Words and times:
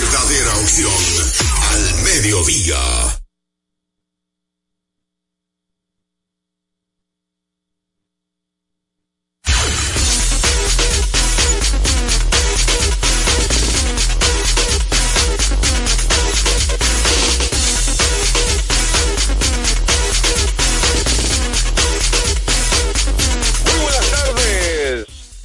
Verdadera 0.00 0.54
opción 0.58 0.92
al 1.72 2.02
mediodía. 2.04 2.76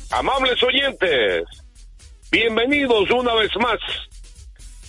Amables 0.10 0.62
oyentes. 0.62 1.46
Bienvenidos 2.32 3.10
una 3.12 3.34
vez 3.36 3.50
más 3.58 3.80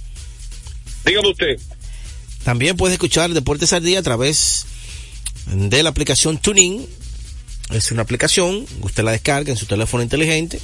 dígame 1.05 1.31
usted. 1.31 1.61
También 2.45 2.77
puede 2.77 2.95
escuchar 2.95 3.31
Deportes 3.31 3.73
al 3.73 3.85
Día 3.85 4.01
a 4.01 4.03
través 4.03 4.67
de 5.47 5.83
la 5.83 5.91
aplicación 5.91 6.39
Tuning. 6.39 6.87
Es 7.71 7.93
una 7.93 8.03
aplicación, 8.03 8.67
usted 8.81 9.05
la 9.05 9.13
descarga 9.13 9.53
en 9.53 9.57
su 9.57 9.67
teléfono 9.67 10.03
inteligente. 10.03 10.61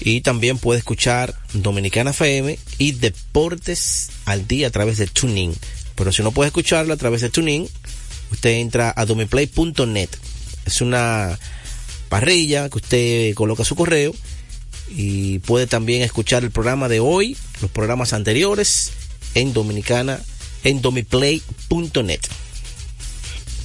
Y 0.00 0.22
también 0.22 0.58
puede 0.58 0.78
escuchar 0.78 1.34
Dominicana 1.52 2.10
FM 2.10 2.58
y 2.78 2.92
Deportes 2.92 4.10
al 4.24 4.46
Día 4.46 4.68
a 4.68 4.70
través 4.70 4.98
de 4.98 5.06
Tuning. 5.06 5.54
Pero 6.00 6.12
si 6.12 6.22
no 6.22 6.32
puede 6.32 6.46
escucharlo 6.46 6.94
a 6.94 6.96
través 6.96 7.20
de 7.20 7.28
Tuning, 7.28 7.68
usted 8.32 8.52
entra 8.52 8.90
a 8.96 9.04
domiplay.net. 9.04 10.08
Es 10.64 10.80
una 10.80 11.38
parrilla 12.08 12.70
que 12.70 12.78
usted 12.78 13.34
coloca 13.34 13.64
su 13.64 13.76
correo 13.76 14.14
y 14.88 15.40
puede 15.40 15.66
también 15.66 16.00
escuchar 16.00 16.42
el 16.42 16.52
programa 16.52 16.88
de 16.88 17.00
hoy, 17.00 17.36
los 17.60 17.70
programas 17.70 18.14
anteriores 18.14 18.94
en 19.34 19.52
Dominicana, 19.52 20.18
en 20.64 20.80
domiplay.net. 20.80 22.20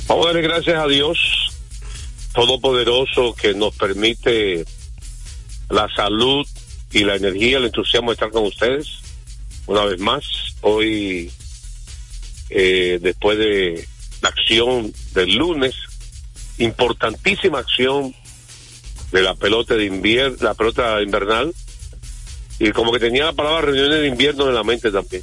Vamos 0.09 0.25
a 0.25 0.34
darle 0.34 0.41
gracias 0.41 0.75
a 0.75 0.88
Dios 0.88 1.18
Todopoderoso 2.34 3.34
que 3.34 3.53
nos 3.53 3.74
permite 3.78 4.66
la 5.69 5.88
salud 5.95 6.45
y 6.91 7.06
la 7.06 7.16
energía, 7.16 7.59
el 7.59 7.66
entusiasmo 7.68 8.09
de 8.09 8.16
estar 8.16 8.29
con 8.29 8.44
ustedes 8.44 9.00
una 9.68 9.85
vez 9.85 10.01
más. 10.01 10.25
Hoy, 10.59 11.31
eh, 12.50 13.00
después 13.01 13.38
de 13.38 13.88
la 14.22 14.29
acción 14.29 14.94
del 15.13 15.35
lunes, 15.35 15.75
importantísima 16.57 17.59
acción 17.59 18.13
de 19.11 19.22
la 19.22 19.35
pelota 19.35 19.75
de 19.75 19.85
invierno, 19.85 20.38
la 20.42 20.53
pelota 20.53 21.01
invernal, 21.01 21.53
y 22.59 22.71
como 22.71 22.92
que 22.92 23.00
tenía 23.00 23.25
la 23.25 23.33
palabra 23.33 23.62
reuniones 23.62 24.01
de 24.01 24.07
invierno 24.07 24.47
en 24.47 24.56
la 24.56 24.63
mente 24.63 24.92
también. 24.92 25.21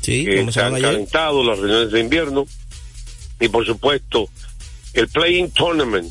Sí, 0.00 0.24
que 0.24 0.52
se 0.52 0.60
han 0.60 0.74
ayer. 0.74 0.88
calentado 0.90 1.44
las 1.44 1.58
reuniones 1.58 1.90
de 1.92 2.00
invierno 2.00 2.46
y 3.40 3.48
por 3.48 3.66
supuesto 3.66 4.28
el 4.94 5.08
playing 5.08 5.50
tournament 5.50 6.10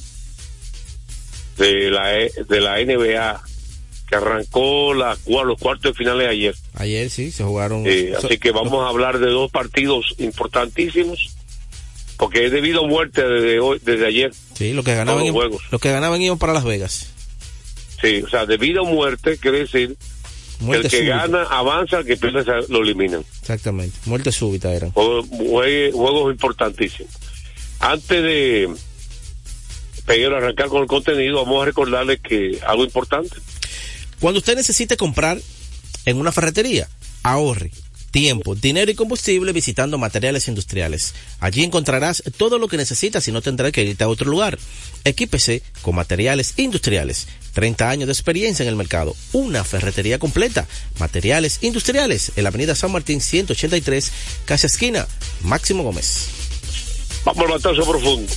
de 1.58 1.90
la 1.90 2.20
E- 2.20 2.32
de 2.48 2.62
la 2.62 2.80
NBA 2.80 3.42
que 4.08 4.16
arrancó 4.16 4.94
la, 4.94 5.18
los 5.28 5.60
cuartos 5.60 5.92
de 5.92 5.94
finales 5.94 6.28
ayer. 6.30 6.56
Ayer 6.76 7.10
sí, 7.10 7.32
se 7.32 7.44
jugaron. 7.44 7.84
Eh, 7.86 8.14
so- 8.20 8.28
así 8.28 8.38
que 8.38 8.52
vamos 8.52 8.86
a 8.86 8.90
hablar 8.90 9.20
de 9.20 9.28
dos 9.30 9.52
partidos 9.52 10.16
importantísimos 10.18 11.36
porque 12.18 12.46
es 12.46 12.52
debido 12.52 12.84
a 12.86 12.88
muerte 12.88 13.22
desde 13.28 13.60
hoy, 13.60 13.80
desde 13.84 14.08
ayer. 14.08 14.32
Sí, 14.56 14.74
los 14.74 14.84
que 14.86 14.96
ganaban, 14.96 15.24
los 15.24 15.32
juegos. 15.32 15.62
los 15.72 15.80
que 15.82 15.92
ganaban 15.92 16.22
iban 16.22 16.38
para 16.40 16.54
Las 16.54 16.64
Vegas. 16.64 17.12
Sí, 18.02 18.22
o 18.26 18.30
sea, 18.30 18.46
debido 18.46 18.82
a 18.82 18.90
muerte 18.90 19.38
quiere 19.38 19.60
decir 19.60 19.96
que 20.66 20.72
el 20.76 20.82
que 20.84 20.90
súbita. 20.90 21.18
gana 21.28 21.44
avanza, 21.44 22.00
el 22.00 22.06
que 22.06 22.18
pierde 22.18 22.44
lo 22.70 22.80
eliminan. 22.82 23.24
Exactamente, 23.42 23.96
muerte 24.06 24.32
súbita 24.32 24.74
eran. 24.74 24.92
Juegos, 24.92 25.28
jue- 25.30 25.92
juegos 25.92 26.32
importantísimos. 26.32 27.12
Antes 27.80 28.24
de 28.24 28.70
Peguero 30.06 30.38
arrancar 30.38 30.70
con 30.70 30.82
el 30.82 30.88
contenido, 30.88 31.44
vamos 31.44 31.62
a 31.62 31.66
recordarles 31.66 32.20
que 32.22 32.60
algo 32.66 32.84
importante. 32.86 33.36
Cuando 34.20 34.40
usted 34.40 34.56
necesite 34.56 34.98
comprar 34.98 35.40
en 36.06 36.18
una 36.18 36.32
ferretería, 36.32 36.88
ahorre 37.24 37.72
tiempo, 38.12 38.56
dinero 38.56 38.90
y 38.90 38.96
combustible 38.96 39.52
visitando 39.52 39.98
materiales 39.98 40.48
industriales. 40.48 41.14
Allí 41.40 41.64
encontrarás 41.64 42.24
todo 42.38 42.58
lo 42.58 42.68
que 42.68 42.78
necesitas 42.78 43.28
y 43.28 43.32
no 43.32 43.44
tendrá 43.44 43.72
que 43.72 43.84
irte 43.84 44.04
a 44.04 44.08
otro 44.08 44.30
lugar. 44.30 44.58
Equípese 45.04 45.62
con 45.84 45.94
materiales 45.94 46.56
industriales. 46.58 47.28
30 47.54 47.90
años 47.90 48.08
de 48.08 48.14
experiencia 48.14 48.64
en 48.64 48.70
el 48.70 48.76
mercado. 48.76 49.16
Una 49.34 49.64
ferretería 49.64 50.20
completa. 50.20 50.68
Materiales 51.00 51.60
industriales. 51.62 52.32
En 52.36 52.44
la 52.44 52.50
avenida 52.50 52.74
San 52.74 52.92
Martín 52.92 53.22
183, 53.22 54.12
casa 54.46 54.68
esquina. 54.68 55.08
Máximo 55.44 55.84
Gómez. 55.84 56.28
Vamos 57.24 57.46
al 57.46 57.52
batazo 57.52 57.88
profundo. 57.88 58.34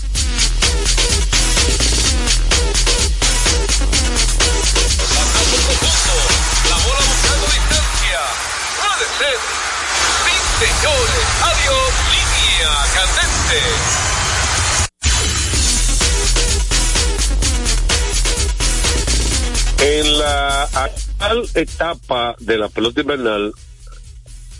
En 19.83 20.19
la 20.19 20.65
actual 20.65 21.49
etapa 21.55 22.37
de 22.39 22.59
la 22.59 22.69
pelota 22.69 23.01
invernal, 23.01 23.53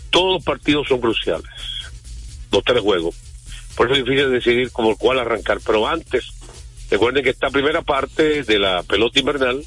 todos 0.09 0.33
los 0.33 0.43
partidos 0.43 0.87
son 0.87 0.99
cruciales. 0.99 1.51
Los 2.51 2.63
tres 2.63 2.81
juegos. 2.81 3.15
Por 3.75 3.87
eso 3.87 3.99
es 3.99 4.05
difícil 4.05 4.31
decidir 4.31 4.71
como 4.71 4.97
cuál 4.97 5.19
arrancar. 5.19 5.59
Pero 5.65 5.87
antes, 5.87 6.31
recuerden 6.89 7.23
que 7.23 7.29
esta 7.29 7.49
primera 7.49 7.81
parte 7.81 8.43
de 8.43 8.59
la 8.59 8.83
pelota 8.83 9.19
invernal 9.19 9.63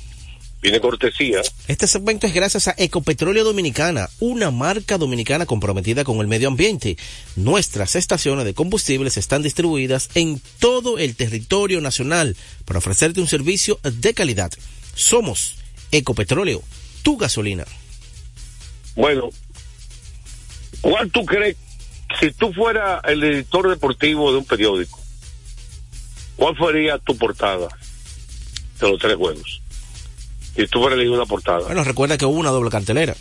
viene 0.65 0.81
cortesía. 0.81 1.43
Este 1.69 1.87
segmento 1.87 2.27
es 2.27 2.33
gracias 2.33 2.69
a 2.69 2.75
Ecopetróleo 2.79 3.45
Dominicana, 3.45 4.09
una 4.19 4.51
marca 4.51 4.97
dominicana 4.97 5.45
comprometida 5.45 6.05
con 6.05 6.21
el 6.21 6.27
medio 6.27 6.49
ambiente. 6.49 6.97
Nuestras 7.37 7.97
estaciones 7.97 8.47
de 8.47 8.55
combustibles 8.55 9.19
están 9.19 9.43
distribuidas 9.43 10.09
en 10.15 10.41
todo 10.61 10.97
el 10.97 11.17
territorio 11.17 11.83
nacional 11.83 12.35
para 12.65 12.79
ofrecerte 12.79 13.21
un 13.21 13.27
servicio 13.27 13.79
de 13.83 14.15
calidad. 14.15 14.53
Somos 14.95 15.57
Ecopetróleo, 15.93 16.63
tu 17.03 17.19
gasolina. 17.19 17.67
Bueno, 18.97 19.29
¿cuál 20.81 21.11
tú 21.11 21.27
crees, 21.27 21.59
si 22.19 22.33
tú 22.33 22.55
fueras 22.55 23.03
el 23.05 23.23
editor 23.23 23.69
deportivo 23.69 24.33
de 24.33 24.39
un 24.39 24.47
periódico, 24.47 24.99
cuál 26.37 26.57
sería 26.57 26.97
tu 26.97 27.15
portada 27.19 27.69
de 28.81 28.91
los 28.91 28.99
tres 28.99 29.17
juegos? 29.17 29.64
Si 30.57 30.67
tú 30.69 30.81
fueras 30.81 30.97
elegido 30.97 31.15
una 31.17 31.27
portada. 31.27 31.61
Bueno, 31.67 31.85
recuerda 31.85 32.17
que 32.17 32.27
hubo 32.27 32.39
una 32.39 32.51
doble 32.51 32.71
cartelera 32.71 33.15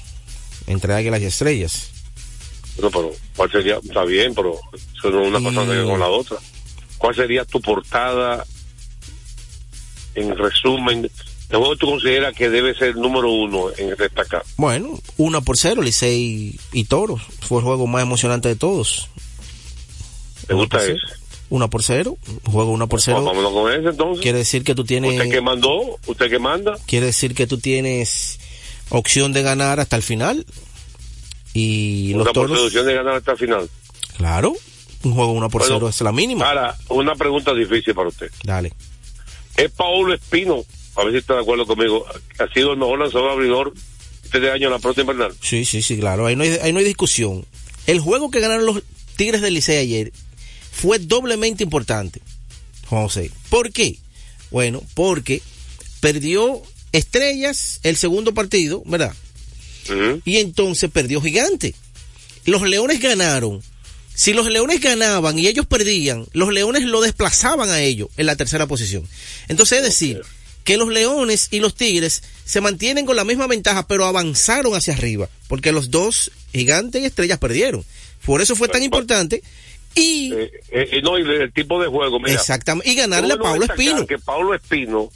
entre 0.67 0.93
Águilas 0.93 1.21
y 1.21 1.25
Estrellas. 1.25 1.89
No, 2.81 2.89
pero 2.89 3.11
¿cuál 3.35 3.51
sería? 3.51 3.77
Está 3.83 4.03
bien, 4.05 4.33
pero 4.33 4.59
eso 4.97 5.09
no 5.11 5.21
es 5.23 5.27
una 5.29 5.39
cosa 5.39 5.61
Mm. 5.63 5.87
con 5.89 5.99
la 5.99 6.07
otra. 6.07 6.37
¿Cuál 6.97 7.15
sería 7.15 7.43
tu 7.45 7.59
portada 7.61 8.45
en 10.15 10.37
resumen? 10.37 11.01
¿De 11.01 11.57
juego 11.57 11.75
tú 11.75 11.87
consideras 11.87 12.33
que 12.35 12.49
debe 12.49 12.73
ser 12.73 12.89
el 12.89 12.95
número 13.01 13.29
uno 13.31 13.65
en 13.77 13.95
destacar? 13.95 14.43
Bueno, 14.57 14.99
una 15.17 15.41
por 15.41 15.57
cero, 15.57 15.81
Licey 15.81 16.57
y 16.71 16.83
Toros. 16.85 17.21
Fue 17.41 17.59
el 17.59 17.63
juego 17.65 17.85
más 17.87 18.01
emocionante 18.01 18.47
de 18.49 18.55
todos. 18.55 19.09
¿Te 20.47 20.53
gusta 20.53 20.83
ese? 20.83 20.95
Cero. 21.49 21.57
Una 21.57 21.67
por 21.69 21.83
cero, 21.83 22.17
juego 22.45 22.71
una 22.71 22.87
por 22.87 23.01
cero. 23.01 23.23
Vámonos 23.23 23.51
con 23.53 23.71
ese 23.71 23.89
entonces. 23.89 24.21
Quiere 24.23 24.39
decir 24.39 24.63
que 24.63 24.73
tú 24.75 24.83
tienes, 24.85 25.13
¿Usted 25.13 25.29
que 25.29 25.41
mandó? 25.41 25.97
¿Usted 26.07 26.29
que 26.29 26.39
manda? 26.39 26.77
quiere 26.87 27.07
decir 27.07 27.35
que 27.35 27.45
tú 27.47 27.59
tienes 27.59 28.39
opción 28.89 29.33
de 29.33 29.43
ganar 29.43 29.79
hasta 29.79 29.95
el 29.95 30.03
final. 30.03 30.45
Y 31.53 32.13
los 32.13 32.23
Una 32.23 32.31
Toros, 32.33 32.57
posición 32.59 32.85
de 32.87 32.93
ganar 32.95 33.15
hasta 33.15 33.33
el 33.33 33.37
final. 33.37 33.69
claro, 34.17 34.53
un 35.03 35.13
juego 35.13 35.31
una 35.33 35.49
por 35.49 35.61
Bueno, 35.61 35.75
cero 35.75 35.89
es 35.89 36.01
la 36.01 36.11
mínima. 36.11 36.47
Ahora, 36.47 36.75
una 36.89 37.15
pregunta 37.15 37.53
difícil 37.53 37.93
para 37.93 38.07
usted. 38.09 38.31
Dale. 38.43 38.73
¿Es 39.57 39.69
Paulo 39.71 40.13
Espino? 40.15 40.63
A 40.95 41.03
ver 41.03 41.13
si 41.13 41.19
está 41.19 41.35
de 41.35 41.41
acuerdo 41.41 41.65
conmigo. 41.67 42.05
¿Ha 42.39 42.47
sido 42.53 42.71
el 42.71 42.77
mejor 42.79 42.99
lanzador 42.99 43.31
abridor 43.31 43.73
este 44.23 44.49
año 44.49 44.67
en 44.67 44.73
la 44.73 44.79
pelota 44.79 45.01
invernal? 45.01 45.33
Sí, 45.41 45.65
sí, 45.65 45.81
sí, 45.83 45.99
claro. 45.99 46.25
Ahí 46.25 46.35
no 46.35 46.43
hay, 46.43 46.57
ahí 46.61 46.71
no 46.73 46.79
hay 46.79 46.85
discusión. 46.85 47.45
El 47.85 47.99
juego 47.99 48.31
que 48.31 48.39
ganaron 48.39 48.65
los 48.65 48.81
Tigres 49.15 49.41
del 49.41 49.53
Licey 49.53 49.77
ayer 49.77 50.11
fue 50.73 50.99
doblemente 50.99 51.63
importante, 51.63 52.21
Juan 52.87 53.03
José. 53.03 53.31
¿Por 53.49 53.71
qué? 53.71 53.97
Bueno, 54.51 54.81
porque 54.95 55.41
perdió 55.99 56.61
Estrellas 56.91 57.79
el 57.83 57.95
segundo 57.95 58.33
partido, 58.33 58.83
¿verdad? 58.85 59.13
Y 60.25 60.37
entonces 60.37 60.89
perdió 60.89 61.21
Gigante. 61.21 61.75
Los 62.45 62.63
Leones 62.63 62.99
ganaron. 62.99 63.61
Si 64.13 64.33
los 64.33 64.47
Leones 64.47 64.79
ganaban 64.79 65.39
y 65.39 65.47
ellos 65.47 65.65
perdían, 65.65 66.27
los 66.33 66.53
Leones 66.53 66.83
lo 66.83 67.01
desplazaban 67.01 67.69
a 67.69 67.81
ellos 67.81 68.09
en 68.17 68.25
la 68.25 68.35
tercera 68.35 68.67
posición. 68.67 69.07
Entonces 69.47 69.79
es 69.79 69.85
decir, 69.85 70.21
que 70.63 70.77
los 70.77 70.89
Leones 70.89 71.47
y 71.51 71.59
los 71.59 71.75
Tigres 71.75 72.23
se 72.45 72.61
mantienen 72.61 73.05
con 73.05 73.15
la 73.15 73.25
misma 73.25 73.47
ventaja, 73.47 73.87
pero 73.87 74.05
avanzaron 74.05 74.75
hacia 74.75 74.93
arriba, 74.93 75.29
porque 75.47 75.71
los 75.71 75.91
dos 75.91 76.31
Gigantes 76.51 77.01
y 77.01 77.05
Estrellas 77.05 77.39
perdieron. 77.39 77.83
Por 78.25 78.41
eso 78.41 78.55
fue 78.55 78.67
tan 78.69 78.83
importante. 78.83 79.43
Y 79.95 80.33
Eh, 80.33 80.51
eh, 80.71 80.89
eh, 80.93 81.01
no, 81.03 81.17
y 81.19 81.21
el 81.21 81.51
tipo 81.53 81.81
de 81.81 81.87
juego, 81.87 82.19
mira. 82.19 82.33
exactamente, 82.33 82.89
y 82.89 82.95
ganarle 82.95 83.33
a 83.33 83.37
Pablo 83.37 83.65
Espino. 83.65 84.05
Que 84.07 84.17
Pablo 84.17 84.53
Espino 84.53 85.09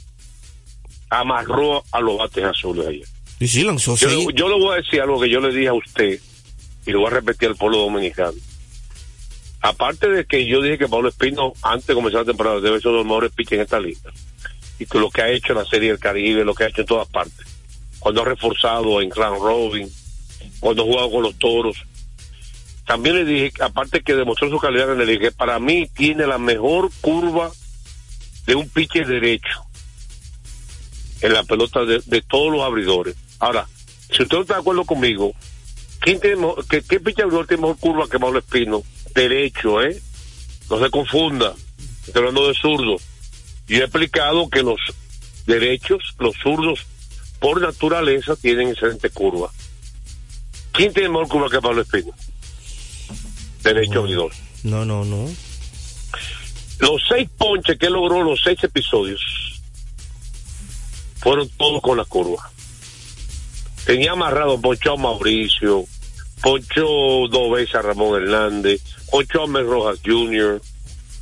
amarró 1.10 1.84
a 1.92 2.00
los 2.00 2.18
bates 2.18 2.44
azules 2.44 2.86
ayer. 2.86 3.06
Y 3.40 3.48
sí, 3.48 3.62
lanzó 3.64 3.96
Yo, 3.96 4.08
seis. 4.10 4.28
yo 4.34 4.48
le 4.48 4.58
voy 4.58 4.74
a 4.74 4.82
decir 4.82 5.00
algo 5.00 5.20
que 5.20 5.30
yo 5.30 5.40
le 5.40 5.52
dije 5.54 5.68
a 5.68 5.74
usted 5.74 6.20
y 6.86 6.90
lo 6.90 7.00
voy 7.00 7.08
a 7.08 7.10
repetir 7.14 7.48
al 7.48 7.56
pueblo 7.56 7.78
dominicano. 7.78 8.32
Aparte 9.60 10.08
de 10.08 10.24
que 10.24 10.46
yo 10.46 10.62
dije 10.62 10.78
que 10.78 10.88
Pablo 10.88 11.08
Espino, 11.08 11.52
antes 11.62 11.86
de 11.88 11.94
comenzar 11.94 12.20
la 12.20 12.26
temporada, 12.26 12.60
debe 12.60 12.78
ser 12.80 12.88
uno 12.88 12.98
de 12.98 13.04
los 13.04 13.06
mejores 13.06 13.32
pitchers 13.32 13.58
en 13.58 13.60
esta 13.62 13.80
liga. 13.80 14.12
Y 14.78 14.86
que 14.86 14.98
lo 14.98 15.10
que 15.10 15.22
ha 15.22 15.30
hecho 15.30 15.52
en 15.52 15.58
la 15.58 15.64
Serie 15.64 15.88
del 15.90 15.98
Caribe, 15.98 16.44
lo 16.44 16.54
que 16.54 16.64
ha 16.64 16.68
hecho 16.68 16.82
en 16.82 16.86
todas 16.86 17.08
partes. 17.08 17.46
Cuando 17.98 18.22
ha 18.22 18.24
reforzado 18.24 19.00
en 19.00 19.10
Clan 19.10 19.34
Robin, 19.34 19.90
cuando 20.60 20.82
ha 20.82 20.86
jugado 20.86 21.10
con 21.10 21.22
los 21.22 21.36
toros. 21.38 21.76
También 22.88 23.16
le 23.16 23.24
dije, 23.26 23.52
aparte 23.60 24.00
que 24.00 24.14
demostró 24.14 24.48
su 24.48 24.58
calidad 24.58 24.96
liga, 24.96 25.28
que 25.28 25.30
para 25.30 25.58
mí 25.58 25.86
tiene 25.94 26.26
la 26.26 26.38
mejor 26.38 26.90
curva 27.02 27.52
de 28.46 28.54
un 28.54 28.66
pitcher 28.66 29.06
derecho 29.06 29.62
en 31.20 31.34
la 31.34 31.42
pelota 31.42 31.84
de, 31.84 32.22
todos 32.22 32.50
los 32.50 32.62
abridores. 32.62 33.14
Ahora, 33.40 33.68
si 34.10 34.22
usted 34.22 34.36
no 34.36 34.40
está 34.40 34.54
de 34.54 34.60
acuerdo 34.60 34.86
conmigo, 34.86 35.34
¿quién 36.00 36.18
tiene 36.18 36.42
qué, 36.70 36.80
pitcher 36.80 37.24
abridor 37.24 37.46
tiene 37.46 37.60
mejor 37.60 37.76
curva 37.76 38.08
que 38.08 38.18
Pablo 38.18 38.38
Espino? 38.38 38.82
Derecho, 39.14 39.82
¿eh? 39.82 40.00
No 40.70 40.82
se 40.82 40.88
confunda. 40.88 41.54
Estoy 42.06 42.20
hablando 42.20 42.48
de 42.48 42.54
zurdo. 42.54 42.96
Yo 43.66 43.76
he 43.76 43.84
explicado 43.84 44.48
que 44.48 44.62
los 44.62 44.80
derechos, 45.44 46.14
los 46.18 46.34
zurdos, 46.42 46.86
por 47.38 47.60
naturaleza, 47.60 48.34
tienen 48.34 48.68
excelente 48.68 49.10
curva. 49.10 49.50
¿Quién 50.72 50.94
tiene 50.94 51.10
mejor 51.10 51.28
curva 51.28 51.50
que 51.50 51.60
Pablo 51.60 51.82
Espino? 51.82 52.14
Derecho 53.74 54.00
abridor. 54.00 54.32
No, 54.62 54.84
no, 54.84 55.04
no. 55.04 55.28
Los 56.80 57.02
seis 57.08 57.28
ponches 57.36 57.78
que 57.78 57.90
logró 57.90 58.22
los 58.22 58.40
seis 58.42 58.62
episodios 58.62 59.20
fueron 61.16 61.48
todos 61.56 61.80
con 61.82 61.96
la 61.96 62.04
curva. 62.04 62.50
Tenía 63.84 64.12
amarrado, 64.12 64.60
ponchó 64.60 64.92
a 64.92 64.96
Mauricio, 64.96 65.84
ponchó 66.42 66.84
dos 67.30 67.50
veces 67.52 67.74
a 67.74 67.82
Ramón 67.82 68.22
Hernández, 68.22 68.80
ponchó 69.10 69.42
a 69.42 69.46
Mel 69.46 69.66
Rojas 69.66 69.98
Jr., 70.04 70.60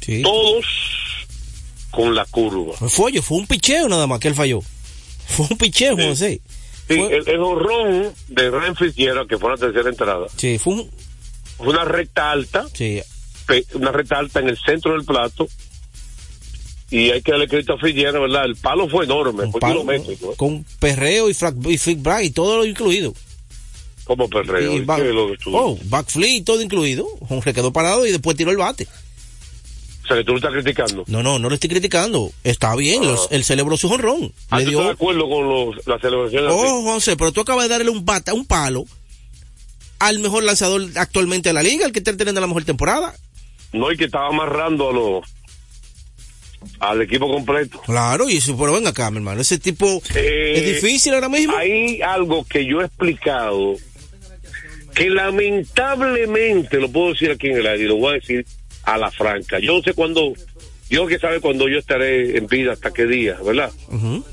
Sí. 0.01 0.23
todos 0.23 0.65
con 1.91 2.15
la 2.15 2.25
curva. 2.27 2.75
Fue, 2.89 3.07
oye, 3.07 3.23
fue 3.23 3.39
un 3.39 3.47
picheo 3.47 3.89
nada 3.89 4.07
más 4.07 4.21
que 4.21 4.29
él 4.29 4.35
falló. 4.35 4.61
Fue 5.27 5.47
un 5.51 5.59
picheo, 5.59 5.97
Juan 5.97 6.11
José. 6.11 6.41
Sí, 6.89 6.97
Fue- 6.97 7.17
el, 7.17 7.29
el 7.29 7.41
honrón 7.41 8.13
de 8.29 8.51
Ren 8.51 8.77
Fitzgerald, 8.77 9.29
que 9.29 9.39
fue 9.39 9.51
la 9.51 9.57
tercera 9.57 9.89
entrada, 9.89 10.27
Sí, 10.37 10.59
fue 10.59 10.75
un, 10.75 10.91
una 11.59 11.85
recta 11.85 12.31
alta, 12.31 12.67
sí, 12.73 13.01
una 13.75 13.93
recta 13.93 14.19
alta 14.19 14.41
en 14.41 14.49
el 14.49 14.59
centro 14.59 14.93
del 14.93 15.05
plato, 15.05 15.49
y 16.91 17.11
hay 17.11 17.21
que 17.23 17.33
darle 17.33 17.49
crédito 17.49 17.73
a 17.75 17.79
Fitzgerald, 17.79 18.21
¿verdad? 18.21 18.45
El 18.45 18.57
palo 18.57 18.89
fue 18.89 19.05
enorme, 19.05 19.45
un 19.45 19.53
fue 19.53 19.61
palo, 19.61 19.81
kilométrico. 19.81 20.33
¿eh? 20.33 20.37
con 20.37 20.65
perreo 20.79 21.29
y, 21.29 21.35
flick 21.35 22.03
back 22.03 22.25
y 22.25 22.31
todo 22.31 22.59
lo 22.59 22.65
incluido. 22.65 23.13
Como 24.05 24.29
perreo. 24.29 24.73
Y 24.73 24.77
¿y 24.77 24.81
back- 24.85 25.03
oh, 25.47 25.77
backflip 25.87 26.29
y 26.29 26.41
todo 26.43 26.63
incluido. 26.63 27.09
Se 27.43 27.53
quedó 27.53 27.73
parado 27.73 28.07
y 28.07 28.13
después 28.13 28.37
tiró 28.37 28.53
el 28.53 28.57
bate. 28.57 28.87
O 30.05 30.07
sea, 30.07 30.17
que 30.19 30.23
tú 30.23 30.31
lo 30.31 30.37
estás 30.39 30.53
criticando. 30.53 31.03
No, 31.09 31.25
no, 31.25 31.41
no 31.41 31.49
lo 31.49 31.57
estoy 31.57 31.69
criticando. 31.71 32.31
Está 32.45 32.77
bien, 32.77 33.03
Ah. 33.03 33.07
los- 33.07 33.29
él 33.33 33.43
celebró 33.43 33.77
su 33.77 33.89
jonrón. 33.89 34.33
Ah, 34.51 34.61
Le 34.61 34.67
¿tú 34.67 34.71
estás 34.71 34.85
de 34.87 34.93
acuerdo 34.93 35.29
con 35.29 35.49
los, 35.49 35.87
la 35.89 35.99
celebración? 35.99 36.45
Oh, 36.49 36.83
José, 36.85 37.17
pero 37.17 37.33
tú 37.33 37.41
acabas 37.41 37.65
de 37.65 37.71
darle 37.71 37.91
un 37.91 38.05
bate, 38.05 38.31
un 38.31 38.47
palo 38.47 38.85
al 39.99 40.19
mejor 40.19 40.45
lanzador 40.45 40.83
actualmente 40.97 41.49
de 41.49 41.53
la 41.55 41.63
liga, 41.63 41.87
el 41.87 41.93
que 41.93 42.01
está 42.01 42.17
teniendo 42.17 42.41
la 42.41 42.47
mejor 42.47 42.65
temporada. 42.65 43.15
No, 43.73 43.91
y 43.91 43.97
que 43.97 44.05
estaba 44.05 44.29
amarrando 44.29 44.91
a 44.91 44.93
los 44.93 45.25
al 46.81 47.03
equipo 47.03 47.31
completo. 47.31 47.81
Claro, 47.85 48.29
y 48.29 48.39
eso, 48.39 48.57
pero 48.59 48.73
venga 48.73 48.91
acá, 48.91 49.11
mi 49.11 49.19
hermano. 49.19 49.41
Ese 49.41 49.59
tipo 49.59 50.03
Eh, 50.15 50.53
es 50.57 50.83
difícil 50.83 51.15
ahora 51.15 51.29
mismo. 51.29 51.57
Hay 51.57 52.03
algo 52.03 52.45
que 52.45 52.67
yo 52.67 52.81
he 52.81 52.87
explicado 52.87 53.75
que 54.95 55.11
lamentablemente, 55.11 56.79
lo 56.81 56.91
puedo 56.91 57.13
decir 57.13 57.31
aquí 57.31 57.49
en 57.49 57.59
el 57.59 57.67
aire, 57.67 57.85
y 57.85 57.87
lo 57.87 57.97
voy 57.97 58.13
a 58.13 58.15
decir 58.15 58.47
a 58.85 58.97
la 58.97 59.11
franca. 59.11 59.59
Yo 59.59 59.75
no 59.75 59.83
sé 59.83 59.93
cuándo, 59.93 60.33
Dios 60.89 61.09
que 61.09 61.19
sabe 61.19 61.41
cuándo 61.41 61.69
yo 61.69 61.79
estaré 61.79 62.39
en 62.39 62.47
vida, 62.47 62.73
hasta 62.73 62.93
qué 62.93 63.05
día, 63.07 63.37
¿verdad? 63.45 63.71
Ujú. 63.89 64.25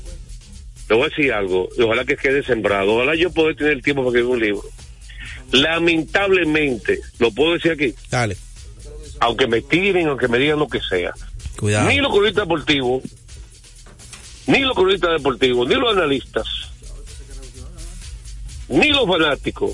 Le 0.88 0.96
voy 0.96 1.04
a 1.04 1.08
decir 1.08 1.32
algo, 1.32 1.68
y 1.76 1.82
ojalá 1.82 2.04
que 2.04 2.16
quede 2.16 2.42
sembrado, 2.42 2.94
ojalá 2.94 3.14
yo 3.14 3.30
pueda 3.30 3.54
tener 3.54 3.72
el 3.74 3.82
tiempo 3.82 4.02
para 4.04 4.18
escribir 4.18 4.32
un 4.32 4.40
libro. 4.40 4.62
Lamentablemente, 5.54 7.00
lo 7.18 7.30
puedo 7.30 7.52
decir 7.52 7.72
aquí, 7.72 7.94
Dale, 8.10 8.36
aunque 9.20 9.46
me 9.46 9.62
tiren, 9.62 10.08
aunque 10.08 10.28
me 10.28 10.38
digan 10.38 10.58
lo 10.58 10.68
que 10.68 10.80
sea, 10.80 11.12
cuidado. 11.56 11.88
ni 11.88 11.98
los 11.98 12.10
periodistas 12.10 12.44
deportivos, 12.44 13.02
ni 14.46 14.60
los 14.60 14.74
periodistas 14.74 15.10
deportivos, 15.12 15.68
ni 15.68 15.74
los 15.76 15.96
analistas, 15.96 16.46
ni 18.68 18.88
los 18.90 19.06
fanáticos 19.06 19.72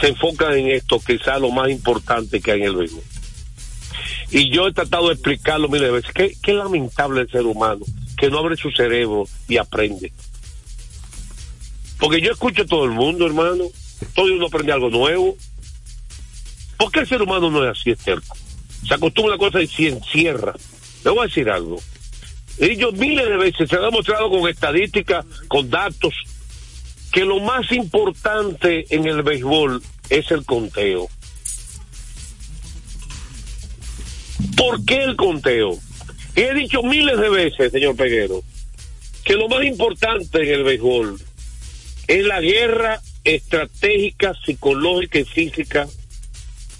se 0.00 0.08
enfocan 0.08 0.54
en 0.54 0.68
esto, 0.68 1.00
quizá 1.00 1.38
lo 1.38 1.50
más 1.50 1.70
importante 1.70 2.40
que 2.40 2.52
hay 2.52 2.60
en 2.60 2.66
el 2.66 2.76
béisbol. 2.76 3.02
Y 4.30 4.54
yo 4.54 4.68
he 4.68 4.72
tratado 4.72 5.08
de 5.08 5.14
explicarlo 5.14 5.68
miles 5.68 5.88
de 5.88 5.90
veces. 5.90 6.12
Qué, 6.12 6.36
qué 6.42 6.52
lamentable 6.52 7.22
el 7.22 7.30
ser 7.30 7.42
humano 7.42 7.84
que 8.16 8.28
no 8.28 8.38
abre 8.38 8.56
su 8.56 8.70
cerebro 8.70 9.26
y 9.48 9.56
aprende. 9.56 10.12
Porque 11.98 12.20
yo 12.20 12.32
escucho 12.32 12.62
a 12.62 12.66
todo 12.66 12.84
el 12.84 12.92
mundo, 12.92 13.26
hermano. 13.26 13.64
Todo 14.14 14.26
el 14.26 14.32
mundo 14.32 14.46
aprende 14.46 14.72
algo 14.72 14.90
nuevo. 14.90 15.36
¿Por 16.76 16.92
qué 16.92 17.00
el 17.00 17.08
ser 17.08 17.22
humano 17.22 17.50
no 17.50 17.64
es 17.64 17.78
así, 17.78 17.90
es 17.90 17.98
terco? 17.98 18.36
Se 18.86 18.94
acostumbra 18.94 19.34
a 19.34 19.36
una 19.36 19.44
cosa 19.44 19.60
y 19.60 19.66
se 19.66 19.88
encierra. 19.88 20.54
Le 21.04 21.10
voy 21.10 21.20
a 21.20 21.26
decir 21.26 21.50
algo. 21.50 21.80
Ellos 22.58 22.92
miles 22.94 23.28
de 23.28 23.36
veces 23.36 23.68
se 23.68 23.76
ha 23.76 23.80
demostrado 23.80 24.30
con 24.30 24.48
estadísticas, 24.48 25.24
con 25.48 25.68
datos, 25.68 26.14
que 27.12 27.24
lo 27.24 27.40
más 27.40 27.70
importante 27.72 28.86
en 28.90 29.06
el 29.06 29.22
béisbol 29.22 29.82
es 30.08 30.30
el 30.30 30.44
conteo. 30.44 31.08
¿Por 34.56 34.84
qué 34.84 35.04
el 35.04 35.16
conteo? 35.16 35.78
He 36.34 36.54
dicho 36.54 36.82
miles 36.82 37.18
de 37.18 37.28
veces, 37.28 37.72
señor 37.72 37.96
Peguero, 37.96 38.42
que 39.24 39.34
lo 39.34 39.48
más 39.48 39.64
importante 39.64 40.42
en 40.42 40.54
el 40.54 40.64
béisbol 40.64 41.20
es 42.08 42.24
la 42.24 42.40
guerra 42.40 43.00
estratégica, 43.22 44.34
psicológica 44.44 45.20
y 45.20 45.24
física 45.24 45.86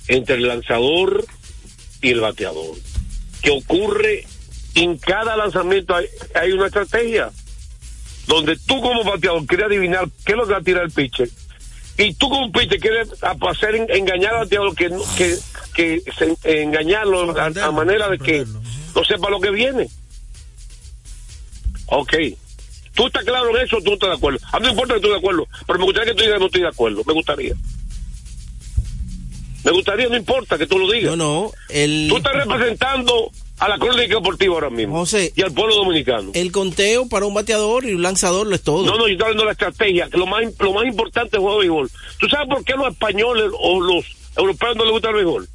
entre 0.09 0.37
el 0.37 0.49
lanzador 0.49 1.27
y 2.03 2.11
el 2.11 2.21
bateador. 2.21 2.77
Que 3.43 3.51
ocurre 3.51 4.27
en 4.75 4.97
cada 4.99 5.37
lanzamiento 5.37 5.95
hay, 5.95 6.07
hay 6.35 6.53
una 6.53 6.67
estrategia 6.67 7.31
donde 8.27 8.57
tú 8.57 8.81
como 8.81 9.05
bateador 9.05 9.47
quieres 9.47 9.67
adivinar 9.67 10.09
qué 10.25 10.33
es 10.33 10.39
lo 10.39 10.47
que 10.47 10.53
va 10.53 10.59
a 10.59 10.63
tirar 10.63 10.85
el 10.85 10.91
pitcher 10.91 11.29
y 11.99 12.15
tú 12.15 12.29
como 12.29 12.53
pitcher 12.53 12.79
quieres 12.79 13.09
hacer 13.23 13.75
engañar 13.91 14.35
al 14.35 14.41
bateador 14.45 14.75
que, 14.75 14.91
que, 15.17 15.37
que 15.75 16.03
se, 16.17 16.63
engañarlo 16.63 17.37
a, 17.37 17.47
a, 17.47 17.73
manera 17.73 18.09
de 18.09 18.19
que 18.19 18.47
no 18.95 19.05
sepa 19.05 19.29
lo 19.29 19.41
que 19.41 19.51
viene. 19.51 19.89
Ok. 21.87 22.15
¿Tú 22.99 23.07
estás 23.07 23.25
claro 23.25 23.57
en 23.57 23.65
eso 23.65 23.77
tú 23.81 23.93
estás 23.93 24.11
de 24.11 24.17
acuerdo? 24.17 24.41
A 24.51 24.59
mí 24.59 24.65
no 24.65 24.71
importa 24.73 24.95
que 24.95 24.97
estoy 24.97 25.13
de 25.13 25.19
acuerdo, 25.19 25.47
pero 25.69 25.79
me 25.79 25.85
gustaría 25.85 26.11
que 26.11 26.19
tú 26.19 26.25
digas 26.25 26.41
no 26.41 26.47
estoy 26.47 26.63
de 26.63 26.69
acuerdo. 26.69 27.03
Me 27.07 27.13
gustaría. 27.13 27.55
Me 29.65 29.71
gustaría, 29.71 30.09
no 30.09 30.17
importa 30.17 30.59
que 30.59 30.67
tú 30.67 30.81
lo 30.81 30.91
digas. 30.91 31.17
No, 31.17 31.17
no. 31.17 31.53
El... 31.69 32.07
Tú 32.09 32.17
estás 32.17 32.35
representando 32.35 33.31
a 33.61 33.69
la 33.69 33.79
crónica 33.79 34.17
deportiva 34.17 34.55
ahora 34.55 34.71
mismo. 34.71 34.97
José, 34.97 35.33
y 35.37 35.43
al 35.43 35.53
pueblo 35.53 35.77
dominicano. 35.77 36.33
El 36.35 36.51
conteo 36.51 37.09
para 37.09 37.25
un 37.27 37.35
bateador 37.35 37.85
y 37.85 37.93
un 37.93 38.03
lanzador 38.03 38.49
lo 38.49 38.57
es 38.57 38.63
todo. 38.63 38.85
No, 38.85 38.97
no, 38.99 39.07
yo 39.07 39.13
estoy 39.13 39.27
hablando 39.27 39.45
de 39.45 39.47
la 39.47 39.53
estrategia, 39.53 40.09
que 40.11 40.19
lo 40.19 40.27
más, 40.27 40.43
lo 40.59 40.73
más 40.73 40.85
importante 40.85 41.29
es 41.29 41.35
el 41.35 41.41
juego 41.41 41.61
de 41.61 41.69
béisbol. 41.69 41.91
¿Tú 42.19 42.29
sabes 42.29 42.49
por 42.49 42.65
qué 42.65 42.73
los 42.73 42.89
españoles 42.89 43.53
o 43.61 43.81
los 43.81 44.07
europeos 44.37 44.75
no 44.75 44.83
les 44.83 44.93
gusta 44.93 45.11
el 45.11 45.15
béisbol? 45.15 45.49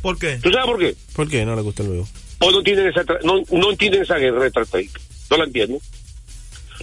¿Por 0.00 0.18
qué? 0.18 0.38
¿Tú 0.42 0.50
sabes 0.52 0.66
por 0.66 0.78
qué? 0.78 0.96
¿Por 1.14 1.28
qué 1.28 1.44
no 1.44 1.54
le 1.54 1.60
gusta 1.60 1.82
el 1.82 1.90
béisbol? 1.90 2.08
Pues 2.38 2.52
no 2.52 2.62
tienen 2.62 2.86
esa, 2.86 3.04
no, 3.24 3.42
no 3.50 3.70
entienden 3.70 4.02
esa 4.02 4.16
guerra 4.16 4.46
estratégica. 4.46 5.00
No 5.30 5.36
la 5.36 5.44
entienden. 5.44 5.80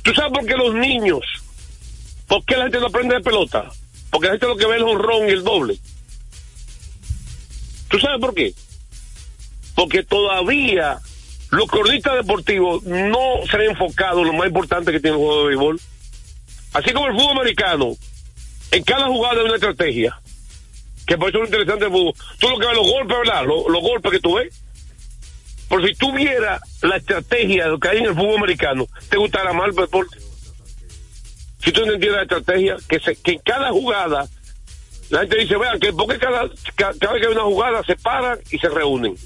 ¿Tú 0.04 0.14
sabes 0.14 0.32
por 0.32 0.46
qué 0.46 0.56
los 0.56 0.74
niños? 0.74 1.22
¿Por 2.28 2.44
qué 2.46 2.58
la 2.58 2.64
gente 2.64 2.80
no 2.80 2.88
aprende 2.88 3.16
de 3.16 3.22
pelota? 3.22 3.72
Porque 4.10 4.28
la 4.28 4.34
gente 4.34 4.48
lo 4.48 4.58
que 4.58 4.66
ve 4.66 4.76
es 4.76 4.82
el 4.82 4.88
honrón 4.88 5.28
y 5.28 5.32
el 5.32 5.44
doble. 5.44 5.78
¿Tú 7.90 8.00
sabes 8.00 8.20
por 8.20 8.34
qué? 8.34 8.54
Porque 9.76 10.04
todavía 10.04 11.00
los 11.52 11.70
cronistas 11.70 12.16
deportivos 12.16 12.84
no 12.84 13.20
se 13.50 13.58
han 13.58 13.64
enfocado 13.64 14.22
en 14.22 14.28
lo 14.28 14.34
más 14.34 14.48
importante 14.48 14.92
que 14.92 15.00
tiene 15.00 15.18
el 15.18 15.24
juego 15.24 15.42
de 15.42 15.48
béisbol. 15.48 15.82
Así 16.74 16.92
como 16.92 17.08
el 17.08 17.14
fútbol 17.14 17.38
americano, 17.38 17.96
en 18.72 18.84
cada 18.84 19.08
jugada 19.08 19.40
hay 19.40 19.46
una 19.46 19.56
estrategia. 19.56 20.20
Que 21.06 21.18
por 21.18 21.30
eso 21.30 21.44
es 21.44 21.46
interesante 21.46 21.86
el 21.86 21.92
fútbol. 21.92 22.14
Tú 22.40 22.50
lo 22.50 22.60
que 22.60 22.68
ves 22.68 22.76
los 22.76 22.92
golpes, 22.92 23.18
¿verdad? 23.18 23.46
Los, 23.46 23.68
los 23.70 23.82
golpes 23.82 24.12
que 24.12 24.20
tú 24.20 24.36
ves. 24.36 24.54
Por 25.76 25.86
si 25.86 25.94
tú 25.94 26.14
vieras 26.14 26.62
la 26.84 26.96
estrategia 26.96 27.66
de 27.66 27.72
lo 27.72 27.78
que 27.78 27.90
hay 27.90 27.98
en 27.98 28.06
el 28.06 28.16
fútbol 28.16 28.38
americano, 28.38 28.88
te 29.10 29.18
gustará 29.18 29.52
más 29.52 29.68
el 29.68 29.76
deporte. 29.76 30.18
Si 31.62 31.70
tú 31.74 31.86
no 31.86 31.92
entiendes 31.92 32.14
la 32.14 32.22
estrategia, 32.22 32.78
que, 32.88 32.98
se, 33.02 33.18
que 33.18 33.32
en 33.34 33.40
cada 33.40 33.72
jugada, 33.72 34.26
la 35.10 35.20
gente 35.20 35.38
dice, 35.38 35.58
vean, 35.58 35.78
que 35.78 35.92
porque 35.92 36.18
cada, 36.18 36.50
cada, 36.76 36.94
vez 37.12 37.22
que 37.22 37.28
hay 37.28 37.34
una 37.34 37.44
jugada 37.44 37.84
se 37.84 37.98
paran 37.98 38.40
y 38.52 38.58
se 38.58 38.70
reúnen. 38.70 39.18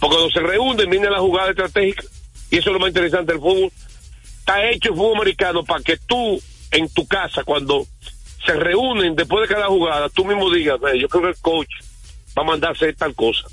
Porque 0.00 0.16
cuando 0.16 0.30
se 0.30 0.40
reúnen 0.40 0.90
viene 0.90 1.08
la 1.08 1.20
jugada 1.20 1.48
estratégica 1.48 2.04
y 2.50 2.58
eso 2.58 2.68
es 2.68 2.74
lo 2.74 2.78
más 2.78 2.88
interesante 2.88 3.32
del 3.32 3.40
fútbol. 3.40 3.72
Está 4.40 4.68
hecho 4.68 4.90
el 4.90 4.96
fútbol 4.96 5.16
americano 5.16 5.64
para 5.64 5.82
que 5.82 5.96
tú 5.96 6.38
en 6.72 6.90
tu 6.90 7.06
casa 7.06 7.42
cuando 7.42 7.86
se 8.44 8.52
reúnen 8.52 9.16
después 9.16 9.48
de 9.48 9.54
cada 9.54 9.68
jugada, 9.68 10.10
tú 10.10 10.26
mismo 10.26 10.50
digas, 10.50 10.78
yo 11.00 11.08
creo 11.08 11.22
que 11.22 11.28
el 11.30 11.40
coach 11.40 11.70
va 12.36 12.42
a 12.42 12.44
mandar 12.44 12.68
a 12.68 12.72
hacer 12.74 12.94
tal 12.96 13.14
cosa. 13.14 13.48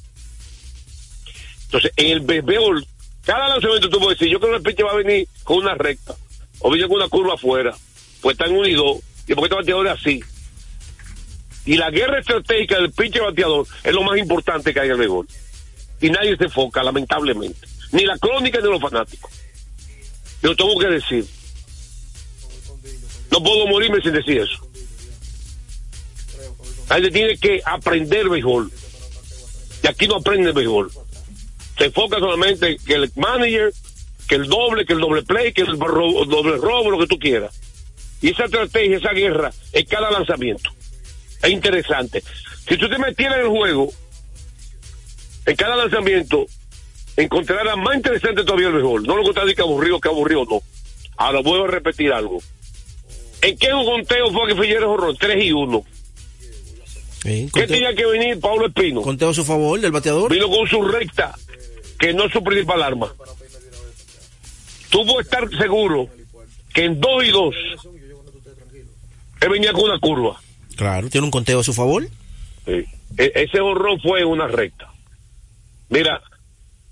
Entonces, 1.73 1.91
en 1.95 2.11
el 2.11 2.19
béisbol, 2.19 2.85
cada 3.25 3.49
lanzamiento 3.49 3.89
tú 3.89 3.99
puedes 3.99 4.19
decir, 4.19 4.31
yo 4.31 4.39
creo 4.39 4.51
que 4.51 4.57
el 4.57 4.63
pitcher 4.63 4.85
va 4.85 4.91
a 4.91 4.95
venir 4.95 5.27
con 5.43 5.57
una 5.57 5.73
recta 5.73 6.15
o 6.59 6.69
viene 6.69 6.87
con 6.87 6.97
una 6.97 7.09
curva 7.09 7.33
afuera, 7.33 7.75
pues 8.21 8.37
están 8.37 8.55
unidos 8.55 8.99
y 9.27 9.33
porque 9.33 9.45
este 9.45 9.55
bateador 9.55 9.87
es 9.87 9.93
así. 9.93 10.23
Y 11.65 11.77
la 11.77 11.89
guerra 11.89 12.19
estratégica 12.19 12.75
del 12.75 12.91
pitcher 12.91 13.23
bateador 13.23 13.65
es 13.83 13.91
lo 13.91 14.03
más 14.03 14.19
importante 14.19 14.71
que 14.71 14.81
hay 14.81 14.85
en 14.85 14.91
el 14.91 14.99
béisbol 14.99 15.27
y 15.99 16.09
nadie 16.11 16.37
se 16.37 16.43
enfoca, 16.43 16.83
lamentablemente. 16.83 17.67
Ni 17.91 18.05
la 18.05 18.19
crónica 18.19 18.59
ni 18.59 18.69
los 18.69 18.79
fanáticos. 18.79 19.31
Yo 20.43 20.55
tengo 20.55 20.77
que 20.77 20.87
decir. 20.87 21.25
No 23.31 23.41
puedo 23.41 23.65
morirme 23.65 23.99
sin 23.99 24.13
decir 24.13 24.41
eso. 24.41 24.69
Gente 26.87 27.09
tiene 27.09 27.35
que 27.35 27.61
aprender 27.65 28.29
béisbol. 28.29 28.71
Y 29.81 29.87
aquí 29.87 30.07
no 30.07 30.17
aprende 30.17 30.51
béisbol. 30.51 30.91
Se 31.77 31.85
enfoca 31.85 32.19
solamente 32.19 32.77
que 32.85 32.93
el 32.93 33.11
manager, 33.15 33.73
que 34.27 34.35
el 34.35 34.47
doble, 34.47 34.85
que 34.85 34.93
el 34.93 34.99
doble 34.99 35.23
play, 35.23 35.53
que 35.53 35.61
el 35.61 35.79
robo, 35.79 36.25
doble 36.25 36.57
robo, 36.57 36.91
lo 36.91 36.99
que 36.99 37.07
tú 37.07 37.17
quieras. 37.17 37.59
Y 38.21 38.29
esa 38.29 38.45
estrategia, 38.45 38.97
esa 38.97 39.11
guerra, 39.11 39.51
en 39.71 39.85
cada 39.85 40.09
lanzamiento. 40.11 40.69
Es 41.41 41.49
interesante. 41.49 42.23
Si 42.67 42.77
tú 42.77 42.87
te 42.89 42.97
metieras 42.97 43.39
en 43.39 43.45
el 43.45 43.49
juego, 43.49 43.91
en 45.45 45.55
cada 45.55 45.75
lanzamiento 45.75 46.45
encontrará 47.17 47.75
más 47.75 47.95
interesante 47.95 48.43
todavía 48.43 48.67
el 48.67 48.73
béisbol. 48.73 49.03
No 49.03 49.17
lo 49.17 49.33
que 49.33 49.55
que 49.55 49.61
aburrido, 49.61 49.99
que 49.99 50.09
aburrido 50.09 50.45
no. 50.45 50.61
Ahora 51.17 51.41
vuelvo 51.41 51.65
a 51.65 51.67
repetir 51.67 52.11
algo. 52.11 52.39
¿En 53.41 53.57
qué 53.57 53.73
un 53.73 53.85
conteo 53.85 54.31
fue 54.31 54.47
que 54.47 54.55
Figueroa 54.55 54.93
horror? 54.93 55.17
3 55.19 55.45
y 55.45 55.51
1. 55.51 55.85
Sí, 57.23 57.49
¿Qué 57.53 57.67
tenía 57.67 57.93
que 57.93 58.05
venir 58.05 58.39
Pablo 58.39 58.67
Espino? 58.67 59.01
Conteo 59.01 59.29
a 59.29 59.33
su 59.33 59.45
favor 59.45 59.79
del 59.79 59.91
bateador. 59.91 60.31
Vino 60.31 60.49
con 60.49 60.67
su 60.67 60.81
recta, 60.81 61.35
que 61.99 62.13
no 62.13 62.25
es 62.25 62.31
su 62.31 62.43
principal 62.43 62.83
arma. 62.83 63.13
Tuvo 64.89 65.15
que 65.15 65.21
estar 65.21 65.49
seguro 65.57 66.07
que 66.73 66.85
en 66.85 66.99
2 66.99 67.23
y 67.23 67.31
2 67.31 67.55
él 69.41 69.49
venía 69.49 69.73
con 69.73 69.83
una 69.83 69.99
curva. 69.99 70.39
Claro, 70.75 71.09
tiene 71.09 71.25
un 71.25 71.31
conteo 71.31 71.59
a 71.59 71.63
su 71.63 71.73
favor. 71.73 72.07
Sí. 72.65 72.85
E 73.17 73.31
ese 73.35 73.59
horror 73.59 73.99
fue 74.01 74.23
una 74.23 74.47
recta. 74.47 74.91
Mira, 75.89 76.21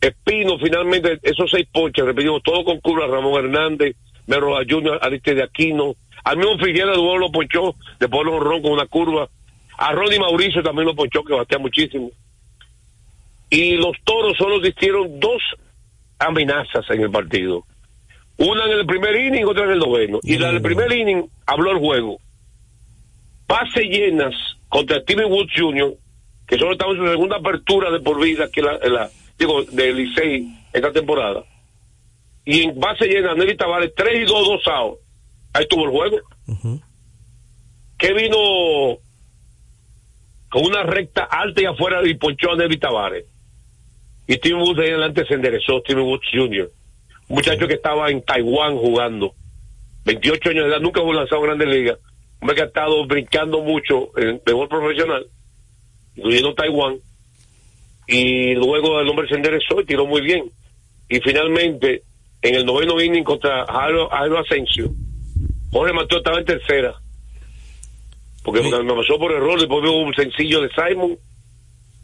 Espino 0.02 0.58
finalmente, 0.58 1.20
esos 1.22 1.50
seis 1.50 1.68
ponches, 1.72 2.04
repetimos, 2.04 2.42
todo 2.44 2.66
con 2.66 2.80
curva, 2.80 3.08
Ramón 3.08 3.46
Hernández, 3.46 3.96
Merroa 4.26 4.64
Junior, 4.68 5.00
Aristide 5.02 5.44
Aquino, 5.44 5.96
al 6.24 6.38
mismo 6.38 6.58
Figueroa 6.58 6.96
de 6.96 7.20
lo 7.20 7.32
ponchó, 7.32 7.76
después 8.00 8.26
lo 8.26 8.36
honró 8.36 8.62
con 8.62 8.72
una 8.72 8.86
curva, 8.88 9.30
a 9.78 9.92
Ronnie 9.94 10.20
Mauricio 10.20 10.62
también 10.64 10.88
lo 10.88 10.96
ponchó, 10.96 11.24
que 11.24 11.34
batea 11.34 11.60
muchísimo. 11.60 12.12
Y 13.52 13.76
los 13.76 13.98
toros 14.06 14.38
solo 14.38 14.58
existieron 14.58 15.20
dos 15.20 15.42
amenazas 16.18 16.90
en 16.90 17.02
el 17.02 17.12
partido. 17.12 17.66
Una 18.38 18.66
en 18.66 18.72
el 18.72 18.86
primer 18.86 19.14
inning, 19.16 19.46
otra 19.46 19.66
en 19.66 19.72
el 19.72 19.80
noveno. 19.80 20.20
Y 20.24 20.38
la 20.38 20.52
del 20.52 20.62
primer 20.62 20.92
inning 20.92 21.30
habló 21.46 21.72
el 21.72 21.80
juego. 21.80 22.18
Pase 23.46 23.84
llenas 23.84 24.34
contra 24.70 25.02
Steven 25.02 25.30
Woods 25.30 25.52
Jr., 25.56 25.94
que 26.48 26.58
solo 26.58 26.72
estamos 26.72 26.96
en 26.96 27.02
su 27.04 27.12
segunda 27.12 27.38
apertura 27.38 27.92
de 27.92 28.00
por 28.00 28.24
vida, 28.24 28.50
que 28.50 28.62
la, 28.62 28.78
la 28.78 29.10
digo, 29.38 29.64
de 29.64 29.94
Licey 29.94 30.48
esta 30.72 30.92
temporada. 30.94 31.44
Y 32.46 32.62
en 32.62 32.80
base 32.80 33.06
llena, 33.06 33.36
Nelly 33.36 33.58
Tavares, 33.58 33.94
3 33.96 34.22
y 34.22 34.26
2, 34.26 34.48
2 34.48 34.68
outs. 34.68 35.00
Ahí 35.54 35.68
tuvo 35.68 35.84
el 35.84 35.92
juego. 35.92 36.18
Uh 36.48 36.54
-huh. 36.54 36.82
Que 37.98 38.14
vino 38.14 38.38
con 40.50 40.66
una 40.66 40.84
recta 40.84 41.26
alta 41.26 41.62
y 41.62 41.66
afuera 41.66 42.02
y 42.08 42.14
ponchó 42.16 42.54
a 42.54 42.56
Nelly 42.56 42.78
Tavares. 42.78 43.26
Y 44.32 44.36
Steven 44.36 44.62
Woods 44.62 44.80
ahí 44.80 44.92
adelante 44.92 45.26
se 45.26 45.34
enderezó, 45.34 45.82
Steven 45.82 46.06
Woods 46.06 46.26
Jr. 46.32 46.72
Un 47.28 47.36
muchacho 47.36 47.68
que 47.68 47.74
estaba 47.74 48.10
en 48.10 48.24
Taiwán 48.24 48.78
jugando. 48.78 49.34
28 50.06 50.52
años 50.52 50.64
de 50.64 50.70
edad, 50.72 50.80
nunca 50.80 51.02
fue 51.02 51.14
lanzado 51.14 51.42
en 51.42 51.48
Grandes 51.48 51.68
Ligas. 51.68 51.98
Hombre 52.40 52.56
que 52.56 52.62
ha 52.62 52.66
estado 52.68 53.06
brincando 53.06 53.62
mucho 53.62 54.18
en 54.18 54.42
mejor 54.46 54.70
profesional 54.70 55.28
incluyendo 56.16 56.54
Taiwán, 56.54 57.00
y 58.08 58.56
luego 58.56 59.02
el 59.02 59.10
hombre 59.10 59.28
se 59.28 59.36
enderezó 59.36 59.82
y 59.82 59.86
tiró 59.86 60.06
muy 60.06 60.22
bien. 60.22 60.50
Y 61.10 61.20
finalmente, 61.20 62.04
en 62.42 62.56
el 62.56 62.66
noveno 62.66 63.02
inning 63.02 63.24
contra 63.24 63.66
Jairo, 63.66 64.08
Jairo 64.10 64.40
Asensio, 64.40 64.92
Jorge 65.72 65.94
Mateo 65.94 66.20
estaba 66.20 66.40
en 66.40 66.46
tercera, 66.46 66.94
porque 68.44 68.64
sí. 68.64 68.70
me 68.70 68.94
pasó 68.94 69.20
por 69.20 69.34
error, 69.34 69.60
después 69.60 69.84
hubo 69.84 70.04
un 70.04 70.14
sencillo 70.14 70.62
de 70.62 70.70
Simon, 70.70 71.18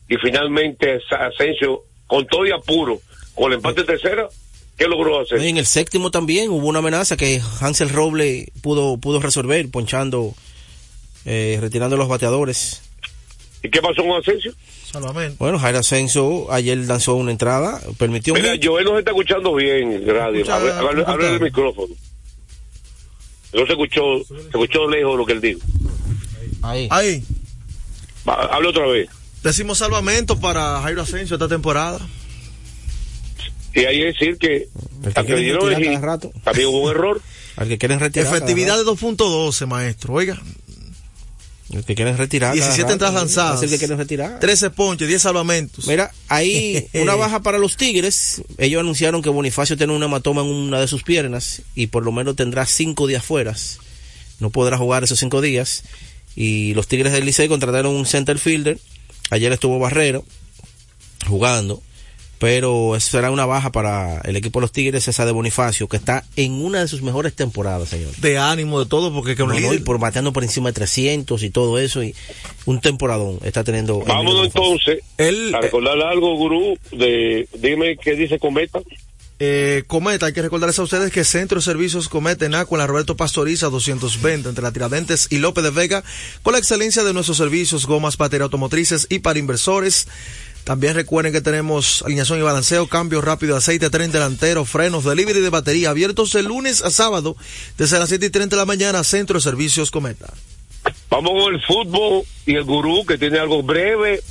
y 0.09 0.15
finalmente 0.17 0.99
Asensio, 1.09 1.83
con 2.07 2.25
todo 2.27 2.45
y 2.45 2.51
apuro, 2.51 2.99
con 3.35 3.51
el 3.51 3.57
empate 3.57 3.83
tercera, 3.83 4.27
¿qué 4.77 4.87
logró 4.87 5.21
hacer? 5.21 5.41
En 5.41 5.57
el 5.57 5.65
séptimo 5.65 6.09
también 6.11 6.49
hubo 6.49 6.67
una 6.67 6.79
amenaza 6.79 7.17
que 7.17 7.41
Hansel 7.61 7.89
Roble 7.89 8.51
pudo, 8.61 8.97
pudo 8.97 9.19
resolver, 9.19 9.69
ponchando, 9.69 10.33
eh, 11.25 11.57
retirando 11.61 11.97
los 11.97 12.07
bateadores. 12.07 12.81
¿Y 13.63 13.69
qué 13.69 13.81
pasó 13.81 14.03
con 14.03 14.11
Asensio? 14.19 14.53
Salvamento. 14.91 15.35
Bueno, 15.39 15.59
Jair 15.59 15.75
Asensio 15.75 16.51
ayer 16.51 16.77
lanzó 16.77 17.15
una 17.15 17.31
entrada, 17.31 17.81
permitió... 17.97 18.33
Mira, 18.33 18.53
un- 18.53 18.59
Joel 18.63 18.85
nos 18.85 18.99
está 18.99 19.11
escuchando 19.11 19.53
bien, 19.55 19.91
en 19.91 20.07
radio. 20.07 20.45
Hable 21.05 21.25
del 21.31 21.41
micrófono. 21.41 21.93
No 23.53 23.65
se 23.65 23.71
escuchó, 23.71 24.01
se 24.27 24.35
escuchó 24.49 24.87
lejos 24.89 25.17
lo 25.17 25.25
que 25.25 25.33
él 25.33 25.41
dijo. 25.41 25.59
Ahí. 26.61 26.87
Ahí, 26.91 27.23
Va, 28.27 28.33
hable 28.45 28.69
otra 28.69 28.85
vez. 28.87 29.09
Decimos 29.43 29.77
salvamento 29.79 30.39
para 30.39 30.81
Jairo 30.81 31.01
Asensio 31.01 31.35
esta 31.35 31.47
temporada. 31.47 31.99
Y 33.73 33.79
hay 33.81 33.97
que 33.99 34.05
decir 34.05 34.37
que 34.37 34.69
que 35.25 35.35
dieron 35.35 36.01
rato. 36.01 36.31
también 36.43 36.67
hubo 36.69 36.83
un 36.83 36.91
error. 36.91 37.21
Al 37.55 37.67
que 37.67 37.77
quieren 37.77 37.99
retirar. 37.99 38.27
Efectividad 38.27 38.77
de 38.77 38.83
2.12, 38.83 39.65
maestro. 39.65 40.13
Oiga, 40.13 40.39
El 41.71 41.83
que 41.83 41.95
quieren 41.95 42.15
retirar. 42.17 42.51
cada 42.51 42.55
17 42.55 42.81
rato, 42.83 42.93
entradas 42.93 43.15
lanzadas. 43.15 43.63
El 43.63 43.69
que 43.69 43.77
quieren 43.79 43.97
retirar. 43.97 44.39
13 44.39 44.69
ponches, 44.69 45.07
10 45.07 45.21
salvamentos. 45.21 45.87
Mira, 45.87 46.11
ahí 46.27 46.87
una 46.93 47.15
baja 47.15 47.41
para 47.41 47.57
los 47.57 47.75
Tigres. 47.77 48.43
Ellos 48.57 48.79
anunciaron 48.79 49.21
que 49.23 49.29
Bonifacio 49.29 49.75
tiene 49.75 49.93
un 49.93 50.03
hematoma 50.03 50.41
en 50.41 50.47
una 50.47 50.79
de 50.79 50.87
sus 50.87 51.01
piernas 51.03 51.63
y 51.73 51.87
por 51.87 52.03
lo 52.03 52.11
menos 52.11 52.35
tendrá 52.35 52.65
cinco 52.67 53.07
días 53.07 53.25
fuera. 53.25 53.55
No 54.39 54.51
podrá 54.51 54.77
jugar 54.77 55.03
esos 55.03 55.19
cinco 55.19 55.41
días. 55.41 55.83
Y 56.35 56.75
los 56.75 56.87
Tigres 56.87 57.11
del 57.11 57.25
Licey 57.25 57.47
contrataron 57.47 57.95
un 57.95 58.05
center 58.05 58.37
fielder. 58.37 58.77
Ayer 59.29 59.51
estuvo 59.51 59.79
Barrero 59.79 60.23
jugando. 61.27 61.81
Pero 62.39 62.95
eso 62.95 63.09
será 63.09 63.31
una 63.31 63.47
baja 63.47 63.71
para 63.71 64.21
el 64.21 64.35
equipo 64.35 64.59
de 64.59 64.65
los 64.65 64.71
Tigres, 64.71 65.07
esa 65.07 65.25
de 65.25 65.31
Bonifacio, 65.31 65.87
que 65.87 65.97
está 65.97 66.23
en 66.35 66.63
una 66.63 66.81
de 66.81 66.87
sus 66.87 67.01
mejores 67.01 67.33
temporadas, 67.33 67.89
señor. 67.89 68.15
De 68.17 68.37
ánimo, 68.37 68.79
de 68.79 68.85
todo, 68.85 69.11
porque 69.11 69.35
que 69.35 69.41
un 69.41 69.49
No, 69.49 69.55
no, 69.55 69.59
y 69.59 69.63
líder- 69.63 69.83
por 69.83 69.97
bateando 69.97 70.31
por 70.33 70.43
encima 70.43 70.69
de 70.69 70.73
300 70.73 71.41
y 71.41 71.49
todo 71.49 71.79
eso. 71.79 72.03
Y 72.03 72.13
un 72.67 72.79
temporadón 72.79 73.39
está 73.43 73.63
teniendo. 73.63 74.01
Vámonos 74.01 74.45
entonces 74.45 74.99
Él, 75.17 75.51
a 75.55 75.61
recordarle 75.61 76.03
algo, 76.03 76.35
gurú, 76.37 76.77
de, 76.91 77.47
dime 77.57 77.97
qué 77.97 78.15
dice 78.15 78.37
Cometa. 78.37 78.81
Eh, 79.39 79.83
Cometa, 79.85 80.25
hay 80.25 80.33
que 80.33 80.41
recordarles 80.41 80.79
a 80.79 80.83
ustedes 80.83 81.11
que 81.11 81.23
Centro 81.23 81.59
de 81.59 81.61
Servicios 81.61 82.09
Cometa 82.09 82.45
en 82.45 82.55
Agua, 82.55 82.77
en 82.77 82.79
la 82.79 82.87
Roberto 82.87 83.15
Pastoriza 83.15 83.69
220, 83.69 84.49
entre 84.49 84.63
la 84.63 84.71
Tiradentes 84.71 85.27
y 85.29 85.37
López 85.37 85.63
de 85.63 85.69
Vega, 85.69 86.03
con 86.41 86.53
la 86.53 86.59
excelencia 86.59 87.03
de 87.03 87.13
nuestros 87.13 87.37
servicios, 87.37 87.85
gomas, 87.85 88.17
batería 88.17 88.45
automotrices 88.45 89.05
y 89.09 89.19
para 89.19 89.37
inversores. 89.37 90.07
También 90.63 90.95
recuerden 90.95 91.31
que 91.31 91.39
tenemos 91.39 92.01
alineación 92.01 92.39
y 92.39 92.41
balanceo, 92.41 92.87
cambio 92.87 93.21
rápido 93.21 93.53
de 93.53 93.59
aceite, 93.59 93.89
tren 93.89 94.11
delantero, 94.11 94.65
frenos, 94.65 95.05
delivery 95.05 95.39
de 95.39 95.49
batería, 95.49 95.91
abiertos 95.91 96.33
de 96.33 96.43
lunes 96.43 96.83
a 96.83 96.89
sábado, 96.89 97.37
desde 97.77 97.99
las 97.99 98.09
7 98.09 98.25
y 98.25 98.29
30 98.29 98.55
de 98.55 98.59
la 98.59 98.65
mañana, 98.65 99.03
Centro 99.03 99.35
de 99.35 99.41
Servicios 99.41 99.91
Cometa. 99.91 100.33
Vamos 101.09 101.31
con 101.41 101.53
el 101.53 101.61
fútbol 101.61 102.23
y 102.45 102.55
el 102.55 102.63
gurú 102.63 103.05
que 103.05 103.17
tiene 103.17 103.39
algo 103.39 103.63
breve. 103.63 104.21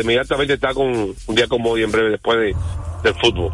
Inmediatamente 0.00 0.54
está 0.54 0.74
con 0.74 1.14
un 1.26 1.34
día 1.34 1.46
como 1.46 1.70
hoy 1.70 1.82
en 1.82 1.92
breve 1.92 2.10
después 2.10 2.38
de, 2.38 2.56
del 3.04 3.14
fútbol. 3.20 3.52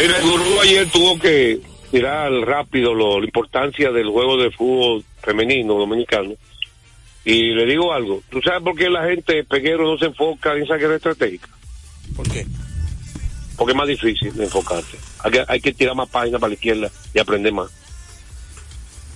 Mira, 0.00 0.16
el 0.18 0.22
gurú 0.30 0.60
ayer 0.62 0.90
tuvo 0.90 1.18
que 1.18 1.60
tirar 1.90 2.30
rápido 2.32 2.94
lo, 2.94 3.18
la 3.20 3.26
importancia 3.26 3.90
del 3.90 4.08
juego 4.08 4.36
de 4.38 4.50
fútbol 4.50 5.04
femenino 5.22 5.74
dominicano. 5.74 6.34
Y 7.24 7.52
le 7.52 7.66
digo 7.66 7.92
algo, 7.92 8.22
¿tú 8.30 8.40
sabes 8.40 8.62
por 8.62 8.74
qué 8.76 8.88
la 8.88 9.04
gente 9.04 9.44
peguero 9.44 9.84
no 9.84 9.98
se 9.98 10.06
enfoca 10.06 10.54
en 10.54 10.62
esa 10.62 10.76
guerra 10.76 10.96
estratégica? 10.96 11.48
¿Por 12.16 12.28
qué? 12.30 12.46
Porque 13.56 13.72
es 13.72 13.76
más 13.76 13.88
difícil 13.88 14.32
de 14.34 14.44
enfocarse. 14.44 14.96
Hay 15.22 15.30
que, 15.32 15.44
hay 15.46 15.60
que 15.60 15.74
tirar 15.74 15.94
más 15.94 16.08
páginas 16.08 16.40
para 16.40 16.48
la 16.48 16.54
izquierda 16.54 16.90
y 17.12 17.18
aprender 17.18 17.52
más. 17.52 17.70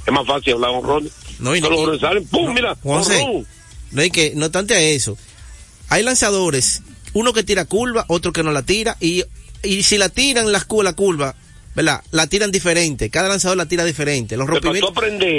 Es 0.07 0.13
más 0.13 0.27
fácil 0.27 0.53
hablar 0.55 0.73
con 0.73 0.83
Ronnie. 0.85 1.11
No, 1.39 1.57
y 1.57 1.63
no- 1.63 1.69
Solo 1.69 1.95
y- 1.95 1.99
salen, 2.01 2.27
¡pum! 2.29 2.45
no, 2.47 2.53
mira, 2.53 2.75
¡pum! 2.75 3.45
No 3.91 4.03
hay 4.03 4.11
que, 4.11 4.33
no 4.35 4.47
obstante 4.47 4.75
a 4.75 4.81
eso, 4.83 5.17
hay 5.89 6.03
lanzadores, 6.03 6.83
uno 7.15 7.33
que 7.33 7.43
tira 7.43 7.65
curva, 7.65 8.05
otro 8.09 8.33
que 8.35 8.43
no 8.43 8.53
la 8.53 8.63
tira, 8.63 8.97
y, 9.01 9.25
y 9.65 9.83
si 9.83 9.99
la 9.99 10.09
tiran 10.09 10.51
la, 10.53 10.61
cu- 10.65 10.83
la 10.83 10.93
curva, 10.95 11.35
¿verdad? 11.75 12.03
La 12.13 12.27
tiran 12.27 12.51
diferente, 12.53 13.11
cada 13.11 13.29
lanzador 13.29 13.57
la 13.57 13.67
tira 13.67 13.85
diferente. 13.85 14.37
Los 14.37 14.47
rompimientos, 14.49 14.95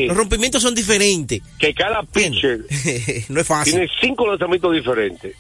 los 0.08 0.18
rompimientos 0.18 0.62
son 0.62 0.76
diferentes. 0.76 1.42
que 1.60 1.74
cada 1.74 2.04
pitcher 2.04 2.60
no 3.30 3.40
es 3.42 3.48
fácil. 3.48 3.74
tiene 3.74 3.88
cinco 4.02 4.28
lanzamientos 4.28 4.74
diferentes. 4.74 5.36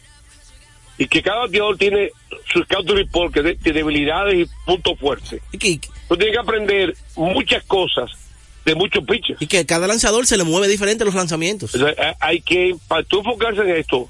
Y 0.97 1.07
que 1.07 1.21
cada 1.21 1.39
bateador 1.39 1.77
tiene 1.77 2.09
su 2.53 2.63
scout 2.63 2.89
report, 2.89 3.33
que 3.33 3.41
de- 3.41 3.55
tiene 3.55 3.79
debilidades 3.79 4.35
y 4.47 4.49
puntos 4.65 4.97
fuertes. 4.97 5.41
Y 5.51 5.57
que, 5.57 5.79
Tú 6.07 6.15
tienes 6.15 6.35
que 6.35 6.39
aprender 6.39 6.95
muchas 7.17 7.63
cosas 7.65 8.11
de 8.63 8.75
muchos 8.75 9.03
pitchers. 9.03 9.41
y 9.41 9.47
que 9.47 9.65
cada 9.65 9.87
lanzador 9.87 10.25
se 10.25 10.37
le 10.37 10.43
mueve 10.45 10.67
diferente 10.69 11.03
los 11.03 11.13
lanzamientos. 11.13 11.75
O 11.75 11.77
sea, 11.79 11.89
eh, 11.89 12.15
hay 12.21 12.41
que, 12.41 12.75
para 12.87 13.03
tú 13.03 13.19
enfocarse 13.19 13.61
en 13.61 13.71
esto, 13.75 14.07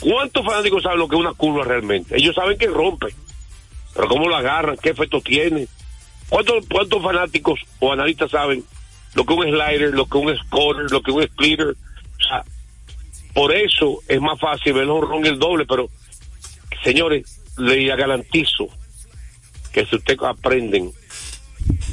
¿cuántos 0.00 0.44
fanáticos 0.46 0.82
saben 0.82 0.98
lo 1.00 1.06
que 1.08 1.16
es 1.16 1.20
una 1.20 1.34
curva 1.34 1.64
realmente? 1.64 2.16
Ellos 2.16 2.34
saben 2.34 2.56
que 2.56 2.66
rompe, 2.66 3.08
pero 3.94 4.08
cómo 4.08 4.28
lo 4.28 4.36
agarran, 4.36 4.76
qué 4.76 4.90
efecto 4.90 5.20
tiene. 5.20 5.68
¿Cuántos, 6.28 6.64
cuántos 6.70 7.02
fanáticos 7.02 7.60
o 7.78 7.92
analistas 7.92 8.30
saben 8.30 8.64
lo 9.14 9.26
que 9.26 9.34
un 9.34 9.44
slider, 9.44 9.92
lo 9.92 10.06
que 10.06 10.18
un 10.18 10.36
scorer, 10.36 10.90
lo 10.90 11.02
que 11.02 11.10
un 11.10 11.22
splitter? 11.22 11.68
O 11.68 12.24
sea, 12.26 12.44
por 13.34 13.54
eso 13.54 13.98
es 14.08 14.20
más 14.20 14.38
fácil 14.40 14.72
ver 14.72 14.84
el 14.84 14.90
honrón 14.90 15.26
el 15.26 15.38
doble, 15.38 15.66
pero 15.66 15.88
señores, 16.82 17.40
le 17.58 17.84
garantizo 17.84 18.68
que 19.72 19.86
si 19.86 19.96
ustedes 19.96 20.22
aprenden 20.22 20.92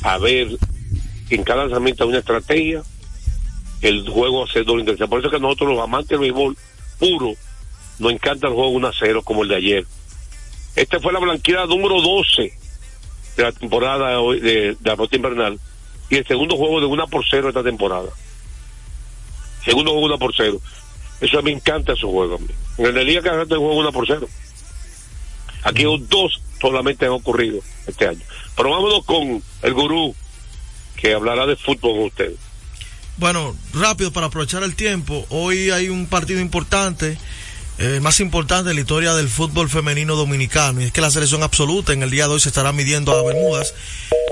a 0.03 0.17
ver 0.17 0.47
en 1.29 1.43
cada 1.43 1.63
lanzamiento 1.63 2.07
una 2.07 2.19
estrategia, 2.19 2.83
el 3.81 4.07
juego 4.09 4.47
ser 4.47 4.65
doble 4.65 4.81
interesante. 4.81 5.09
Por 5.09 5.19
eso 5.19 5.29
que 5.29 5.39
nosotros 5.39 5.69
los 5.69 5.83
amantes 5.83 6.09
del 6.09 6.19
béisbol 6.19 6.57
puro 6.97 7.33
nos 7.99 8.11
encanta 8.11 8.47
el 8.47 8.53
juego 8.53 8.69
1 8.69 8.87
a 8.87 8.93
0 8.97 9.21
como 9.23 9.43
el 9.43 9.49
de 9.49 9.55
ayer. 9.55 9.85
Esta 10.75 10.99
fue 10.99 11.11
la 11.13 11.19
blanqueada 11.19 11.65
número 11.65 12.01
12 12.01 12.53
de 13.37 13.43
la 13.43 13.51
temporada 13.51 14.09
de, 14.11 14.15
hoy- 14.15 14.39
de, 14.39 14.51
de 14.51 14.77
la 14.83 14.95
pelota 14.95 15.15
invernal 15.15 15.59
y 16.09 16.15
el 16.15 16.27
segundo 16.27 16.55
juego 16.57 16.79
de 16.79 16.85
1 16.87 17.07
por 17.07 17.23
0 17.29 17.49
esta 17.49 17.63
temporada. 17.63 18.09
Segundo 19.65 19.91
juego 19.91 20.05
1 20.07 20.19
por 20.19 20.33
0. 20.35 20.59
Eso 21.21 21.41
me 21.43 21.51
encanta 21.51 21.93
ese 21.93 22.03
juego. 22.05 22.35
a 22.35 22.37
mí. 22.39 22.47
En 22.77 22.95
la 22.95 23.03
liga 23.03 23.21
rato 23.21 23.55
hay 23.55 23.59
juego 23.59 23.75
1 23.77 23.91
por 23.91 24.07
0. 24.07 24.27
Aquí 25.63 25.83
dos 25.83 26.41
solamente 26.61 27.05
han 27.05 27.11
ocurrido 27.11 27.59
este 27.85 28.07
año. 28.07 28.21
Pero 28.55 28.69
vámonos 28.71 29.05
con 29.05 29.43
el 29.61 29.73
gurú 29.73 30.15
que 30.95 31.13
hablará 31.13 31.45
de 31.45 31.55
fútbol 31.57 31.91
con 31.95 32.03
ustedes. 32.05 32.37
Bueno, 33.17 33.53
rápido 33.73 34.13
para 34.13 34.27
aprovechar 34.27 34.63
el 34.63 34.75
tiempo. 34.75 35.25
Hoy 35.29 35.71
hay 35.71 35.89
un 35.89 36.07
partido 36.07 36.39
importante, 36.39 37.17
eh, 37.79 37.99
más 38.01 38.19
importante 38.19 38.69
en 38.69 38.75
la 38.75 38.81
historia 38.81 39.13
del 39.13 39.29
fútbol 39.29 39.69
femenino 39.69 40.15
dominicano. 40.15 40.81
Y 40.81 40.85
es 40.85 40.91
que 40.91 41.01
la 41.01 41.09
selección 41.09 41.43
absoluta 41.43 41.93
en 41.93 42.03
el 42.03 42.09
día 42.09 42.27
de 42.27 42.33
hoy 42.33 42.39
se 42.39 42.49
estará 42.49 42.73
midiendo 42.73 43.17
a 43.17 43.23
Bermudas. 43.23 43.73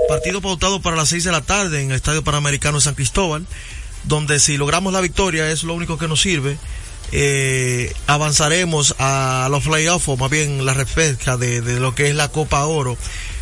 Partido 0.09 0.41
pautado 0.41 0.81
para 0.81 0.95
las 0.95 1.09
6 1.09 1.23
de 1.23 1.31
la 1.31 1.41
tarde 1.41 1.81
en 1.81 1.91
el 1.91 1.95
Estadio 1.95 2.23
Panamericano 2.23 2.77
de 2.77 2.83
San 2.83 2.95
Cristóbal. 2.95 3.45
Donde 4.03 4.39
si 4.39 4.57
logramos 4.57 4.93
la 4.93 5.01
victoria 5.01 5.49
es 5.51 5.63
lo 5.63 5.73
único 5.73 5.97
que 5.97 6.07
nos 6.07 6.21
sirve. 6.21 6.57
Eh, 7.13 7.93
avanzaremos 8.05 8.95
a 8.99 9.47
los 9.49 9.63
playoffs, 9.63 10.09
o 10.09 10.17
más 10.17 10.29
bien 10.29 10.65
la 10.65 10.73
repesca 10.73 11.37
de, 11.37 11.61
de 11.61 11.79
lo 11.79 11.95
que 11.95 12.09
es 12.09 12.15
la 12.15 12.29
Copa 12.29 12.65
Oro 12.65 12.97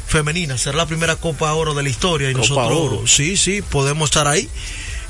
femenina. 0.06 0.58
Será 0.58 0.78
la 0.78 0.86
primera 0.86 1.16
Copa 1.16 1.52
Oro 1.54 1.74
de 1.74 1.84
la 1.84 1.90
historia 1.90 2.30
y 2.30 2.34
Copa 2.34 2.48
nosotros, 2.48 2.78
Oro. 2.78 3.08
sí, 3.08 3.38
sí, 3.38 3.62
podemos 3.64 4.10
estar 4.10 4.28
ahí. 4.28 4.48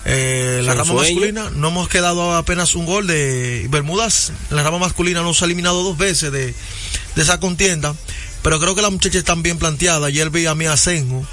Eh, 0.08 0.62
la 0.64 0.76
rama 0.76 0.94
masculina 0.94 1.50
no 1.56 1.70
hemos 1.70 1.90
quedado 1.90 2.36
apenas 2.36 2.76
un 2.76 2.86
gol 2.86 3.08
de 3.08 3.68
Bermudas. 3.70 4.32
La 4.52 4.62
rama 4.62 4.78
masculina 4.78 5.22
nos 5.22 5.42
ha 5.42 5.46
eliminado 5.46 5.84
dos 5.84 5.98
veces 5.98 6.32
de, 6.32 6.54
de 7.16 7.22
esa 7.22 7.40
contienda. 7.40 7.96
Pero 8.44 8.60
creo 8.60 8.76
que 8.76 8.84
las 8.84 8.92
muchachas 8.92 9.18
están 9.18 9.42
bien 9.42 9.58
planteadas. 9.58 10.04
Ayer 10.04 10.30
vi 10.30 10.46
a 10.46 10.54
mi 10.54 10.66
Asenjo, 10.66 11.26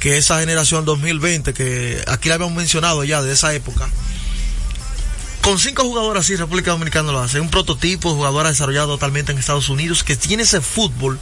que 0.00 0.16
esa 0.18 0.40
generación 0.40 0.84
2020, 0.84 1.54
que 1.54 2.02
aquí 2.08 2.28
la 2.28 2.34
habíamos 2.34 2.56
mencionado 2.56 3.04
ya 3.04 3.22
de 3.22 3.32
esa 3.32 3.54
época, 3.54 3.88
Con 5.40 5.60
cinco 5.60 5.84
jugadores 5.84 6.24
así, 6.24 6.34
República 6.34 6.72
Dominicana 6.72 7.12
lo 7.12 7.20
hace. 7.20 7.38
Un 7.38 7.48
prototipo 7.48 8.10
de 8.10 8.16
jugador 8.16 8.48
desarrollado 8.48 8.88
totalmente 8.88 9.30
en 9.30 9.38
Estados 9.38 9.68
Unidos, 9.68 10.02
que 10.02 10.16
tiene 10.16 10.42
ese 10.42 10.60
fútbol 10.60 11.20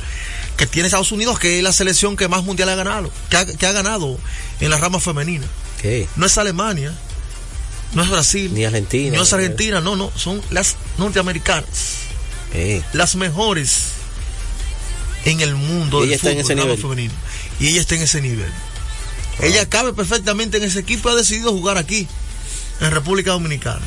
que 0.56 0.66
tiene 0.66 0.86
Estados 0.86 1.12
Unidos, 1.12 1.38
que 1.38 1.58
es 1.58 1.62
la 1.62 1.72
selección 1.72 2.16
que 2.16 2.28
más 2.28 2.42
mundial 2.42 2.70
ha 2.70 2.74
ganado, 2.74 3.12
que 3.28 3.36
ha, 3.36 3.44
que 3.44 3.66
ha 3.66 3.72
ganado 3.72 4.18
en 4.60 4.70
la 4.70 4.78
rama 4.78 5.00
femenina. 5.00 5.46
No 6.16 6.26
es 6.26 6.38
Alemania, 6.38 6.92
no 7.92 8.02
es 8.02 8.08
Brasil, 8.10 8.52
Ni 8.54 8.64
Argentina. 8.64 9.16
no 9.16 9.22
es 9.22 9.32
Argentina, 9.32 9.80
no, 9.80 9.96
no, 9.96 10.10
son 10.16 10.42
las 10.50 10.76
norteamericanas, 10.98 11.64
las 12.92 13.16
mejores 13.16 13.78
en 15.24 15.40
el 15.40 15.54
mundo 15.54 16.00
del 16.00 16.08
ella 16.10 16.16
está 16.16 16.30
en 16.30 16.36
fútbol 16.38 16.44
ese 16.52 16.54
rama 16.54 16.64
nivel. 16.74 16.82
femenino. 16.82 17.14
Y 17.60 17.68
ella 17.68 17.80
está 17.80 17.94
en 17.96 18.02
ese 18.02 18.20
nivel. 18.20 18.50
Ella 19.40 19.68
cabe 19.68 19.92
perfectamente 19.92 20.56
en 20.56 20.62
ese 20.64 20.78
equipo 20.78 21.08
y 21.10 21.12
ha 21.12 21.16
decidido 21.16 21.52
jugar 21.52 21.76
aquí, 21.78 22.06
en 22.80 22.90
República 22.90 23.32
Dominicana. 23.32 23.82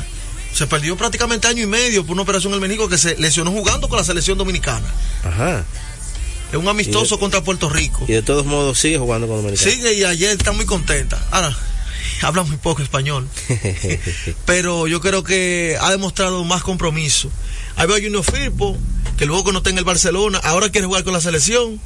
Se 0.54 0.66
perdió 0.66 0.96
prácticamente 0.96 1.48
año 1.48 1.62
y 1.62 1.66
medio 1.66 2.04
por 2.04 2.12
una 2.14 2.22
operación 2.22 2.52
en 2.52 2.56
el 2.56 2.60
menisco 2.60 2.88
que 2.88 2.98
se 2.98 3.16
lesionó 3.16 3.50
jugando 3.52 3.88
con 3.88 3.98
la 3.98 4.04
selección 4.04 4.36
dominicana. 4.36 4.86
Ajá. 5.24 5.64
Es 6.52 6.56
un 6.58 6.66
amistoso 6.68 7.14
de- 7.16 7.20
contra 7.20 7.42
Puerto 7.42 7.68
Rico. 7.70 8.04
Y 8.08 8.12
de 8.12 8.22
todos 8.22 8.44
modos 8.46 8.78
sigue 8.78 8.98
jugando 8.98 9.26
con 9.28 9.36
Dominicana. 9.38 9.70
Sigue 9.70 9.94
y 9.94 10.04
ayer 10.04 10.36
está 10.36 10.52
muy 10.52 10.66
contenta. 10.66 11.24
Ahora, 11.30 11.56
habla 12.26 12.42
muy 12.42 12.56
poco 12.56 12.82
español. 12.82 13.28
Pero 14.46 14.86
yo 14.86 15.00
creo 15.00 15.22
que 15.22 15.76
ha 15.80 15.90
demostrado 15.90 16.44
más 16.44 16.62
compromiso. 16.62 17.30
Ahí 17.76 17.86
veo 17.86 17.96
a 17.96 18.00
Junior 18.00 18.24
Firpo, 18.24 18.76
que 19.16 19.26
luego 19.26 19.44
que 19.44 19.52
no 19.52 19.58
está 19.58 19.70
en 19.70 19.78
el 19.78 19.84
Barcelona, 19.84 20.38
ahora 20.42 20.70
quiere 20.70 20.86
jugar 20.86 21.04
con 21.04 21.12
la 21.12 21.20
selección. 21.20 21.80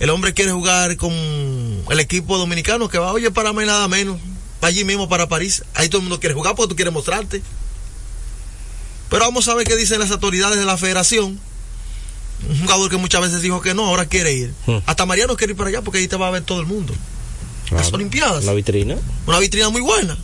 El 0.00 0.10
hombre 0.10 0.32
quiere 0.32 0.52
jugar 0.52 0.96
con 0.96 1.12
el 1.12 2.00
equipo 2.00 2.38
dominicano 2.38 2.88
que 2.88 2.98
va, 2.98 3.12
oye, 3.12 3.30
para 3.30 3.52
mí 3.52 3.64
nada 3.64 3.88
menos. 3.88 4.18
Allí 4.60 4.84
mismo 4.84 5.08
para 5.08 5.28
París. 5.28 5.64
Ahí 5.74 5.88
todo 5.88 5.98
el 5.98 6.04
mundo 6.04 6.20
quiere 6.20 6.34
jugar 6.34 6.54
porque 6.54 6.70
tú 6.70 6.76
quieres 6.76 6.94
mostrarte. 6.94 7.42
Pero 9.08 9.24
vamos 9.24 9.48
a 9.48 9.54
ver 9.54 9.66
qué 9.66 9.76
dicen 9.76 10.00
las 10.00 10.10
autoridades 10.10 10.58
de 10.58 10.64
la 10.64 10.76
federación. 10.76 11.40
Un 12.48 12.60
jugador 12.60 12.90
que 12.90 12.96
muchas 12.96 13.20
veces 13.20 13.42
dijo 13.42 13.60
que 13.60 13.74
no, 13.74 13.86
ahora 13.86 14.06
quiere 14.06 14.32
ir. 14.32 14.54
Hmm. 14.66 14.78
Hasta 14.86 15.06
Mariano 15.06 15.36
quiere 15.36 15.52
ir 15.52 15.56
para 15.56 15.70
allá 15.70 15.82
porque 15.82 15.98
ahí 15.98 16.08
te 16.08 16.16
va 16.16 16.28
a 16.28 16.30
ver 16.30 16.42
todo 16.42 16.60
el 16.60 16.66
mundo. 16.66 16.94
Las. 17.70 17.92
Olimpiadas. 17.92 18.44
La 18.44 18.52
vitrina. 18.54 18.96
Una 19.26 19.38
vitrina 19.38 19.68
muy 19.70 19.80
buena. 19.80 20.16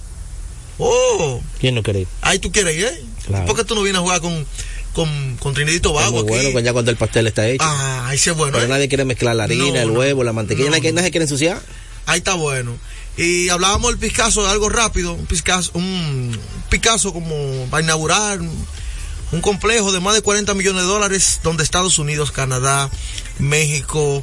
Oh, 0.79 1.41
¿Quién 1.61 1.75
no 1.77 1.83
quiere 1.83 2.01
ir? 2.01 2.09
ahí 2.21 2.39
tú 2.41 2.51
quieres 2.51 2.77
ir, 2.77 2.85
¿eh? 2.85 3.03
Claro. 3.27 3.47
¿Por 3.47 3.57
qué 3.57 3.65
tú 3.65 3.75
no 3.77 3.83
vienes 3.83 4.01
a 4.01 4.03
jugar 4.03 4.21
con, 4.21 4.45
con, 4.93 5.37
con 5.39 5.57
Es 5.69 5.81
Tobago 5.83 6.11
muy 6.25 6.35
aquí? 6.37 6.47
bueno 6.47 6.61
ya 6.61 6.73
cuando 6.73 6.91
el 6.91 6.97
pastel 6.97 7.27
está 7.29 7.47
hecho. 7.49 7.63
Ah, 7.65 8.09
ahí 8.09 8.19
sí 8.19 8.31
es 8.31 8.37
bueno. 8.37 8.53
pero 8.55 8.65
¿eh? 8.67 8.69
nadie 8.69 8.89
quiere 8.89 9.05
mezclar 9.05 9.37
la 9.37 9.45
harina, 9.45 9.65
No, 9.65 9.77
el 9.77 9.93
no. 9.95 10.01
huevo, 10.01 10.25
la 10.25 10.33
mantequilla. 10.33 10.71
No, 10.71 10.77
nadie, 10.77 10.91
no. 10.91 10.97
nadie 10.97 11.11
quiere 11.13 11.25
ensuciar. 11.25 11.63
Ahí 12.07 12.19
está 12.19 12.35
bueno. 12.35 12.77
Y 13.17 13.49
hablábamos 13.51 13.91
del 13.93 13.99
Picasso 13.99 14.43
de 14.43 14.51
algo 14.51 14.69
rápido, 14.69 15.13
un 15.15 15.27
Picasso, 15.27 15.71
un 15.75 16.37
Picasso 16.71 17.13
como 17.13 17.35
va 17.73 17.79
a 17.79 17.81
inaugurar 17.81 18.41
un 18.41 19.41
complejo 19.41 19.93
de 19.93 20.01
más 20.01 20.15
de 20.15 20.23
40 20.23 20.53
millones 20.55 20.83
de 20.83 20.89
dólares 20.89 21.41
donde 21.45 21.63
Estados 21.63 21.99
Unidos, 22.01 22.33
Canadá, 22.33 22.91
México, 23.39 24.23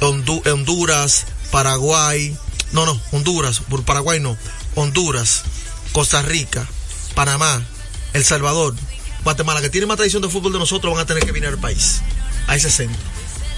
Hondu- 0.00 0.46
Honduras, 0.50 1.26
Paraguay, 1.54 2.36
no, 2.72 2.84
no, 2.84 3.00
Honduras, 3.12 3.60
por 3.60 3.84
Paraguay 3.84 4.18
no, 4.18 4.36
Honduras, 4.74 5.44
Costa 5.92 6.20
Rica, 6.20 6.66
Panamá, 7.14 7.64
El 8.12 8.24
Salvador, 8.24 8.74
Guatemala, 9.22 9.60
que 9.60 9.70
tiene 9.70 9.86
más 9.86 9.96
tradición 9.96 10.20
de 10.20 10.28
fútbol 10.28 10.52
de 10.52 10.58
nosotros, 10.58 10.92
van 10.92 11.04
a 11.04 11.06
tener 11.06 11.24
que 11.24 11.30
venir 11.30 11.48
al 11.48 11.58
país, 11.58 12.00
a 12.48 12.56
ese 12.56 12.72
centro. 12.72 13.00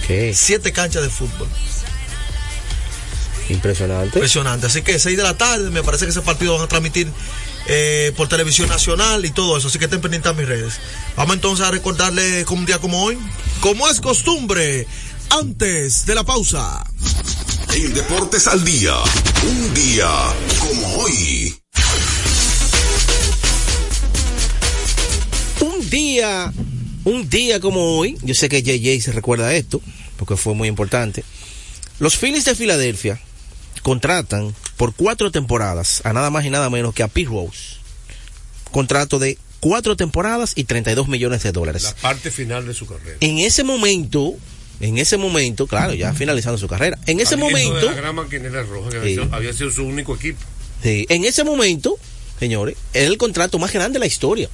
¿Qué? 0.05 0.31
Siete 0.35 0.71
canchas 0.71 1.01
de 1.01 1.09
fútbol. 1.09 1.47
Impresionante. 3.49 4.19
Impresionante. 4.19 4.67
Así 4.67 4.83
que 4.83 4.99
6 4.99 5.17
de 5.17 5.23
la 5.23 5.35
tarde, 5.35 5.71
me 5.71 5.81
parece 5.81 6.05
que 6.05 6.11
ese 6.11 6.21
partido 6.21 6.53
van 6.53 6.65
a 6.65 6.67
transmitir 6.67 7.11
eh, 7.65 8.13
por 8.15 8.27
televisión 8.27 8.69
nacional 8.69 9.25
y 9.25 9.31
todo 9.31 9.57
eso. 9.57 9.69
Así 9.69 9.79
que 9.79 9.85
estén 9.85 10.01
pendientes 10.01 10.31
a 10.31 10.35
mis 10.35 10.47
redes. 10.47 10.75
Vamos 11.15 11.33
entonces 11.33 11.65
a 11.65 11.71
recordarle 11.71 12.45
como 12.45 12.59
un 12.59 12.67
día 12.67 12.77
como 12.77 13.01
hoy, 13.01 13.17
como 13.59 13.89
es 13.89 13.99
costumbre, 14.01 14.85
antes 15.31 16.05
de 16.05 16.13
la 16.13 16.23
pausa. 16.23 16.85
En 17.73 17.93
Deportes 17.93 18.47
al 18.47 18.63
Día, 18.63 18.93
un 19.43 19.73
día 19.73 20.09
como 20.59 20.95
hoy. 20.97 21.55
Un 25.61 25.89
día, 25.89 26.53
un 27.03 27.29
día 27.29 27.59
como 27.59 27.97
hoy, 27.97 28.17
yo 28.23 28.33
sé 28.33 28.49
que 28.49 28.63
JJ 28.63 29.01
se 29.01 29.11
recuerda 29.11 29.53
esto, 29.53 29.81
porque 30.17 30.37
fue 30.37 30.55
muy 30.55 30.67
importante. 30.67 31.23
Los 31.99 32.17
Phillies 32.17 32.45
de 32.45 32.55
Filadelfia 32.55 33.19
contratan 33.83 34.55
por 34.75 34.93
cuatro 34.95 35.31
temporadas 35.31 36.01
a 36.03 36.13
nada 36.13 36.29
más 36.29 36.45
y 36.45 36.49
nada 36.49 36.69
menos 36.69 36.93
que 36.93 37.03
a 37.03 37.07
Pete 37.07 37.29
Rose. 37.29 37.77
Contrato 38.71 39.19
de 39.19 39.37
cuatro 39.59 39.95
temporadas 39.95 40.53
y 40.55 40.63
32 40.65 41.07
millones 41.07 41.43
de 41.43 41.51
dólares. 41.51 41.83
La 41.83 41.95
parte 41.95 42.31
final 42.31 42.65
de 42.65 42.73
su 42.73 42.85
carrera. 42.85 43.17
En 43.21 43.39
ese 43.39 43.63
momento, 43.63 44.35
en 44.79 44.97
ese 44.97 45.17
momento, 45.17 45.67
claro, 45.67 45.93
ya 45.93 46.13
finalizando 46.13 46.57
su 46.57 46.67
carrera, 46.67 46.97
en 47.05 47.19
ese 47.19 47.35
momento, 47.35 47.75
de 47.79 47.85
la 47.85 47.93
gran 47.93 48.15
maquinera 48.15 48.63
roja, 48.63 48.89
que 48.89 48.97
había, 48.97 49.09
Sí. 49.09 49.15
sido, 49.21 49.35
había 49.35 49.53
sido 49.53 49.71
su 49.71 49.83
único 49.83 50.15
equipo. 50.15 50.39
Sí, 50.83 51.05
en 51.09 51.25
ese 51.25 51.43
momento, 51.43 51.97
señores, 52.39 52.75
era 52.93 53.07
el 53.07 53.17
contrato 53.17 53.57
más 53.59 53.73
grande 53.73 53.93
de 53.93 53.99
la 53.99 54.05
historia. 54.05 54.49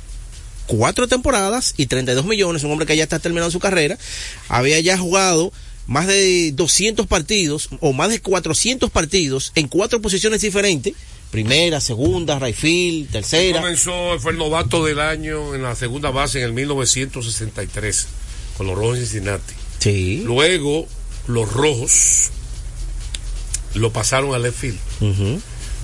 Cuatro 0.68 1.08
temporadas 1.10 1.74
y 1.76 1.88
32 1.88 2.26
millones, 2.26 2.64
un 2.64 2.72
hombre 2.72 2.86
que 2.88 2.96
ya 2.96 3.04
está 3.04 3.20
terminando 3.20 3.52
su 3.52 3.60
carrera, 3.60 3.98
había 4.48 4.80
ya 4.80 4.98
jugado 4.98 5.52
más 5.88 6.08
de 6.08 6.54
200 6.54 7.06
partidos 7.08 7.68
o 7.82 7.92
más 7.92 8.10
de 8.10 8.22
400 8.22 8.90
partidos 8.90 9.52
en 9.56 9.68
cuatro 9.68 10.02
posiciones 10.02 10.40
diferentes, 10.42 10.94
primera, 11.32 11.82
segunda, 11.82 12.40
right 12.40 12.56
field, 12.56 13.12
tercera. 13.12 13.60
Comenzó, 13.60 14.18
fue 14.22 14.32
el 14.32 14.38
novato 14.38 14.86
del 14.86 15.02
año 15.02 15.54
en 15.54 15.64
la 15.64 15.76
segunda 15.76 16.12
base 16.12 16.38
en 16.40 16.46
el 16.46 16.54
1963 16.54 18.08
con 18.58 18.68
los 18.68 18.78
Rojos 18.78 19.00
de 19.00 19.06
Cincinnati. 19.06 19.54
Sí. 19.84 20.24
Luego, 20.26 20.88
los 21.28 21.52
Rojos 21.52 22.32
lo 23.74 23.92
pasaron 23.92 24.34
al 24.34 24.44
left 24.44 24.58
field. 24.58 25.42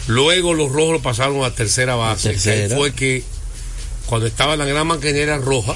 Luego 0.07 0.53
los 0.53 0.71
Rojos 0.71 0.93
lo 0.93 1.01
pasaron 1.01 1.43
a 1.43 1.51
tercera 1.51 1.95
base. 1.95 2.29
Tercera. 2.29 2.55
que 2.55 2.73
ahí 2.73 2.77
fue 2.77 2.93
que 2.93 3.23
cuando 4.05 4.27
estaba 4.27 4.53
en 4.53 4.59
la 4.59 4.65
gran 4.65 4.87
maquinera 4.87 5.37
roja, 5.37 5.75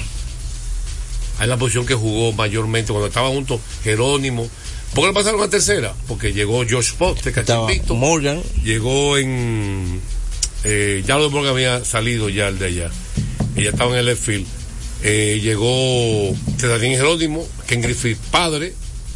ahí 1.38 1.48
la 1.48 1.58
posición 1.58 1.84
que 1.84 1.94
jugó 1.94 2.32
mayormente, 2.32 2.92
cuando 2.92 3.08
estaba 3.08 3.28
junto 3.28 3.60
Jerónimo. 3.82 4.48
¿Por 4.94 5.02
qué 5.02 5.08
lo 5.08 5.14
pasaron 5.14 5.42
a 5.42 5.50
tercera? 5.50 5.92
Porque 6.08 6.32
llegó 6.32 6.64
Josh 6.68 6.92
Post 6.94 7.26
Cachipito. 7.28 7.94
Morgan, 7.94 8.40
llegó 8.62 9.18
en 9.18 10.00
eh, 10.64 11.02
ya 11.06 11.16
lo 11.16 11.24
de 11.24 11.30
Morgan 11.30 11.52
había 11.52 11.84
salido 11.84 12.30
ya 12.30 12.48
el 12.48 12.58
de 12.58 12.66
allá 12.66 12.90
y 13.54 13.64
ya 13.64 13.70
estaba 13.70 13.92
en 13.92 13.98
el 13.98 14.06
left 14.06 14.22
field 14.22 14.46
Eh, 15.06 15.38
llegó 15.42 16.34
Cesarín 16.58 16.92
Jerónimo 16.92 17.46
Ken 17.66 17.82
Griffith 17.82 18.16
padre 18.30 18.72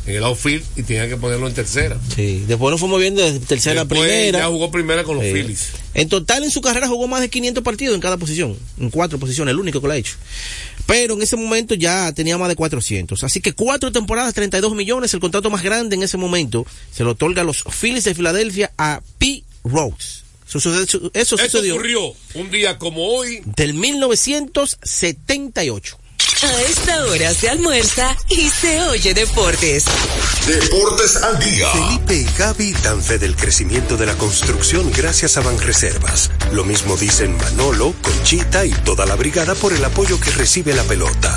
en 0.06 0.16
el 0.16 0.24
outfield 0.24 0.62
y 0.76 0.82
tenía 0.82 1.08
que 1.08 1.16
ponerlo 1.16 1.48
en 1.48 1.54
tercera 1.54 1.98
sí. 2.14 2.44
Después 2.46 2.70
lo 2.70 2.76
fue 2.76 2.90
moviendo 2.90 3.22
de 3.22 3.40
tercera 3.40 3.80
a 3.80 3.84
primera. 3.86 4.40
ya 4.40 4.46
jugó 4.48 4.70
primera 4.70 5.02
con 5.02 5.16
los. 5.16 5.24
Phillies 5.24 5.68
En 5.94 6.10
total 6.10 6.44
en 6.44 6.50
su 6.50 6.60
carrera 6.60 6.88
jugó 6.88 7.08
más 7.08 7.22
de 7.22 7.30
500 7.30 7.64
partidos 7.64 7.94
en 7.94 8.02
cada 8.02 8.18
posición, 8.18 8.54
en 8.78 8.90
cuatro 8.90 9.18
posiciones, 9.18 9.52
el 9.52 9.58
único 9.58 9.80
que 9.80 9.86
lo 9.86 9.92
ha 9.94 9.96
hecho. 9.96 10.16
Pero 10.86 11.14
en 11.14 11.22
ese 11.22 11.36
momento 11.36 11.74
ya 11.74 12.12
tenía 12.12 12.36
más 12.38 12.48
de 12.48 12.56
400. 12.56 13.24
Así 13.24 13.40
que 13.40 13.52
cuatro 13.52 13.90
temporadas, 13.90 14.32
32 14.34 14.74
millones, 14.74 15.12
el 15.14 15.20
contrato 15.20 15.48
más 15.50 15.62
grande 15.62 15.96
en 15.96 16.02
ese 16.02 16.16
momento 16.18 16.66
se 16.92 17.04
lo 17.04 17.10
otorga 17.12 17.42
a 17.42 17.44
los 17.44 17.64
Phillies 17.64 18.04
de 18.04 18.14
Filadelfia 18.14 18.72
a 18.76 19.02
P. 19.18 19.42
Rose. 19.64 20.27
Eso, 20.48 20.60
sucedió- 20.60 20.82
eso 20.84 21.10
eso 21.14 21.36
sucedió 21.36 21.74
ocurrió 21.74 22.12
un 22.34 22.50
día 22.50 22.78
como 22.78 23.06
hoy 23.06 23.42
del 23.44 23.74
1978. 23.74 25.98
A 26.42 26.62
esta 26.62 27.04
hora 27.06 27.34
se 27.34 27.48
almuerza 27.48 28.16
y 28.28 28.48
se 28.48 28.80
oye 28.82 29.12
deportes. 29.12 29.84
Deportes 30.46 31.16
al 31.16 31.38
Día. 31.38 31.68
Felipe 31.70 32.14
y 32.14 32.24
Gaby 32.38 32.72
dan 32.82 33.02
fe 33.02 33.18
del 33.18 33.34
crecimiento 33.36 33.96
de 33.96 34.06
la 34.06 34.14
construcción 34.16 34.90
gracias 34.92 35.36
a 35.36 35.40
Banreservas. 35.40 36.30
Lo 36.52 36.64
mismo 36.64 36.96
dicen 36.96 37.36
Manolo, 37.36 37.92
Conchita 38.02 38.64
y 38.64 38.70
toda 38.70 39.04
la 39.06 39.16
brigada 39.16 39.54
por 39.56 39.72
el 39.72 39.84
apoyo 39.84 40.20
que 40.20 40.30
recibe 40.30 40.74
la 40.74 40.84
pelota. 40.84 41.36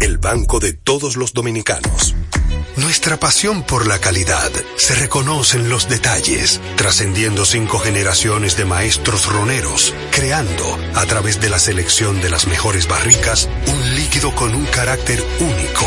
el 0.00 0.18
banco 0.18 0.60
de 0.60 0.72
todos 0.72 1.16
los 1.16 1.32
dominicanos. 1.32 2.14
Nuestra 2.76 3.18
pasión 3.18 3.62
por 3.62 3.86
la 3.86 4.00
calidad 4.00 4.50
se 4.76 4.96
reconoce 4.96 5.58
en 5.58 5.68
los 5.68 5.88
detalles, 5.88 6.60
trascendiendo 6.76 7.44
cinco 7.44 7.78
generaciones 7.78 8.56
de 8.56 8.64
maestros 8.64 9.26
roneros, 9.26 9.94
creando, 10.10 10.78
a 10.94 11.06
través 11.06 11.40
de 11.40 11.50
la 11.50 11.60
selección 11.60 12.20
de 12.20 12.30
las 12.30 12.48
mejores 12.48 12.88
barricas, 12.88 13.48
un 13.68 13.94
líquido 13.94 14.34
con 14.34 14.54
un 14.54 14.66
carácter 14.66 15.24
único, 15.38 15.86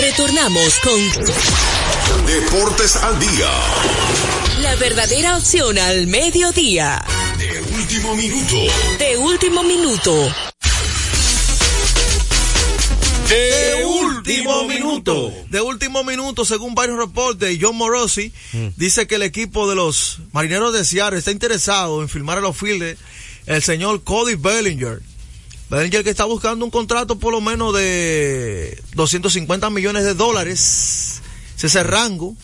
Retornamos 0.00 0.80
con 0.80 2.26
Deportes 2.26 2.96
al 2.96 3.18
día. 3.18 3.50
la 4.60 4.74
verdadera 4.76 5.36
opción 5.36 5.78
al 5.78 6.06
mediodía. 6.06 7.04
De 7.38 7.60
último 7.76 8.14
minuto. 8.14 8.56
De 8.98 9.16
último 9.16 9.62
minuto. 9.62 10.34
De 13.28 13.84
último 13.84 14.64
minuto. 14.64 15.32
De 15.48 15.60
último 15.60 16.04
minuto, 16.04 16.44
según 16.44 16.74
varios 16.74 16.98
reportes, 16.98 17.58
John 17.60 17.76
Morosi 17.76 18.32
dice 18.76 19.06
que 19.06 19.14
el 19.16 19.22
equipo 19.22 19.68
de 19.68 19.76
los 19.76 20.18
marineros 20.32 20.72
de 20.72 20.84
Seattle 20.84 21.18
está 21.18 21.30
interesado 21.30 22.02
en 22.02 22.08
firmar 22.08 22.38
a 22.38 22.40
los 22.40 22.56
Fields 22.56 22.98
el 23.46 23.62
señor 23.62 24.02
Cody 24.02 24.34
Bellinger. 24.34 25.00
Bellinger 25.70 26.04
que 26.04 26.10
está 26.10 26.24
buscando 26.24 26.64
un 26.64 26.70
contrato 26.70 27.18
por 27.18 27.32
lo 27.32 27.40
menos 27.40 27.74
de 27.74 28.80
250 28.94 29.70
millones 29.70 30.04
de 30.04 30.14
dólares. 30.14 31.20
Es 31.56 31.64
ese 31.64 31.82
rango. 31.82 32.36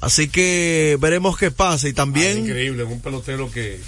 Así 0.00 0.28
que 0.28 0.96
veremos 1.00 1.36
qué 1.36 1.50
pasa. 1.50 1.88
Y 1.88 1.92
Ah, 1.92 1.94
también. 1.94 2.38
increíble, 2.46 2.84
un 2.84 3.00
pelotero 3.00 3.50
que 3.50 3.80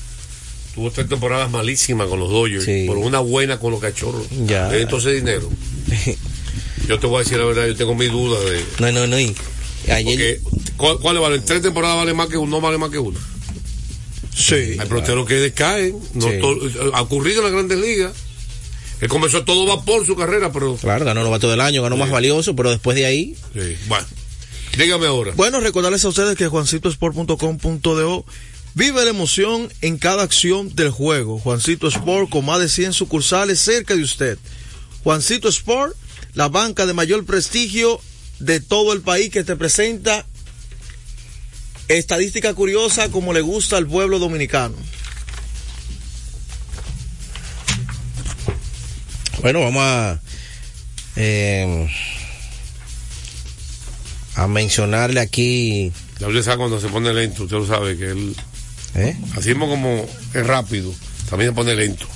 tuvo 0.74 0.90
tres 0.90 1.09
temporadas 1.09 1.50
malísimas 1.50 2.09
con 2.09 2.18
los 2.20 2.30
Dodgers, 2.30 2.64
Sí. 2.64 2.85
por 2.87 2.96
una 2.98 3.20
buena 3.20 3.59
con 3.59 3.72
los 3.72 3.80
cachorros. 3.80 4.26
Ya. 4.46 4.74
Entonces 4.76 5.16
dinero. 5.16 5.48
Yo 6.88 6.98
te 6.98 7.06
voy 7.06 7.16
a 7.16 7.18
decir 7.24 7.38
la 7.38 7.44
verdad, 7.44 7.66
yo 7.66 7.76
tengo 7.76 7.94
mis 7.94 8.11
dudas 8.11 8.42
de. 8.44 8.64
No, 8.80 8.90
no, 8.90 9.06
no. 9.06 9.16
ayer, 9.94 10.40
¿cuál, 10.76 10.98
¿cuál 10.98 11.18
vale? 11.20 11.38
¿Tres 11.40 11.62
temporadas 11.62 11.96
vale 11.98 12.14
más 12.14 12.28
que 12.28 12.37
uno? 12.37 12.50
No 12.56 12.61
vale 12.61 12.78
más 12.78 12.90
que 12.90 12.98
uno. 12.98 13.18
Sí. 14.35 14.76
Hay 14.78 14.88
peloteros 14.88 15.26
que 15.26 15.35
decaen. 15.35 15.96
No 16.14 16.28
Sí. 16.28 16.38
ha 16.92 17.02
ocurrido 17.02 17.38
en 17.40 17.44
las 17.44 17.52
grandes 17.52 17.78
ligas. 17.78 18.12
Él 19.00 19.08
comenzó 19.08 19.44
todo 19.44 19.66
vapor 19.66 20.04
su 20.06 20.14
carrera, 20.16 20.52
pero. 20.52 20.76
claro, 20.76 21.04
ganó 21.04 21.22
novato 21.22 21.50
del 21.50 21.60
año, 21.60 21.82
ganó 21.82 21.96
más 21.96 22.10
valioso, 22.10 22.54
pero 22.54 22.70
después 22.70 22.96
de 22.96 23.06
ahí, 23.06 23.34
Sí. 23.54 23.76
Bueno, 23.88 24.06
dígame 24.76 25.06
ahora. 25.06 25.32
Bueno, 25.36 25.60
recordarles 25.60 26.04
a 26.04 26.08
ustedes 26.08 26.36
que 26.36 26.48
juancitosport.com.do 26.48 28.24
vive 28.74 29.04
la 29.04 29.10
emoción 29.10 29.72
en 29.80 29.98
cada 29.98 30.22
acción 30.22 30.74
del 30.74 30.90
juego. 30.90 31.38
Juancito 31.38 31.88
Sport 31.88 32.30
con 32.30 32.44
más 32.44 32.60
de 32.60 32.68
100 32.68 32.92
sucursales 32.92 33.58
cerca 33.60 33.96
de 33.96 34.02
usted. 34.02 34.38
Juancito 35.02 35.48
Sport, 35.48 35.96
la 36.34 36.48
banca 36.48 36.86
de 36.86 36.92
mayor 36.92 37.24
prestigio 37.24 38.00
de 38.38 38.60
todo 38.60 38.92
el 38.92 39.00
país 39.00 39.30
que 39.30 39.44
te 39.44 39.56
presenta 39.56 40.26
estadística 41.88 42.54
curiosa 42.54 43.10
como 43.10 43.32
le 43.32 43.40
gusta 43.40 43.76
al 43.76 43.86
pueblo 43.86 44.18
dominicano. 44.18 44.76
Bueno, 49.42 49.61
vamos 49.61 49.83
a. 49.83 50.20
eh, 51.16 51.88
a 54.37 54.46
mencionarle 54.46 55.20
aquí. 55.20 55.92
Ya 56.18 56.29
usted 56.29 56.42
sabe 56.42 56.59
cuando 56.59 56.81
se 56.81 56.88
pone 56.88 57.12
lento, 57.12 57.44
usted 57.44 57.57
lo 57.57 57.66
sabe 57.66 57.96
que 57.96 58.11
él. 58.11 58.37
¿eh? 58.94 59.16
Así 59.37 59.50
mismo 59.50 59.68
como 59.68 60.07
es 60.35 60.46
rápido, 60.46 60.92
también 61.29 61.50
se 61.50 61.55
pone 61.55 61.74
lento. 61.74 62.07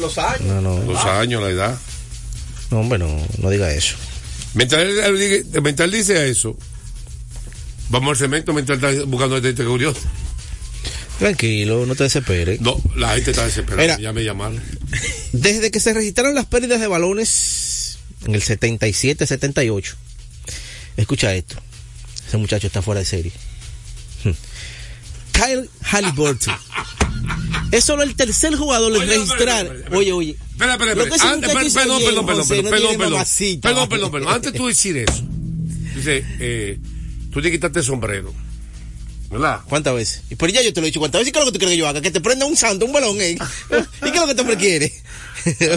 Los 0.00 0.16
años. 0.18 0.40
No, 0.42 0.60
no, 0.60 0.78
Los 0.84 1.04
años, 1.04 1.42
la 1.42 1.50
edad. 1.50 1.78
no, 2.70 2.80
hombre, 2.80 2.98
no, 2.98 3.08
no 3.38 3.50
diga 3.50 3.70
eso. 3.72 3.96
Mientras 4.54 4.82
él, 4.82 5.46
mientras 5.62 5.86
él 5.86 5.92
dice 5.92 6.28
eso, 6.28 6.56
vamos 7.88 8.10
al 8.10 8.16
cemento 8.16 8.52
mientras 8.52 8.82
está 8.82 9.04
buscando 9.04 9.36
este 9.38 9.64
curioso. 9.64 10.00
Tranquilo, 11.22 11.86
no 11.86 11.94
te 11.94 12.02
desesperes. 12.02 12.60
No, 12.60 12.80
la 12.96 13.14
gente 13.14 13.30
está 13.30 13.44
desesperada. 13.44 13.96
Ya 14.00 14.12
me 14.12 14.24
llamaron. 14.24 14.60
Desde 15.30 15.70
que 15.70 15.78
se 15.78 15.94
registraron 15.94 16.34
las 16.34 16.46
pérdidas 16.46 16.80
de 16.80 16.88
balones 16.88 17.98
en 18.26 18.34
el 18.34 18.42
77-78, 18.42 19.94
escucha 20.96 21.32
esto. 21.32 21.54
Ese 22.26 22.38
muchacho 22.38 22.66
está 22.66 22.82
fuera 22.82 22.98
de 22.98 23.04
serie. 23.04 23.32
Kyle 25.32 25.70
Halliburton. 25.82 26.54
Es 27.70 27.84
solo 27.84 28.02
el 28.02 28.16
tercer 28.16 28.54
jugador 28.56 28.90
en 28.94 29.02
espera, 29.02 29.16
registrar. 29.16 29.64
espera, 29.64 29.78
espera. 29.78 29.98
Oye, 29.98 30.12
oye. 30.12 30.30
Espera, 30.50 30.72
espera, 30.72 30.92
espera. 30.92 31.30
Antes, 31.30 31.48
perdón, 31.72 32.02
perdón, 32.04 32.26
perdón, 32.26 32.42
José, 32.42 32.54
perdón, 32.56 32.64
no 32.64 32.70
perdón, 32.70 32.98
perdón. 32.98 33.60
Perdón, 33.60 33.88
perdón, 33.88 34.10
perdón. 34.10 34.34
Antes 34.34 34.52
tú 34.52 34.66
decir 34.66 34.96
eso, 34.98 35.22
dice, 35.94 36.24
eh, 36.40 36.78
tú 37.30 37.40
tienes 37.40 37.52
que 37.52 37.58
quitarte 37.58 37.78
el 37.78 37.84
sombrero. 37.84 38.34
¿Verdad? 39.32 39.60
¿Cuántas 39.66 39.94
veces? 39.94 40.22
Y 40.30 40.34
por 40.36 40.52
ya 40.52 40.60
yo 40.62 40.72
te 40.74 40.80
lo 40.80 40.86
he 40.86 40.90
dicho 40.90 41.00
cuántas 41.00 41.20
veces. 41.22 41.32
¿Qué 41.32 41.38
es 41.38 41.44
lo 41.46 41.50
que 41.50 41.54
tú 41.54 41.58
quieres 41.58 41.74
que 41.74 41.78
yo 41.78 41.88
haga? 41.88 42.02
Que 42.02 42.10
te 42.10 42.20
prenda 42.20 42.44
un 42.44 42.54
santo, 42.56 42.84
un 42.84 42.92
balón, 42.92 43.18
¿eh? 43.20 43.30
¿Y 44.02 44.02
qué 44.02 44.08
es 44.08 44.14
lo 44.16 44.24
que 44.26 44.30
este 44.30 44.40
hombre 44.42 44.56
quiere? 44.58 44.92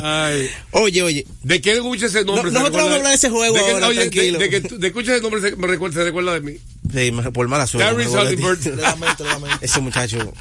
Ay. 0.03 0.49
oye, 0.71 1.01
oye. 1.01 1.25
¿De 1.41 1.61
qué 1.61 1.71
escucha 1.73 2.07
ese 2.07 2.25
nombre? 2.25 2.51
No- 2.51 2.59
nosotros 2.59 2.73
vamos 2.83 2.91
a 2.91 2.95
hablar 2.97 3.09
de 3.11 3.15
ese 3.15 3.29
juego 3.29 3.55
de 3.55 3.63
que- 3.63 3.71
ahora, 3.71 3.87
oye, 3.87 3.99
de- 4.03 4.09
tranquilo. 4.09 4.39
De, 4.39 4.49
que 4.49 4.61
tú- 4.61 4.77
de 4.77 4.87
escucha 4.87 5.13
ese 5.13 5.21
nombre 5.21 5.41
se, 5.41 5.55
me 5.55 5.67
recuerda, 5.67 5.95
se 5.99 6.03
recuerda 6.03 6.33
de 6.33 6.41
mí. 6.41 6.57
Sí, 6.93 7.11
por 7.33 7.47
mala 7.47 7.65
suerte. 7.65 7.89
De. 8.35 8.35
Ese 9.61 9.79
muchacho 9.79 10.33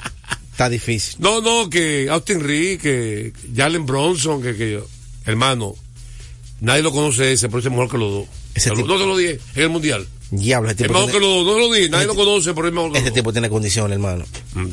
está 0.50 0.68
difícil. 0.68 1.16
No, 1.20 1.40
no, 1.40 1.70
que 1.70 2.08
Austin 2.10 2.40
Reed, 2.40 2.80
que 2.80 3.32
Jalen 3.54 3.86
Bronson, 3.86 4.42
que, 4.42 4.56
que 4.56 4.72
yo, 4.72 4.86
hermano, 5.24 5.74
nadie 6.60 6.82
lo 6.82 6.92
conoce 6.92 7.32
ese, 7.32 7.48
pero 7.48 7.60
ese 7.60 7.68
es 7.68 7.72
mejor 7.72 7.90
que 7.90 7.98
los 7.98 8.10
dos. 8.12 8.26
Ese 8.54 8.70
no, 8.70 8.76
tipo- 8.76 8.88
no 8.88 8.98
se 8.98 9.06
lo 9.06 9.16
dije 9.16 9.38
en 9.54 9.62
el 9.62 9.68
mundial. 9.68 10.06
Diablo, 10.38 10.70
ese 10.70 10.82
Es 10.84 10.88
tipo 10.88 11.06
que 11.06 11.12
tiene- 11.12 11.26
dos, 11.26 11.46
no 11.46 11.58
lo 11.58 11.72
dije, 11.72 11.88
nadie 11.88 12.04
Ese 12.04 12.14
lo 12.14 12.24
conoce, 12.24 12.54
pero 12.54 12.68
es 12.68 12.74
mejor 12.74 12.92
que 12.92 12.98
Este 12.98 13.10
tipo 13.10 13.32
tiene 13.32 13.48
condición, 13.48 13.92
hermano. 13.92 14.24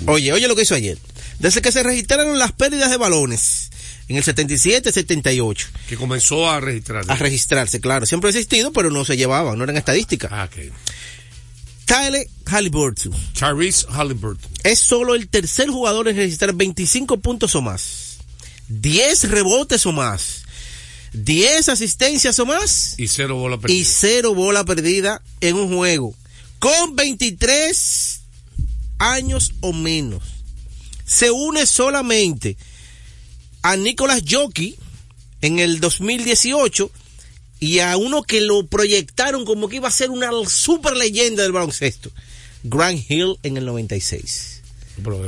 Oye, 0.07 0.31
oye 0.33 0.47
lo 0.47 0.55
que 0.55 0.61
hizo 0.63 0.75
ayer. 0.75 0.97
Desde 1.39 1.61
que 1.61 1.71
se 1.71 1.83
registraron 1.83 2.37
las 2.39 2.51
pérdidas 2.51 2.89
de 2.91 2.97
balones 2.97 3.69
en 4.07 4.17
el 4.17 4.23
77-78, 4.23 5.67
Que 5.87 5.95
comenzó 5.95 6.49
a 6.49 6.59
registrar. 6.59 7.05
a 7.07 7.15
registrarse, 7.15 7.79
claro, 7.79 8.05
siempre 8.05 8.27
ha 8.29 8.31
existido, 8.31 8.71
pero 8.73 8.89
no 8.91 9.05
se 9.05 9.17
llevaban, 9.17 9.57
no 9.57 9.63
eran 9.63 9.77
estadísticas. 9.77 10.31
Ah, 10.33 10.49
ok. 10.51 10.71
Tyler 11.85 12.25
Halliburton 12.45 13.11
Tyrese 13.33 13.85
Halliburton. 13.89 14.49
es 14.63 14.79
solo 14.79 15.13
el 15.15 15.27
tercer 15.27 15.69
jugador 15.69 16.07
en 16.07 16.15
registrar 16.15 16.53
25 16.53 17.17
puntos 17.19 17.53
o 17.55 17.61
más, 17.61 18.17
10 18.69 19.29
rebotes 19.29 19.85
o 19.85 19.91
más, 19.91 20.40
10 21.13 21.69
asistencias 21.69 22.39
o 22.39 22.45
más 22.45 22.95
Y 22.97 23.07
cero 23.07 23.35
bola 23.35 23.55
y 23.55 23.59
perdida. 23.59 23.89
cero 23.99 24.33
bola 24.33 24.63
perdida 24.63 25.21
en 25.41 25.55
un 25.57 25.75
juego 25.75 26.15
con 26.59 26.95
23 26.95 28.21
años 28.99 29.53
o 29.61 29.73
menos. 29.73 30.23
Se 31.05 31.31
une 31.31 31.65
solamente 31.65 32.55
a 33.63 33.75
Nicolas 33.75 34.21
Jockey 34.27 34.77
en 35.41 35.59
el 35.59 35.79
2018 35.79 36.91
y 37.59 37.79
a 37.79 37.97
uno 37.97 38.23
que 38.23 38.41
lo 38.41 38.65
proyectaron 38.67 39.43
como 39.45 39.69
que 39.69 39.77
iba 39.77 39.87
a 39.87 39.91
ser 39.91 40.09
una 40.09 40.29
super 40.47 40.95
leyenda 40.95 41.43
del 41.43 41.51
baloncesto, 41.51 42.11
Grant 42.63 43.09
Hill 43.09 43.37
en 43.43 43.57
el 43.57 43.65
96. 43.65 44.50
Pero 45.03 45.19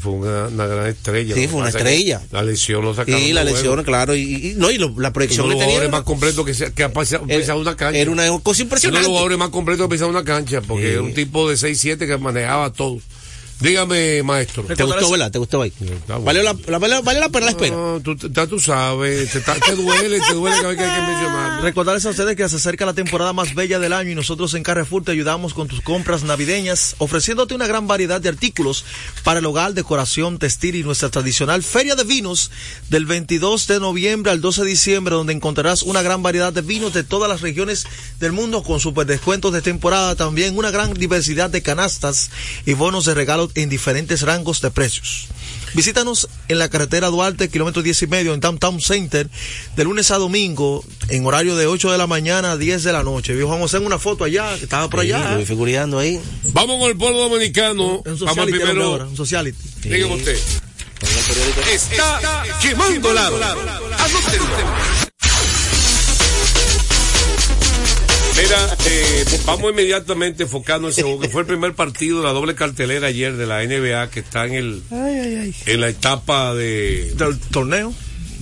fue 0.00 0.12
una, 0.12 0.46
una 0.48 0.66
gran 0.66 0.86
estrella. 0.86 1.34
Sí, 1.34 1.48
fue 1.48 1.60
una 1.60 1.68
estrella. 1.68 2.22
La 2.30 2.42
lesión 2.42 2.84
lo 2.84 2.94
sacaron. 2.94 3.20
Y 3.20 3.32
la 3.32 3.44
lesión, 3.44 3.66
juego. 3.74 3.84
claro, 3.84 4.14
y, 4.14 4.20
y- 4.22 4.54
no, 4.56 4.70
y 4.70 4.78
lo- 4.78 4.94
la 4.98 5.12
proyección 5.12 5.48
que 5.48 5.56
tenía 5.56 5.76
era, 5.78 5.88
más 5.88 6.02
completos 6.02 6.44
que, 6.44 6.54
se, 6.54 6.72
que 6.72 6.82
ha 6.84 6.92
pasado, 6.92 7.24
era- 7.28 7.54
una 7.56 7.76
cancha. 7.76 7.98
era 7.98 8.10
una 8.10 8.26
cosa 8.28 8.38
Uno 8.40 8.54
de 8.56 8.62
impresionante. 8.62 9.00
los 9.02 9.08
jugadores 9.08 9.38
más 9.38 9.48
completos 9.50 9.80
que 9.80 9.86
ha 9.86 9.88
pisado 9.96 10.10
una 10.10 10.24
cancha, 10.24 10.60
porque 10.60 10.86
Sí. 10.86 10.92
era 10.92 11.02
un 11.02 11.14
tipo 11.14 11.48
de 11.50 11.56
6-7 11.56 12.06
que 12.06 12.16
manejaba 12.18 12.72
todo. 12.72 12.98
Dígame, 13.60 14.22
maestro. 14.22 14.62
¿Te 14.62 14.84
gustó, 14.84 15.10
verdad? 15.10 15.32
¿Te 15.32 15.38
gustó 15.38 15.62
ahí? 15.62 15.72
¿Valió 16.22 16.42
la, 16.44 16.56
la, 16.66 16.78
valió 16.78 17.20
la 17.20 17.28
pena 17.28 17.46
la 17.46 17.50
espera? 17.50 17.74
No, 17.74 18.00
tú, 18.00 18.16
ya 18.16 18.46
tú 18.46 18.60
sabes, 18.60 19.32
te, 19.32 19.40
te 19.40 19.74
duele, 19.74 20.20
te 20.20 20.34
duele 20.34 20.60
que 20.60 20.66
hay 20.66 20.76
que 20.76 20.82
mencionar. 20.82 21.62
Recordarles 21.62 22.06
a 22.06 22.10
ustedes 22.10 22.36
que 22.36 22.48
se 22.48 22.56
acerca 22.56 22.86
la 22.86 22.94
temporada 22.94 23.32
más 23.32 23.56
bella 23.56 23.80
del 23.80 23.92
año 23.92 24.12
y 24.12 24.14
nosotros 24.14 24.54
en 24.54 24.62
Carrefour 24.62 25.02
te 25.02 25.10
ayudamos 25.10 25.54
con 25.54 25.66
tus 25.66 25.80
compras 25.80 26.22
navideñas, 26.22 26.94
ofreciéndote 26.98 27.54
una 27.54 27.66
gran 27.66 27.88
variedad 27.88 28.20
de 28.20 28.28
artículos 28.28 28.84
para 29.24 29.40
el 29.40 29.46
hogar, 29.46 29.74
decoración, 29.74 30.38
textil 30.38 30.76
y 30.76 30.84
nuestra 30.84 31.08
tradicional 31.08 31.64
Feria 31.64 31.96
de 31.96 32.04
Vinos 32.04 32.52
del 32.90 33.06
22 33.06 33.66
de 33.66 33.80
noviembre 33.80 34.30
al 34.30 34.40
12 34.40 34.62
de 34.62 34.68
diciembre, 34.68 35.14
donde 35.16 35.32
encontrarás 35.32 35.82
una 35.82 36.02
gran 36.02 36.22
variedad 36.22 36.52
de 36.52 36.62
vinos 36.62 36.94
de 36.94 37.02
todas 37.02 37.28
las 37.28 37.40
regiones 37.40 37.86
del 38.20 38.30
mundo 38.30 38.62
con 38.62 38.78
super 38.78 39.06
descuentos 39.06 39.52
de 39.52 39.62
temporada, 39.62 40.14
también 40.14 40.56
una 40.56 40.70
gran 40.70 40.94
diversidad 40.94 41.50
de 41.50 41.62
canastas 41.62 42.30
y 42.64 42.74
bonos 42.74 43.04
de 43.04 43.14
regalo 43.14 43.47
en 43.54 43.68
diferentes 43.68 44.22
rangos 44.22 44.60
de 44.60 44.70
precios. 44.70 45.28
Visítanos 45.74 46.28
en 46.48 46.58
la 46.58 46.68
carretera 46.68 47.08
Duarte, 47.08 47.48
kilómetro 47.48 47.82
10 47.82 48.02
y 48.02 48.06
medio, 48.06 48.34
en 48.34 48.40
Downtown 48.40 48.80
Center, 48.80 49.28
de 49.76 49.84
lunes 49.84 50.10
a 50.10 50.16
domingo, 50.16 50.84
en 51.08 51.26
horario 51.26 51.56
de 51.56 51.66
8 51.66 51.92
de 51.92 51.98
la 51.98 52.06
mañana 52.06 52.52
a 52.52 52.56
10 52.56 52.84
de 52.84 52.92
la 52.92 53.02
noche. 53.02 53.34
Viejo, 53.34 53.50
vamos 53.50 53.72
a 53.72 53.76
hacer 53.76 53.86
una 53.86 53.98
foto 53.98 54.24
allá, 54.24 54.56
que 54.56 54.64
estaba 54.64 54.88
por 54.88 55.00
allá. 55.00 55.36
Sí, 55.38 55.44
figurando 55.44 55.98
ahí. 55.98 56.20
Vamos 56.52 56.78
con 56.78 56.90
el 56.90 56.96
pueblo 56.96 57.18
dominicano. 57.28 58.02
Un 58.04 58.18
vamos 58.20 58.46
primero. 58.46 58.84
Ahora, 58.84 59.04
un 59.06 59.16
sociality. 59.16 59.58
Dígame 59.82 60.14
usted. 60.14 60.38
Está 61.72 62.44
quemando 62.60 63.12
lado. 63.12 63.38
Anótenlo. 63.98 65.07
Mira, 68.40 68.76
eh, 68.86 69.24
vamos 69.46 69.72
inmediatamente 69.72 70.44
enfocando 70.44 70.86
en 70.86 70.92
ese 70.92 71.02
juego, 71.02 71.18
que 71.18 71.28
fue 71.28 71.40
el 71.40 71.46
primer 71.48 71.74
partido 71.74 72.18
de 72.18 72.24
la 72.24 72.32
doble 72.32 72.54
cartelera 72.54 73.08
ayer 73.08 73.36
de 73.36 73.46
la 73.46 73.64
NBA, 73.64 74.10
que 74.10 74.20
está 74.20 74.46
en 74.46 74.54
el 74.54 74.82
en 75.66 75.80
la 75.80 75.88
etapa 75.88 76.54
de 76.54 77.12
del 77.16 77.38
torneo. 77.38 77.92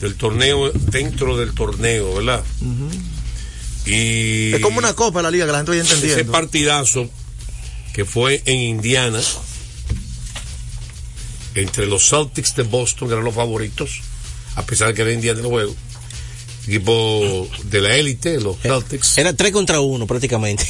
Del 0.01 0.15
torneo, 0.17 0.71
dentro 0.73 1.39
del 1.39 1.55
torneo, 1.55 2.15
¿verdad? 2.17 2.45
Y 3.87 4.53
es 4.53 4.61
como 4.61 4.79
una 4.79 4.93
copa 4.93 5.23
la 5.23 5.31
liga 5.31 5.47
que 5.47 5.53
la 5.53 5.59
gente 5.59 5.71
vaya 5.71 5.83
entendiendo. 5.83 6.21
Ese 6.21 6.31
partidazo 6.31 7.09
que 7.95 8.05
fue 8.05 8.43
en 8.45 8.61
Indiana, 8.61 9.21
entre 11.55 11.87
los 11.87 12.07
Celtics 12.11 12.55
de 12.55 12.65
Boston, 12.65 13.09
que 13.09 13.15
eran 13.15 13.25
los 13.25 13.35
favoritos, 13.35 14.03
a 14.57 14.67
pesar 14.67 14.89
de 14.89 14.95
que 14.95 15.03
era 15.03 15.13
Indiana 15.13 15.41
el 15.41 15.47
juego 15.47 15.75
equipo 16.67 17.49
de 17.65 17.81
la 17.81 17.97
élite, 17.97 18.41
los 18.41 18.59
Celtics. 18.59 19.19
Era 19.19 19.35
3 19.35 19.53
contra 19.53 19.81
1 19.81 20.07
prácticamente. 20.07 20.67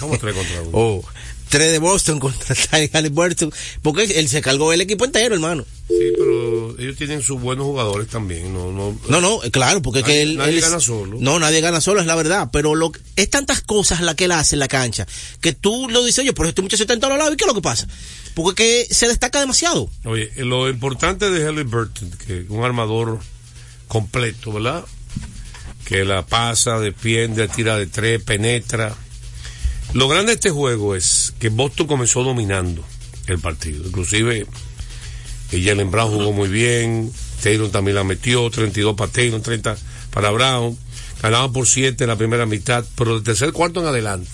¿Cómo 0.00 0.18
3 0.18 0.34
contra 0.34 0.62
1? 0.62 0.70
Oh, 0.72 1.04
3 1.48 1.72
de 1.72 1.78
Boston 1.78 2.18
contra 2.20 2.54
Ty 2.54 2.90
Halliburton, 2.92 3.52
porque 3.82 4.04
él 4.04 4.28
se 4.28 4.40
cargó 4.40 4.72
el 4.72 4.80
equipo 4.80 5.04
entero, 5.04 5.34
hermano. 5.34 5.64
Sí, 5.88 6.12
pero 6.18 6.78
ellos 6.78 6.96
tienen 6.96 7.22
sus 7.22 7.40
buenos 7.40 7.64
jugadores 7.64 8.08
también. 8.08 8.52
No, 8.52 8.70
no, 8.70 8.98
no, 9.08 9.20
no 9.20 9.40
claro, 9.50 9.80
porque 9.80 10.02
nadie, 10.02 10.14
que 10.14 10.22
él, 10.22 10.36
nadie 10.36 10.56
él 10.56 10.60
gana 10.60 10.76
es, 10.76 10.84
solo. 10.84 11.16
No, 11.20 11.38
nadie 11.38 11.60
gana 11.60 11.80
solo, 11.80 12.00
es 12.00 12.06
la 12.06 12.14
verdad. 12.14 12.50
Pero 12.52 12.74
lo, 12.74 12.92
es 13.16 13.30
tantas 13.30 13.62
cosas 13.62 14.00
las 14.02 14.14
que 14.14 14.24
él 14.24 14.32
hace 14.32 14.56
en 14.56 14.60
la 14.60 14.68
cancha 14.68 15.06
que 15.40 15.52
tú 15.52 15.88
lo 15.88 16.04
dices, 16.04 16.20
oye, 16.20 16.32
pero 16.32 16.48
este 16.48 16.62
muchacho 16.62 16.82
está 16.82 16.94
en 16.94 17.00
todos 17.00 17.16
lados, 17.16 17.32
¿y 17.32 17.36
qué 17.36 17.44
es 17.44 17.48
lo 17.48 17.54
que 17.54 17.62
pasa? 17.62 17.88
Porque 18.34 18.86
que 18.88 18.94
se 18.94 19.08
destaca 19.08 19.40
demasiado. 19.40 19.88
Oye, 20.04 20.30
lo 20.36 20.68
importante 20.68 21.30
de 21.30 21.44
Halliburton, 21.44 22.10
que 22.26 22.44
un 22.48 22.64
armador 22.64 23.20
completo, 23.88 24.52
¿verdad? 24.52 24.84
Que 25.88 26.04
la 26.04 26.26
pasa, 26.26 26.78
defiende, 26.78 27.48
tira 27.48 27.78
de 27.78 27.86
tres, 27.86 28.22
penetra. 28.22 28.94
Lo 29.94 30.06
grande 30.06 30.32
de 30.32 30.34
este 30.34 30.50
juego 30.50 30.94
es 30.94 31.32
que 31.38 31.48
Boston 31.48 31.86
comenzó 31.86 32.22
dominando 32.22 32.84
el 33.26 33.38
partido. 33.38 33.86
Inclusive 33.86 34.46
eh, 35.50 35.62
Jalen 35.64 35.90
Brown 35.90 36.12
jugó 36.12 36.32
muy 36.32 36.50
bien, 36.50 37.10
Taylor 37.42 37.70
también 37.70 37.94
la 37.94 38.04
metió, 38.04 38.50
32 38.50 38.96
para 38.96 39.10
Taylor, 39.10 39.40
30 39.40 39.78
para 40.10 40.30
Brown. 40.30 40.76
Ganaban 41.22 41.54
por 41.54 41.66
7 41.66 42.04
en 42.04 42.08
la 42.08 42.16
primera 42.16 42.44
mitad, 42.44 42.84
pero 42.94 43.14
del 43.14 43.22
tercer 43.22 43.52
cuarto 43.52 43.80
en 43.80 43.86
adelante. 43.86 44.28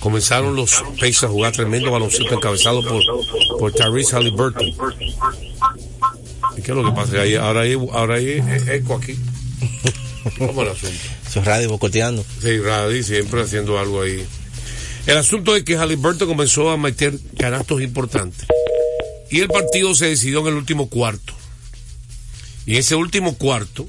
Comenzaron 0.00 0.56
los 0.56 0.82
Pacers 0.98 1.22
a 1.22 1.28
jugar 1.28 1.52
tremendo 1.52 1.92
baloncesto 1.92 2.34
encabezado 2.34 2.82
por, 2.82 3.00
por 3.60 3.72
Tyrese 3.72 4.16
Halliburton. 4.16 4.66
¿Y 6.56 6.62
qué 6.62 6.72
es 6.72 6.76
lo 6.76 6.84
que 6.84 6.90
pasa? 6.90 7.20
Ahí, 7.20 7.36
ahora 7.36 7.60
hay, 7.60 7.74
ahora 7.92 8.18
eco 8.18 8.96
aquí. 8.96 9.16
¿Cómo 10.38 10.62
el 10.62 10.68
asunto? 10.68 10.96
Eso 11.28 11.40
es 11.40 11.46
radio 11.46 11.68
bocoteando. 11.68 12.24
Sí, 12.42 12.58
radio 12.58 13.02
siempre 13.02 13.42
haciendo 13.42 13.78
algo 13.78 14.02
ahí. 14.02 14.24
El 15.06 15.16
asunto 15.16 15.56
es 15.56 15.64
que 15.64 15.76
Halliburton 15.76 16.28
comenzó 16.28 16.70
a 16.70 16.76
meter 16.76 17.18
canastos 17.38 17.80
importantes. 17.80 18.46
Y 19.30 19.40
el 19.40 19.48
partido 19.48 19.94
se 19.94 20.06
decidió 20.06 20.40
en 20.40 20.48
el 20.48 20.54
último 20.54 20.88
cuarto. 20.88 21.34
Y 22.66 22.72
en 22.72 22.78
ese 22.78 22.94
último 22.94 23.36
cuarto, 23.36 23.88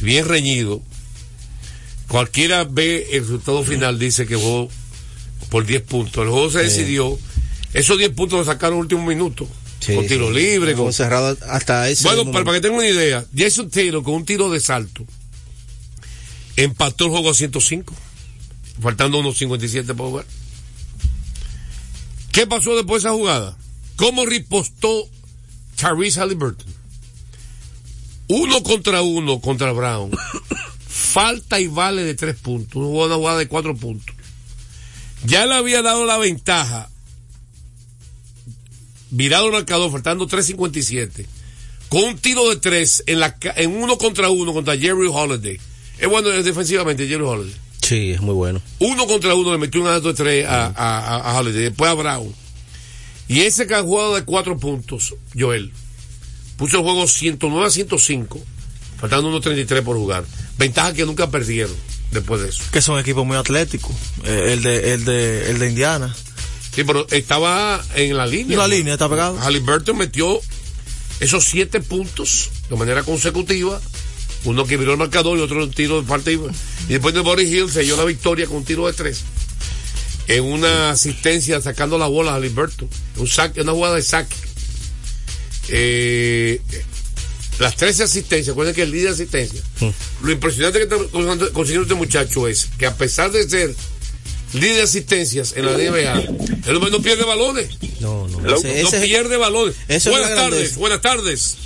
bien 0.00 0.26
reñido, 0.26 0.82
cualquiera 2.08 2.64
ve 2.64 3.08
el 3.12 3.20
resultado 3.20 3.62
final, 3.62 3.98
dice 3.98 4.26
que 4.26 4.36
jugó 4.36 4.68
por 5.48 5.64
10 5.64 5.82
puntos. 5.82 6.24
El 6.24 6.30
juego 6.30 6.50
se 6.50 6.58
decidió. 6.60 7.18
Esos 7.72 7.96
10 7.96 8.10
puntos 8.10 8.38
lo 8.38 8.44
sacaron 8.44 8.74
en 8.74 8.78
el 8.78 8.82
último 8.82 9.06
minuto. 9.06 9.48
Sí, 9.82 9.94
con 9.96 10.06
tiro 10.06 10.30
libre. 10.30 10.74
Con... 10.74 10.92
cerrado 10.92 11.36
hasta 11.48 11.88
ese 11.88 12.04
Bueno, 12.04 12.30
para, 12.30 12.44
para, 12.44 12.56
que 12.56 12.62
tengan 12.62 12.78
una 12.78 12.88
idea, 12.88 13.24
Jason 13.36 13.68
Taylor 13.68 14.02
con 14.02 14.14
un 14.14 14.24
tiro 14.24 14.48
de 14.50 14.60
salto 14.60 15.04
empató 16.56 17.06
el 17.06 17.10
juego 17.10 17.30
a 17.30 17.34
105, 17.34 17.94
faltando 18.80 19.18
unos 19.18 19.38
57 19.38 19.94
para 19.94 20.08
jugar. 20.08 20.26
¿Qué 22.30 22.46
pasó 22.46 22.74
después 22.76 23.02
de 23.02 23.08
esa 23.08 23.16
jugada? 23.16 23.56
¿Cómo 23.96 24.24
ripostó 24.24 25.08
Tyrese 25.76 26.20
Halliburton? 26.20 26.72
Uno 28.28 28.62
contra 28.62 29.02
uno 29.02 29.40
contra 29.40 29.72
Brown. 29.72 30.10
Falta 30.88 31.60
y 31.60 31.66
vale 31.66 32.04
de 32.04 32.14
tres 32.14 32.36
puntos. 32.36 32.82
Una 32.82 33.16
jugada 33.16 33.38
de 33.38 33.48
cuatro 33.48 33.76
puntos. 33.76 34.14
Ya 35.24 35.46
le 35.46 35.54
había 35.54 35.82
dado 35.82 36.06
la 36.06 36.16
ventaja 36.16 36.88
virado 39.12 39.46
el 39.46 39.52
marcador, 39.52 39.92
faltando 39.92 40.26
3.57, 40.26 41.26
con 41.88 42.02
un 42.02 42.18
tiro 42.18 42.48
de 42.48 42.56
tres 42.56 43.04
en, 43.06 43.20
la, 43.20 43.36
en 43.56 43.76
uno 43.76 43.98
contra 43.98 44.30
uno 44.30 44.52
contra 44.52 44.76
Jerry 44.76 45.08
Holiday. 45.12 45.60
Es 45.98 46.08
bueno 46.08 46.30
defensivamente, 46.30 47.06
Jerry 47.06 47.22
Holiday. 47.22 47.54
Sí, 47.82 48.10
es 48.12 48.20
muy 48.20 48.34
bueno. 48.34 48.60
Uno 48.78 49.06
contra 49.06 49.34
uno 49.34 49.52
le 49.52 49.58
metió 49.58 49.82
un 49.82 49.88
alto 49.88 50.08
de 50.08 50.14
tres 50.14 50.46
a, 50.46 50.66
a, 50.66 51.30
a, 51.30 51.38
Holiday, 51.38 51.64
después 51.64 51.90
a 51.90 51.94
Brown. 51.94 52.34
Y 53.28 53.42
ese 53.42 53.66
que 53.66 53.74
ha 53.74 53.82
jugado 53.82 54.14
de 54.14 54.24
cuatro 54.24 54.58
puntos, 54.58 55.14
Joel, 55.38 55.70
puso 56.56 56.78
el 56.78 56.82
juego 56.82 57.06
109 57.06 57.66
a 57.66 57.70
105, 57.70 58.40
faltando 58.98 59.28
unos 59.28 59.42
33 59.42 59.82
por 59.82 59.96
jugar. 59.96 60.24
Ventaja 60.58 60.94
que 60.94 61.04
nunca 61.04 61.30
perdieron 61.30 61.74
después 62.10 62.40
de 62.40 62.48
eso. 62.48 62.64
Que 62.72 62.80
son 62.80 62.98
equipos 62.98 63.26
muy 63.26 63.36
atléticos. 63.36 63.92
Eh, 64.24 64.54
el, 64.54 64.62
de, 64.62 64.94
el, 64.94 65.04
de, 65.04 65.50
el 65.50 65.58
de 65.58 65.68
Indiana. 65.68 66.14
Sí, 66.74 66.84
pero 66.84 67.06
estaba 67.10 67.84
en 67.94 68.16
la 68.16 68.26
línea. 68.26 68.54
En 68.54 68.58
la 68.58 68.68
línea, 68.68 68.94
está 68.94 69.08
pegado. 69.08 69.38
Halliburton 69.38 69.96
metió 69.96 70.40
esos 71.20 71.44
siete 71.44 71.80
puntos 71.80 72.50
de 72.68 72.76
manera 72.76 73.02
consecutiva. 73.02 73.80
Uno 74.44 74.66
que 74.66 74.76
viró 74.76 74.92
el 74.92 74.98
marcador 74.98 75.38
y 75.38 75.42
otro 75.42 75.62
un 75.62 75.70
tiro 75.70 76.00
de 76.00 76.08
parte. 76.08 76.32
Y 76.32 76.40
después 76.88 77.14
de 77.14 77.20
Boris 77.20 77.52
Hill 77.52 77.70
selló 77.70 77.96
la 77.96 78.04
victoria 78.04 78.46
con 78.46 78.56
un 78.58 78.64
tiro 78.64 78.86
de 78.86 78.92
tres. 78.92 79.22
En 80.28 80.44
una 80.44 80.90
asistencia 80.90 81.60
sacando 81.60 81.98
la 81.98 82.06
bola 82.06 82.32
a 82.32 82.34
Halliburton. 82.36 82.88
Un 83.16 83.28
saque, 83.28 83.60
una 83.60 83.72
jugada 83.72 83.96
de 83.96 84.02
saque. 84.02 84.36
Eh, 85.68 86.60
las 87.58 87.76
13 87.76 88.04
asistencias, 88.04 88.52
acuérdense 88.52 88.76
que 88.76 88.82
el 88.82 88.90
líder 88.90 89.08
de 89.08 89.14
asistencia. 89.14 89.62
Mm. 89.80 90.26
Lo 90.26 90.32
impresionante 90.32 90.78
que 90.78 90.84
está 90.84 90.96
consiguiendo 91.52 91.82
este 91.82 91.94
muchacho 91.94 92.48
es 92.48 92.68
que 92.78 92.86
a 92.86 92.96
pesar 92.96 93.30
de 93.30 93.48
ser 93.48 93.74
líder 94.54 94.76
de 94.76 94.82
asistencias 94.82 95.54
en 95.56 95.66
la 95.66 95.72
NBA. 95.72 96.20
El 96.68 96.76
hombre 96.76 96.90
no 96.90 97.00
pierde 97.00 97.24
balones. 97.24 97.68
No, 98.00 98.26
no. 98.28 98.40
No, 98.40 98.54
Ese- 98.56 98.82
no 98.82 98.88
ese- 98.88 99.00
pierde 99.00 99.36
balones. 99.36 99.74
buenas 99.86 100.04
la 100.06 100.34
tardes, 100.34 100.36
grandeza. 100.50 100.78
buenas 100.78 101.00
tardes. 101.00 101.56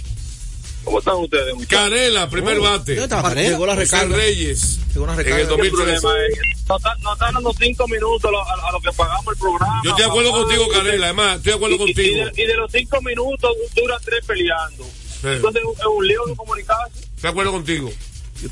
¿Cómo 0.85 1.01
están 1.01 1.17
ustedes, 1.17 1.53
muchachos? 1.55 1.69
Canela, 1.91 2.31
primer 2.31 2.61
bate. 2.61 2.93
¿Dónde 2.95 3.03
estaba 3.03 3.31
Canela? 3.31 3.49
Llegó 3.51 3.67
la 3.67 3.75
José 3.75 3.85
recarga. 3.97 4.17
Reyes. 4.17 4.79
Llegó 4.95 5.11
En 5.11 5.17
recarga. 5.17 5.37
el 5.37 5.43
El 5.43 5.49
2013. 5.49 6.01
problema 6.01 6.27
es 6.29 6.35
que 6.39 6.41
nos 6.69 6.79
están, 6.79 7.35
dando 7.35 7.53
cinco 7.59 7.89
minutos 7.89 8.25
a 8.25 8.31
lo, 8.31 8.41
a, 8.41 8.69
a 8.69 8.73
lo 8.73 8.81
que 8.81 8.93
pagamos 8.93 9.27
el 9.35 9.39
programa. 9.41 9.81
Yo 9.85 9.91
estoy 9.91 10.05
de 10.05 10.11
acuerdo 10.11 10.31
contigo, 10.31 10.69
Canela. 10.69 11.07
Además, 11.07 11.37
estoy 11.39 11.51
de 11.51 11.57
acuerdo 11.57 11.79
contigo. 11.79 11.99
Y 12.17 12.37
de, 12.37 12.43
y 12.43 12.47
de 12.47 12.55
los 12.55 12.71
cinco 12.71 13.03
minutos 13.03 13.51
dura 13.75 13.99
tres 14.05 14.25
peleando. 14.25 14.85
Sí. 14.85 15.27
Entonces 15.29 15.63
es 15.77 15.87
un 15.87 16.07
lío 16.07 16.25
de 16.27 16.37
comunicarse. 16.37 16.99
Estoy 17.01 17.23
de 17.23 17.29
acuerdo 17.29 17.51
contigo. 17.53 17.91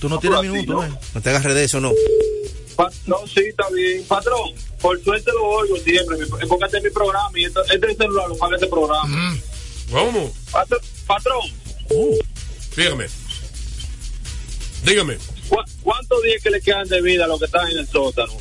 Tú 0.00 0.08
no 0.08 0.14
No, 0.16 0.20
tienes 0.20 0.38
así, 0.40 0.48
minutos, 0.48 0.74
¿no? 0.74 0.84
¿eh? 0.84 0.98
No 1.14 1.20
te 1.20 1.30
agarres 1.30 1.54
de 1.54 1.64
eso, 1.64 1.80
no. 1.80 1.92
Pa- 2.76 2.90
No, 3.06 3.18
sí, 3.26 3.40
está 3.48 3.68
bien. 3.70 4.04
Patrón, 4.06 4.50
por 4.80 5.02
suerte 5.02 5.30
lo 5.32 5.44
oigo 5.44 5.76
siempre. 5.78 6.16
Porque 6.48 6.64
este 6.66 6.78
es 6.78 6.84
mi 6.84 6.90
programa 6.90 7.30
y 7.38 7.44
este 7.44 7.60
es 7.60 7.70
el 7.82 7.96
celular, 7.96 8.28
lo 8.28 8.36
paga 8.36 8.56
este 8.56 8.66
programa. 8.68 9.38
Vamos. 9.90 10.32
Patr- 10.50 10.80
Patrón, 11.06 11.42
Dígame. 12.76 13.06
Dígame. 14.84 15.16
¿cu- 15.48 15.56
¿cuántos 15.82 16.22
días 16.22 16.42
que 16.42 16.50
le 16.50 16.60
quedan 16.60 16.88
de 16.88 17.00
vida 17.02 17.24
a 17.24 17.28
los 17.28 17.38
que 17.38 17.46
están 17.46 17.68
en 17.70 17.78
el 17.78 17.86
sótano? 17.88 18.32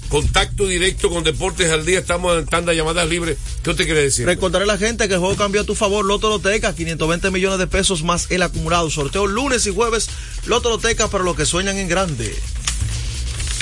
Contacto 0.10 0.66
directo 0.66 1.10
con 1.10 1.24
Deportes 1.24 1.70
al 1.70 1.86
Día. 1.86 2.00
Estamos 2.00 2.38
en 2.38 2.46
tanda 2.46 2.72
de 2.72 2.78
llamadas 2.78 3.08
libres. 3.10 3.38
¿Qué 3.62 3.72
usted 3.72 3.86
quiere 3.86 4.04
decir? 4.04 4.26
Recordaré 4.26 4.64
a 4.64 4.68
la 4.68 4.78
gente 4.78 5.08
que 5.08 5.16
el 5.16 5.20
juego 5.20 5.36
cambió 5.36 5.62
a 5.62 5.64
tu 5.66 5.76
favor. 5.76 6.06
Loto 6.06 6.30
Loteca, 6.30 6.74
520 6.74 7.30
millones 7.30 7.60
de 7.60 7.68
pesos 7.68 8.04
más 8.04 8.28
el 8.32 8.42
acumulado. 8.42 8.90
Sorteo 8.90 9.28
lunes 9.28 9.68
y 9.68 9.74
jueves. 9.74 10.08
Loto 10.46 10.70
Loteca 10.70 11.10
para 11.10 11.26
los 11.26 11.36
que 11.36 11.46
sueñan 11.46 11.78
en 11.78 11.90
grande. 11.90 12.34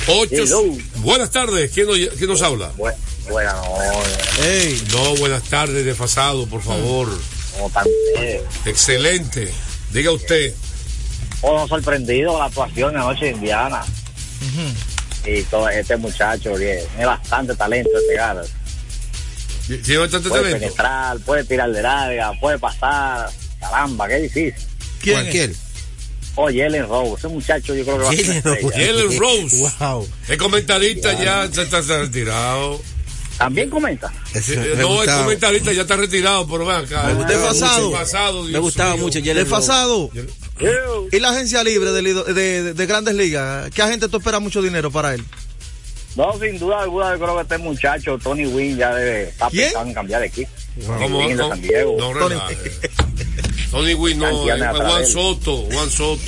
Ocho. 0.08 0.36
Hello. 0.36 0.64
Buenas 0.98 1.32
tardes. 1.32 1.72
¿Quién 1.72 1.88
nos, 1.88 1.98
quién 1.98 2.30
nos 2.30 2.44
habla? 2.44 2.72
Bueno, 2.78 2.96
bueno, 3.28 3.52
Ey, 4.44 4.84
No, 4.92 5.16
buenas 5.16 5.42
tardes, 5.44 5.84
desfasado, 5.84 6.46
por 6.46 6.62
favor. 6.62 7.10
Como 7.56 7.70
tan 7.70 7.86
Excelente. 8.66 9.52
Diga 9.92 10.12
usted. 10.12 10.54
oh, 11.42 11.68
sorprendido 11.68 12.38
la 12.38 12.46
actuación 12.46 12.96
anoche 12.96 13.26
de 13.26 13.32
Indiana. 13.32 13.82
Y 15.26 15.42
todo 15.44 15.68
este 15.70 15.98
muchacho, 15.98 16.56
tiene 16.56 17.06
bastante 17.06 17.56
talento 17.56 17.90
este 17.98 18.14
garo. 18.16 18.42
¿Tiene 19.68 19.98
bastante 19.98 20.30
Puede 20.30 20.44
talento? 20.44 20.60
penetrar, 20.60 21.20
puede 21.20 21.44
tirar 21.44 21.72
de 21.72 21.82
larga, 21.82 22.34
puede 22.40 22.60
pasar. 22.60 23.30
Caramba, 23.60 24.08
qué 24.08 24.18
difícil. 24.18 24.54
¿quién. 25.02 25.56
Oye, 26.38 26.64
Jalen 26.64 26.88
Rose, 26.88 27.14
ese 27.20 27.28
muchacho 27.30 27.74
yo 27.74 27.84
creo 27.86 27.98
que 27.98 28.04
va 28.04 28.10
a 28.10 28.14
ser. 28.14 28.62
Jalen 28.72 29.20
Rose. 29.20 29.72
Wow. 29.80 30.08
El 30.28 30.38
comentarista 30.38 31.14
ya 31.14 31.50
se 31.52 31.62
está 31.64 31.82
retirado. 31.82 32.82
También 33.38 33.70
comenta. 33.70 34.12
Sí, 34.42 34.56
no, 34.56 34.64
el 34.64 34.86
gustaba. 34.86 35.24
comentarista 35.24 35.74
ya 35.74 35.82
está 35.82 35.96
retirado, 35.98 36.48
pero 36.48 36.66
ven 36.66 36.78
acá. 36.78 37.04
Me 37.08 37.14
gustaba 37.16 37.52
Me 38.50 38.60
gustaba 38.60 38.94
mío. 38.96 39.04
mucho. 39.04 39.20
Desfasado. 39.22 40.10
¿Y 41.12 41.20
la 41.20 41.30
agencia 41.32 41.64
libre 41.64 41.92
de, 41.92 42.02
de, 42.02 42.34
de- 42.34 42.74
de 42.74 42.86
grandes 42.86 43.16
ligas? 43.16 43.70
¿Qué 43.72 43.82
agente 43.82 44.08
tú 44.08 44.18
esperas 44.18 44.42
mucho 44.42 44.62
dinero 44.62 44.90
para 44.92 45.14
él? 45.16 45.24
No, 46.16 46.32
sin 46.40 46.58
duda 46.58 46.82
alguna, 46.84 47.12
yo 47.12 47.20
creo 47.20 47.36
que 47.36 47.42
este 47.42 47.58
muchacho, 47.58 48.18
Tony 48.24 48.46
Wynn, 48.46 48.78
ya 48.78 48.96
debe 48.96 49.24
estar 49.24 49.52
¿Quién? 49.52 49.66
pensando 49.66 49.90
en 49.90 49.94
cambiar 49.96 50.22
de 50.22 50.28
equipo. 50.28 50.50
¿Cómo? 50.86 50.98
Tony 50.98 51.14
Wynn 51.18 51.28
de 51.30 51.36
No, 51.36 51.50
San 51.50 51.62
Diego. 51.62 51.96
no 52.00 52.20
Tony-. 52.20 52.36
Tony 53.72 53.94
Wynn, 53.96 54.20
no, 54.20 54.50
eh, 54.50 54.58
Juan. 54.72 55.06
Soto, 55.06 55.58
Juan 55.74 55.92
Soto. 55.92 56.22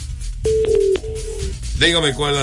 Dígame 1.79 2.15
cuál 2.15 2.35
es 2.35 2.41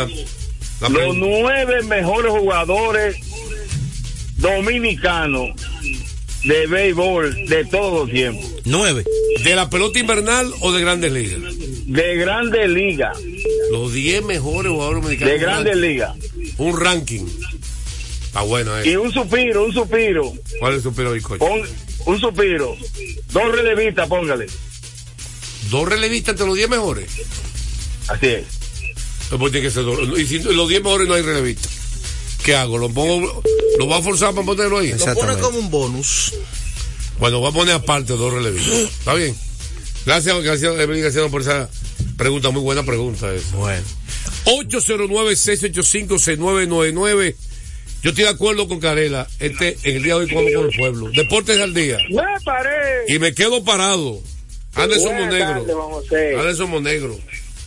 la, 0.82 0.90
la 0.90 0.90
Los 0.90 1.16
nueve 1.18 1.84
mejores 1.84 2.32
jugadores 2.32 3.18
dominicanos 4.38 5.52
de 6.44 6.68
béisbol 6.68 7.46
de 7.48 7.66
todos 7.66 8.02
los 8.08 8.10
tiempos. 8.12 8.46
Nueve. 8.66 9.04
¿De 9.44 9.56
la 9.56 9.70
pelota 9.70 10.00
invernal 10.00 10.52
o 10.62 10.72
de 10.72 10.82
grandes 10.82 11.12
ligas? 11.12 11.40
De 11.86 12.16
grandes 12.18 12.70
ligas. 12.70 13.18
Los 13.72 13.94
10 13.94 14.24
mejores 14.24 14.72
jugadores 14.72 15.02
dominicanos. 15.04 15.34
De 15.34 15.40
grandes 15.40 15.76
ligas. 15.78 16.16
Un 16.58 16.80
ranking. 16.80 17.26
Está 18.34 18.42
bueno, 18.42 18.84
Y 18.84 18.90
eh. 18.90 18.98
un 18.98 19.14
suspiro, 19.14 19.64
un 19.64 19.72
suspiro. 19.72 20.34
¿Cuál 20.60 20.74
es 20.74 20.82
tu 20.82 20.92
pero 20.92 21.12
bizcocho? 21.12 21.38
Pon, 21.38 21.62
un 22.08 22.20
suspiro. 22.20 22.76
Dos 23.32 23.52
relevistas, 23.52 24.08
póngale. 24.08 24.48
Dos 25.70 25.88
relevistas 25.88 26.32
entre 26.32 26.48
los 26.48 26.56
10 26.56 26.68
mejores. 26.68 27.12
Así 28.08 28.26
es. 28.26 28.46
Pues 29.38 29.52
tiene 29.52 29.68
que 29.68 29.72
ser 29.72 29.84
dos. 29.84 30.00
Y 30.18 30.26
si 30.26 30.40
los 30.40 30.68
10 30.68 30.82
mejores 30.82 31.08
no 31.08 31.14
hay 31.14 31.22
relevistas. 31.22 31.72
¿Qué 32.44 32.56
hago? 32.56 32.80
¿Lo 32.80 32.90
pongo? 32.90 33.44
¿Lo 33.78 33.88
va 33.88 33.98
a 33.98 34.02
forzar 34.02 34.34
para 34.34 34.48
ponerlo 34.48 34.80
ahí? 34.80 34.94
Lo 34.94 35.14
pone 35.14 35.38
como 35.38 35.60
un 35.60 35.70
bonus. 35.70 36.34
Bueno, 37.20 37.40
va 37.40 37.50
a 37.50 37.54
poner 37.54 37.76
aparte 37.76 38.14
dos 38.14 38.34
relevistas. 38.34 38.74
¿Está 38.98 39.14
bien? 39.14 39.36
Gracias, 40.08 40.42
gracias, 40.42 40.76
García, 40.76 41.30
por 41.30 41.42
esa 41.42 41.70
pregunta. 42.18 42.50
Muy 42.50 42.64
buena 42.64 42.82
pregunta 42.82 43.32
esa. 43.32 43.56
Bueno. 43.58 43.84
809-685-6999. 44.46 47.36
Yo 48.04 48.10
estoy 48.10 48.26
de 48.26 48.30
acuerdo 48.32 48.68
con 48.68 48.80
Carela. 48.82 49.28
Este, 49.40 49.78
en 49.84 49.96
el 49.96 50.04
día 50.04 50.16
de 50.16 50.20
hoy 50.22 50.30
jugamos 50.30 50.54
con 50.54 50.66
el 50.66 50.78
pueblo. 50.78 51.10
Deportes 51.16 51.60
al 51.62 51.74
día. 51.74 51.98
¡Me 52.10 52.22
paré! 52.44 53.06
Y 53.08 53.18
me 53.18 53.34
quedo 53.34 53.64
parado. 53.64 54.20
Anderson 54.76 55.16
Monegro. 55.16 55.66
Anderson 56.40 56.70
Monegro. 56.70 57.18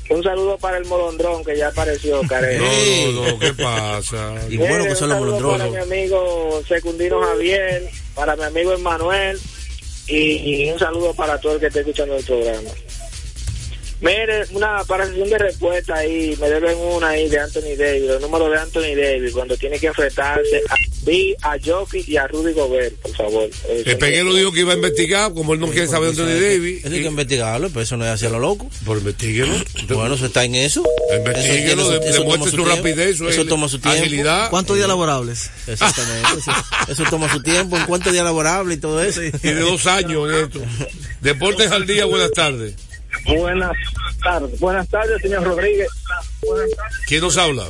Un 0.09 0.23
saludo 0.23 0.57
para 0.59 0.77
el 0.79 0.85
molondrón 0.85 1.43
que 1.45 1.57
ya 1.57 1.69
apareció, 1.69 2.21
Carey. 2.29 2.59
No, 2.59 3.13
no, 3.13 3.31
no, 3.31 3.39
¿qué 3.41 3.53
pasa? 3.55 4.35
Y 4.49 4.57
bueno 4.57 4.85
que 4.85 4.91
un 4.91 4.97
son 4.97 5.09
los 5.09 5.19
saludo 5.19 5.49
para 5.49 5.65
mi 5.65 5.71
molondrones. 5.71 5.83
amigo 5.83 6.63
Secundino 6.69 7.21
Javier, 7.23 7.91
para 8.15 8.37
mi 8.37 8.45
amigo 8.45 8.73
Emanuel 8.73 9.41
y, 10.07 10.65
y 10.67 10.71
un 10.71 10.79
saludo 10.79 11.13
para 11.15 11.41
todo 11.41 11.55
el 11.55 11.61
que 11.61 11.67
esté 11.67 11.81
escuchando 11.81 12.17
el 12.17 12.25
programa. 12.25 12.71
Mire, 14.01 14.45
una 14.53 14.85
para 14.85 15.07
sesión 15.07 15.31
de 15.31 15.39
respuesta 15.39 15.95
ahí, 15.95 16.37
me 16.39 16.51
deben 16.51 16.77
una 16.77 17.09
ahí 17.09 17.29
de 17.31 17.41
Anthony 17.41 17.77
Davis, 17.79 18.11
el 18.11 18.21
número 18.21 18.51
de 18.51 18.59
Anthony 18.59 18.95
Davis, 18.95 19.33
cuando 19.33 19.57
tiene 19.57 19.79
que 19.79 19.87
enfrentarse 19.87 20.63
a 20.69 20.75
Vi, 21.03 21.35
a 21.41 21.57
Jockey 21.65 22.05
y 22.07 22.17
a 22.19 22.27
Rudy 22.27 22.53
Gobert, 22.53 22.95
por 22.97 23.15
favor. 23.17 23.49
El 23.71 23.97
Peguero 23.97 24.35
dijo 24.35 24.53
que 24.53 24.61
iba 24.61 24.73
a 24.73 24.77
investigar, 24.77 25.33
como 25.33 25.55
él 25.55 25.61
no 25.61 25.69
quiere 25.69 25.87
saber 25.87 26.13
de 26.15 26.23
Anthony 26.23 26.35
Davis. 26.41 26.85
Eso 26.85 26.95
hay 26.95 27.01
que 27.03 27.07
investigarlo, 27.09 27.69
pero 27.71 27.81
eso 27.83 27.97
no 27.97 28.05
es 28.05 28.11
hacia 28.11 28.29
lo 28.29 28.39
loco. 28.39 28.69
Por 28.85 28.99
investíguelo. 28.99 29.55
Bueno, 29.89 30.15
eso 30.17 30.27
está 30.27 30.45
en 30.45 30.57
eso. 30.57 30.83
Investíguelo, 31.17 31.89
demuestre 32.01 32.51
su 32.51 32.65
rapidez, 32.67 33.17
su 33.19 33.29
Eso 33.29 33.43
agil- 33.45 33.49
toma 33.49 33.69
su 33.69 33.79
tiempo. 33.79 33.99
agilidad. 34.01 34.51
¿Cuántos 34.51 34.77
días 34.77 34.89
laborables? 34.89 35.49
Exactamente. 35.67 36.29
Eso, 36.39 36.53
eso 36.89 37.05
toma 37.09 37.33
su 37.33 37.41
tiempo. 37.43 37.77
¿En 37.79 37.87
cuántos 37.87 38.13
días 38.13 38.25
laborables 38.25 38.77
y 38.77 38.81
todo 38.81 39.03
eso? 39.03 39.23
Y 39.23 39.31
de 39.31 39.55
dos 39.55 39.87
años 39.87 40.29
en 40.31 40.45
esto. 40.45 40.61
Deportes 41.21 41.71
al 41.71 41.87
día, 41.87 42.05
buenas 42.05 42.33
tardes. 42.33 42.75
Buenas 43.27 43.73
tardes. 44.23 44.61
Buenas 44.61 44.89
tardes, 44.89 45.21
señor 45.23 45.45
Rodríguez. 45.45 45.89
¿Quién 47.07 47.21
nos 47.21 47.37
habla? 47.37 47.65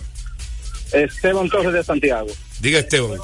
Esteban 0.93 1.49
Torres 1.49 1.73
de 1.73 1.83
Santiago. 1.83 2.29
Diga 2.61 2.79
Esteban. 2.79 3.19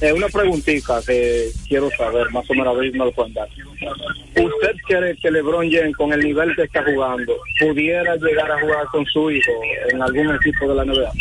Eh, 0.00 0.12
una 0.12 0.28
preguntita 0.28 1.00
que 1.06 1.50
quiero 1.68 1.90
saber, 1.90 2.30
más 2.30 2.48
o 2.48 2.54
menos 2.54 2.74
a 2.74 2.78
ver 2.78 2.90
si 2.90 2.98
me 2.98 3.04
lo 3.04 3.12
pueden 3.12 3.34
dar. 3.34 3.48
¿Usted 3.48 4.76
cree 4.88 5.16
que 5.16 5.30
LeBron 5.30 5.70
James, 5.70 5.94
con 5.96 6.12
el 6.12 6.20
nivel 6.20 6.56
que 6.56 6.62
está 6.62 6.82
jugando, 6.82 7.36
pudiera 7.58 8.16
llegar 8.16 8.50
a 8.50 8.60
jugar 8.60 8.86
con 8.86 9.04
su 9.06 9.30
hijo 9.30 9.52
en 9.90 10.00
algún 10.02 10.34
equipo 10.34 10.68
de 10.68 10.74
la 10.74 10.84
NBA? 10.84 11.12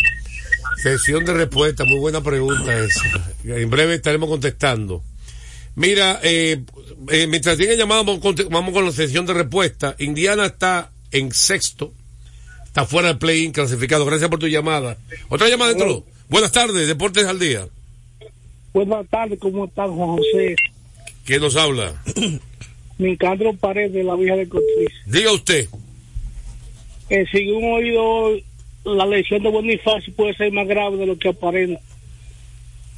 Sesión 0.78 1.26
de 1.26 1.34
respuesta, 1.34 1.84
muy 1.84 2.00
buena 2.00 2.22
pregunta 2.22 2.74
esa. 2.74 3.04
En 3.44 3.70
breve 3.70 3.96
estaremos 3.96 4.30
contestando. 4.30 5.04
Mira, 5.76 6.20
eh, 6.24 6.62
eh, 7.10 7.28
mientras 7.28 7.58
vamos, 7.88 8.20
con- 8.20 8.36
vamos 8.50 8.74
con 8.74 8.86
la 8.86 8.92
sesión 8.92 9.26
de 9.26 9.34
respuesta. 9.34 9.96
Indiana 10.00 10.46
está 10.48 10.92
en 11.12 11.32
sexto, 11.32 11.94
está 12.66 12.86
fuera 12.86 13.10
del 13.10 13.18
play-in 13.18 13.52
clasificado. 13.52 14.06
Gracias 14.06 14.30
por 14.30 14.40
tu 14.40 14.48
llamada. 14.48 14.98
Otra 15.30 15.48
llamada 15.50 15.74
dentro. 15.74 16.04
Buenas 16.28 16.52
tardes, 16.52 16.88
Deportes 16.88 17.26
al 17.26 17.40
Día. 17.40 17.68
Buenas 18.74 19.08
tardes, 19.08 19.40
¿cómo 19.40 19.66
estás, 19.66 19.90
Juan 19.90 20.10
José? 20.18 20.56
¿Quién 21.26 21.42
nos 21.42 21.56
habla? 21.56 21.94
Nicandro 22.98 23.54
Pared 23.54 23.92
de 23.92 24.04
la 24.04 24.16
Vieja 24.16 24.36
de 24.36 24.48
Cotriz. 24.50 24.90
Diga 25.06 25.32
usted. 25.32 25.68
Eh, 27.10 27.26
según 27.32 27.64
he 27.64 27.74
oído, 27.74 28.44
la 28.84 29.06
lesión 29.06 29.42
de 29.42 29.50
Bonifacio 29.50 30.14
puede 30.14 30.36
ser 30.36 30.52
más 30.52 30.68
grave 30.68 30.98
de 30.98 31.06
lo 31.08 31.18
que 31.18 31.30
aparenta. 31.30 31.82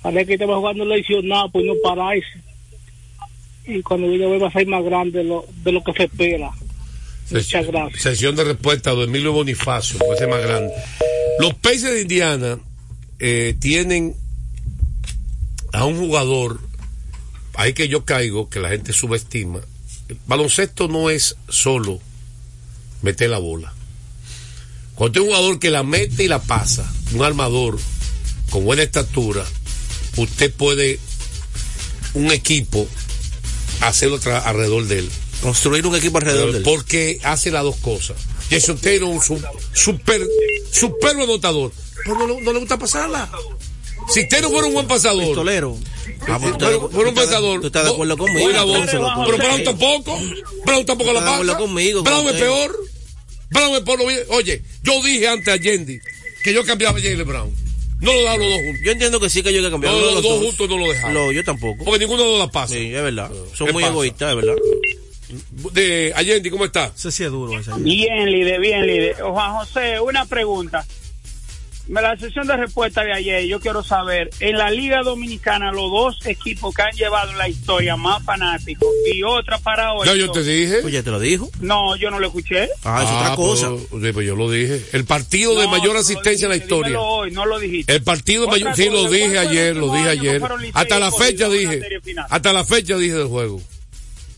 Parece 0.02 0.26
que 0.26 0.34
estaba 0.34 0.58
jugando 0.58 0.84
lesionado, 0.86 1.50
pues 1.52 1.66
no 1.66 1.74
pararse. 1.84 2.26
Y 3.66 3.82
cuando 3.82 4.08
viene 4.10 4.26
a 4.26 4.30
ver 4.30 4.44
va 4.44 4.48
a 4.48 4.52
ser 4.52 4.68
más 4.68 4.84
grande 4.84 5.20
de 5.20 5.26
lo, 5.26 5.46
de 5.64 5.72
lo 5.72 5.84
que 5.84 5.94
se 5.94 6.04
espera. 6.04 6.52
Muchas 7.30 7.68
gracias. 7.68 8.02
Sesión 8.02 8.36
de 8.36 8.44
respuesta 8.44 8.94
de 8.94 9.04
Emilio 9.04 9.32
Bonifacio, 9.32 10.00
puede 10.00 10.18
ser 10.18 10.30
más 10.30 10.42
grande. 10.42 10.74
Los 11.40 11.54
Pacers 11.56 11.94
de 11.94 12.02
Indiana 12.02 12.60
eh, 13.20 13.56
tienen 13.60 14.16
a 15.74 15.86
un 15.86 15.98
jugador, 15.98 16.60
ahí 17.54 17.74
que 17.74 17.88
yo 17.88 18.04
caigo, 18.04 18.50
que 18.50 18.60
la 18.60 18.70
gente 18.70 18.94
subestima. 18.94 19.62
El 20.10 20.18
baloncesto 20.28 20.88
no 20.88 21.10
es 21.10 21.38
solo 21.48 22.00
meter 23.02 23.30
la 23.30 23.38
bola. 23.38 23.74
Cuando 24.96 25.20
hay 25.20 25.26
un 25.26 25.34
jugador 25.34 25.60
que 25.60 25.72
la 25.72 25.84
mete 25.84 26.26
y 26.26 26.28
la 26.28 26.42
pasa, 26.42 26.92
un 27.14 27.24
armador 27.24 27.80
con 28.50 28.66
buena 28.66 28.84
estatura, 28.84 29.46
usted 30.18 30.54
puede 30.54 31.00
un 32.14 32.32
equipo 32.32 32.88
hacerlo 33.82 34.20
alrededor 34.46 34.86
de 34.86 35.00
él. 35.00 35.10
Construir 35.42 35.86
un 35.88 35.96
equipo 35.96 36.18
alrededor 36.20 36.52
de 36.52 36.58
él. 36.60 36.64
Porque 36.64 37.20
hace 37.24 37.52
las 37.52 37.64
dos 37.64 37.76
cosas. 37.78 38.18
Jason 38.50 38.78
Taylor 38.78 39.10
es 39.10 39.16
un 39.30 39.40
su- 39.40 39.44
super, 39.74 40.22
super 40.72 41.12
anotador. 41.12 41.72
Pero 42.04 42.18
no, 42.18 42.28
le- 42.28 42.42
no 42.42 42.54
le 42.54 42.60
gusta 42.60 42.78
pasarla. 42.78 43.30
Si 44.10 44.28
Taylor 44.28 44.52
fuera 44.52 44.68
un 44.68 44.74
buen 44.74 44.88
pasador. 44.88 45.24
Pistolero. 45.26 45.78
Ah, 46.28 46.40
Fuera 46.40 46.58
tú- 46.58 46.90
fuera 46.92 47.10
un 47.10 47.16
pasador. 47.16 47.62
tú 47.62 47.68
estás 47.68 47.86
de 47.86 47.92
acuerdo 47.92 48.18
conmigo, 48.18 48.50
pero 48.52 49.38
Brown 49.38 49.64
tampoco. 49.64 50.20
Brown 50.66 50.86
tampoco 50.86 51.14
la 51.14 51.24
pasa. 51.26 51.58
conmigo, 51.58 52.04
Brown 52.04 52.28
es 52.28 52.34
peor. 52.34 52.76
Brown 53.50 53.74
es 53.76 53.82
por 53.82 53.98
lo. 54.00 54.06
Oye, 54.36 54.62
yo 54.84 55.02
dije 55.04 55.28
antes 55.28 55.48
a 55.54 55.58
Yendi 55.58 56.00
que 56.44 56.54
yo 56.54 56.64
cambiaba 56.66 56.98
a 56.98 57.02
Jalen 57.02 57.28
Brown. 57.28 57.56
No 58.02 58.14
lo 58.14 58.24
daba 58.24 58.38
los 58.38 58.50
dos 58.50 58.58
juntos. 58.58 58.82
Yo 58.84 58.92
entiendo 58.92 59.20
que 59.20 59.30
sí 59.30 59.44
que 59.44 59.54
yo 59.54 59.60
he 59.60 59.64
que 59.64 59.70
cambiar. 59.72 59.94
No, 59.94 60.00
los 60.02 60.14
los 60.16 60.24
dos 60.24 60.44
juntos 60.44 60.70
no 60.70 60.78
lo 60.78 60.86
dejaba. 60.92 61.14
No, 61.14 61.32
yo 61.32 61.44
tampoco. 61.44 61.86
Porque 61.86 62.00
ninguno 62.00 62.24
de 62.24 62.40
los 62.40 62.52
pasa. 62.52 62.74
Sí, 62.74 62.94
es 62.94 63.02
verdad. 63.04 63.32
Son 63.54 63.68
¿Qué 63.68 63.74
muy 63.74 63.84
pasa? 63.84 63.94
egoístas, 63.94 64.30
es 64.32 64.36
verdad. 64.36 64.56
De 65.72 66.12
Allende, 66.16 66.52
¿cómo 66.52 66.66
está? 66.66 66.92
Sí 66.96 67.08
es 67.08 67.32
duro. 67.32 67.58
Ese. 67.58 67.72
Bien, 67.78 68.30
líder, 68.30 68.60
bien, 68.60 68.86
líder. 68.86 69.16
Juan 69.22 69.54
José, 69.54 70.00
una 70.00 70.26
pregunta. 70.26 70.86
La 72.00 72.16
sesión 72.18 72.48
de 72.48 72.56
respuesta 72.56 73.04
de 73.04 73.12
ayer, 73.14 73.46
yo 73.48 73.60
quiero 73.60 73.84
saber, 73.84 74.30
en 74.40 74.58
la 74.58 74.72
Liga 74.72 75.02
Dominicana, 75.04 75.72
los 75.74 75.92
dos 75.92 76.26
equipos 76.26 76.74
que 76.74 76.82
han 76.84 76.92
llevado 76.94 77.32
en 77.32 77.38
la 77.38 77.50
historia 77.50 77.98
más 77.98 78.24
fanáticos 78.24 78.88
y 79.14 79.24
otra 79.24 79.58
para 79.60 79.94
hoy. 79.94 80.08
Ya 80.08 80.16
yo 80.16 80.32
te 80.32 80.42
dije. 80.42 80.80
Oye, 80.86 81.04
te 81.04 81.12
lo 81.12 81.20
dijo. 81.20 81.50
No, 81.60 81.98
yo 81.98 82.10
no 82.10 82.20
lo 82.20 82.28
escuché. 82.28 82.70
Ah, 82.86 83.04
es 83.04 83.10
otra 83.10 83.36
cosa. 83.36 83.70
Pues, 83.90 84.04
sí, 84.04 84.12
pues 84.14 84.26
yo 84.26 84.36
lo 84.38 84.50
dije. 84.50 84.82
El 84.94 85.04
partido 85.04 85.56
de 85.60 85.66
No, 85.66 85.72
mayor 85.72 85.94
lo 85.94 86.00
asistencia 86.00 86.46
en 86.46 86.52
la 86.52 86.56
historia. 86.56 86.98
hoy, 86.98 87.32
no 87.32 87.46
lo 87.46 87.60
dijiste. 87.60 87.94
El 87.94 88.04
partido 88.04 88.44
de 88.44 88.48
Otra 88.48 88.60
mayor, 88.60 88.76
sí, 88.78 88.86
cosa, 88.86 88.94
lo 88.96 89.02
¿cuál 89.10 89.14
dije 89.14 89.38
ayer, 89.40 89.76
lo 89.76 89.94
dije 89.94 90.10
año 90.10 90.22
ayer. 90.22 90.42
Hasta 90.74 91.00
la 91.00 91.12
fecha 91.12 91.46
en 91.48 91.52
dije. 91.52 91.82
Hasta 92.30 92.54
la 92.54 92.64
fecha 92.64 92.98
dije 92.98 93.16
del 93.16 93.28
juego. 93.28 93.62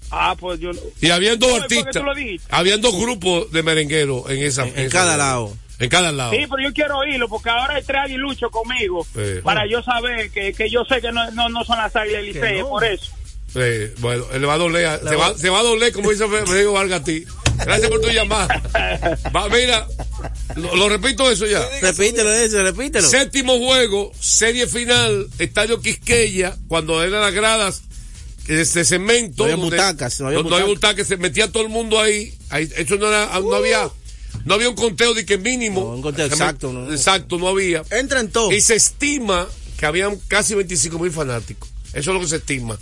Ah, 0.10 0.36
pues 0.40 0.60
yo 0.60 0.74
no. 0.74 0.80
Y 1.02 1.08
No, 1.08 1.46
¿y 1.46 1.60
por 1.60 1.68
qué 1.68 1.76
artistas. 1.76 1.94
tú 1.94 2.04
lo 2.04 2.16
dijiste? 2.16 2.48
Habían 2.50 2.82
dos 2.82 2.96
grupos 2.96 3.52
de 3.52 3.62
merengueros 3.64 4.30
en 4.30 4.44
esa. 4.44 4.68
En 4.68 4.90
cada 4.90 5.18
lado. 5.18 5.56
En 5.80 5.90
cada 5.90 6.12
lado. 6.12 6.32
Sí, 6.32 6.46
pero 6.50 6.62
yo 6.64 6.74
quiero 6.74 6.98
oírlo 7.00 7.28
porque 7.28 7.50
ahora 7.50 7.76
hay 7.76 7.84
tres 7.84 8.02
aguiluchos 8.06 8.50
conmigo 8.52 9.06
Eh. 9.16 9.42
para 9.44 9.68
yo 9.70 9.82
saber 9.84 10.30
que, 10.32 10.54
que 10.54 10.70
yo 10.70 10.84
sé 10.86 11.02
que 11.02 11.12
no, 11.12 11.30
no, 11.32 11.50
no 11.50 11.64
son 11.66 11.78
las 11.78 11.96
águilas 11.96 12.34
del 12.34 12.60
no. 12.60 12.70
por 12.70 12.84
eso. 12.86 13.12
Eh, 13.56 13.94
bueno, 14.00 14.26
le 14.32 14.46
va 14.46 14.54
a 14.54 14.58
doler. 14.58 15.00
se, 15.08 15.16
va, 15.16 15.38
se 15.38 15.50
va 15.50 15.60
a 15.60 15.64
doler, 15.64 15.92
como 15.94 16.10
dice 16.12 16.26
Rodrigo 16.26 16.74
Vargas 16.74 17.02
a 17.02 17.04
ti. 17.04 17.24
Gracias 17.66 17.90
por 17.90 18.02
tu 18.02 18.10
llamada. 18.10 18.48
Va, 19.36 19.48
mira, 19.50 19.86
lo, 20.56 20.76
lo 20.76 20.90
repito 20.90 21.30
eso 21.30 21.46
ya. 21.46 21.64
Repítelo 21.82 22.32
eso, 22.34 22.64
repítelo. 22.64 23.08
Séptimo 23.08 23.58
juego, 23.60 24.12
serie 24.20 24.66
final, 24.68 25.28
Estadio 25.38 25.80
Quisqueya, 25.82 26.56
cuando 26.68 27.04
eran 27.04 27.22
las 27.22 27.34
gradas 27.34 27.84
de 28.48 28.66
cemento. 28.66 29.44
No 29.46 29.54
había 29.54 29.56
donde- 29.58 29.76
butacas, 29.78 30.20
no 30.20 30.28
había 30.28 30.38
donde 30.40 30.50
butacas. 30.50 30.68
butacas, 30.68 31.08
se 31.08 31.18
metía 31.18 31.52
todo 31.52 31.62
el 31.64 31.70
mundo 31.70 32.00
ahí. 32.00 32.34
ahí 32.50 32.68
eso 32.76 32.96
no 32.96 33.08
era, 33.08 33.40
no 33.40 33.54
había, 33.56 33.88
no 34.46 34.56
había 34.56 34.70
un 34.70 34.76
conteo 34.76 35.14
de 35.14 35.26
que 35.26 35.38
mínimo. 35.38 35.82
No, 35.82 35.88
un 35.96 36.02
conteo 36.02 36.26
exacto, 36.26 36.74
no. 36.74 36.92
Exacto, 36.92 37.38
no 37.38 37.48
había. 37.48 37.84
Entran 37.92 38.30
todos. 38.30 38.54
Y 38.54 38.62
se 38.62 38.76
estima 38.76 39.48
que 39.78 39.86
habían 39.86 40.18
casi 40.28 40.56
25 40.56 41.00
mil 41.00 41.12
fanáticos. 41.12 41.70
Eso 41.94 42.12
es 42.12 42.14
lo 42.16 42.20
que 42.20 42.28
se 42.28 42.38
estima. 42.38 42.78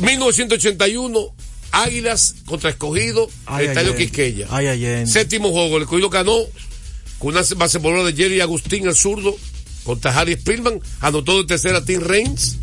1981, 0.00 1.34
Águilas 1.72 2.36
contra 2.46 2.70
Escogido, 2.70 3.28
Ay, 3.46 3.66
Estadio 3.66 3.92
Allende. 3.92 4.06
Quisqueya. 4.06 4.46
Ay. 4.50 5.06
Séptimo 5.06 5.50
juego, 5.50 5.76
el 5.76 5.84
Escogido 5.84 6.10
ganó 6.10 6.36
con 7.18 7.36
una 7.36 7.42
base 7.56 7.78
de 7.78 8.14
Jerry 8.16 8.40
Agustín, 8.40 8.86
el 8.88 8.96
zurdo, 8.96 9.36
contra 9.84 10.18
Harry 10.18 10.34
Spillman, 10.34 10.80
anotó 11.00 11.38
de 11.38 11.44
tercera 11.44 11.84
Tim 11.84 12.00
Reigns. 12.00 12.56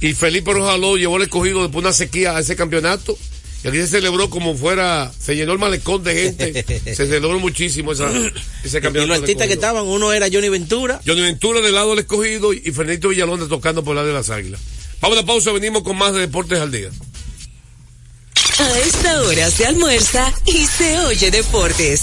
Y 0.00 0.14
Felipe 0.14 0.52
Rojaló 0.52 0.96
llevó 0.96 1.16
el 1.16 1.24
escogido 1.24 1.62
después 1.62 1.82
de 1.82 1.88
una 1.88 1.92
sequía 1.92 2.36
a 2.36 2.40
ese 2.40 2.56
campeonato. 2.56 3.16
Y 3.64 3.68
aquí 3.68 3.76
se 3.78 3.86
celebró 3.86 4.28
como 4.28 4.56
fuera, 4.56 5.12
se 5.18 5.36
llenó 5.36 5.52
el 5.52 5.58
malecón 5.58 6.02
de 6.02 6.14
gente. 6.14 6.64
se 6.84 7.06
celebró 7.06 7.38
muchísimo 7.38 7.92
esa, 7.92 8.10
ese 8.64 8.78
Y 8.78 8.80
campeonato. 8.80 9.06
los 9.06 9.08
del 9.08 9.22
artistas 9.22 9.46
que 9.46 9.52
estaban, 9.54 9.86
uno 9.86 10.12
era 10.12 10.26
Johnny 10.32 10.48
Ventura. 10.48 11.00
Johnny 11.06 11.20
Ventura 11.22 11.60
del 11.60 11.74
lado 11.74 11.90
del 11.90 12.00
escogido 12.00 12.52
y 12.52 12.60
Fernando 12.72 13.08
Villalonde 13.10 13.46
tocando 13.46 13.84
por 13.84 13.92
el 13.92 13.96
lado 13.96 14.08
de 14.08 14.14
las 14.14 14.30
águilas. 14.30 14.60
Vamos 15.00 15.18
a 15.18 15.20
la 15.22 15.26
pausa, 15.26 15.52
venimos 15.52 15.82
con 15.82 15.96
más 15.96 16.12
de 16.12 16.20
Deportes 16.20 16.58
al 16.60 16.70
Día. 16.72 16.90
A 18.58 18.78
esta 18.80 19.22
hora 19.22 19.50
se 19.50 19.66
almuerza 19.66 20.32
y 20.46 20.66
se 20.66 20.98
oye 21.00 21.30
deportes. 21.30 22.02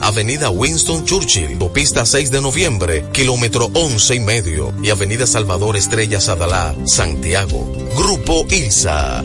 Avenida 0.00 0.50
Winston 0.50 1.04
Churchill, 1.04 1.52
Autopista 1.52 2.06
6 2.06 2.30
de 2.30 2.40
Noviembre, 2.40 3.04
kilómetro 3.12 3.70
11 3.74 4.14
y 4.14 4.20
medio, 4.20 4.72
y 4.82 4.90
Avenida 4.90 5.26
Salvador 5.26 5.76
Estrellas 5.76 6.28
Adalá, 6.28 6.74
Santiago. 6.84 7.66
Grupo 7.96 8.46
ILSA. 8.50 9.24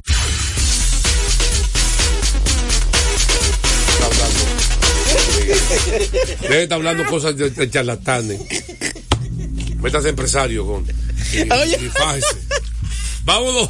Debe 6.41 6.63
estar 6.63 6.75
hablando 6.77 7.05
cosas 7.05 7.35
de, 7.35 7.49
de 7.49 7.69
charlatanes. 7.69 8.39
Métase 9.81 10.09
empresario 10.09 10.65
con. 10.65 10.85
Y, 11.33 11.41
y 11.41 11.89
fájese. 11.89 12.37
Vámonos. 13.23 13.69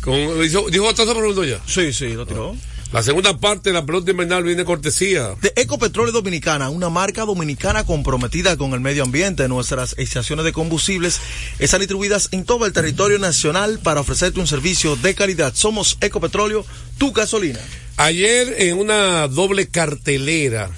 Con, 0.00 0.40
dijo, 0.40 0.70
dijo 0.70 0.86
otra 0.86 1.04
pregunta 1.04 1.44
ya. 1.44 1.60
Sí, 1.66 1.92
sí, 1.92 2.08
lo 2.10 2.26
tiró. 2.26 2.56
La 2.90 3.02
segunda 3.02 3.36
parte 3.36 3.68
de 3.68 3.74
la 3.74 3.84
pelota 3.84 4.12
invernal 4.12 4.44
viene 4.44 4.64
cortesía. 4.64 5.34
De 5.42 5.52
Ecopetróleo 5.56 6.10
Dominicana, 6.10 6.70
una 6.70 6.88
marca 6.88 7.26
dominicana 7.26 7.84
comprometida 7.84 8.56
con 8.56 8.72
el 8.72 8.80
medio 8.80 9.02
ambiente. 9.02 9.46
Nuestras 9.46 9.94
estaciones 9.98 10.46
de 10.46 10.54
combustibles 10.54 11.20
están 11.58 11.80
distribuidas 11.80 12.30
en 12.32 12.46
todo 12.46 12.64
el 12.64 12.72
territorio 12.72 13.18
nacional 13.18 13.78
para 13.82 14.00
ofrecerte 14.00 14.40
un 14.40 14.46
servicio 14.46 14.96
de 14.96 15.14
calidad. 15.14 15.54
Somos 15.54 15.98
Ecopetróleo, 16.00 16.64
tu 16.96 17.12
gasolina. 17.12 17.60
Ayer 17.98 18.54
en 18.56 18.78
una 18.78 19.28
doble 19.28 19.68
cartelera 19.68 20.70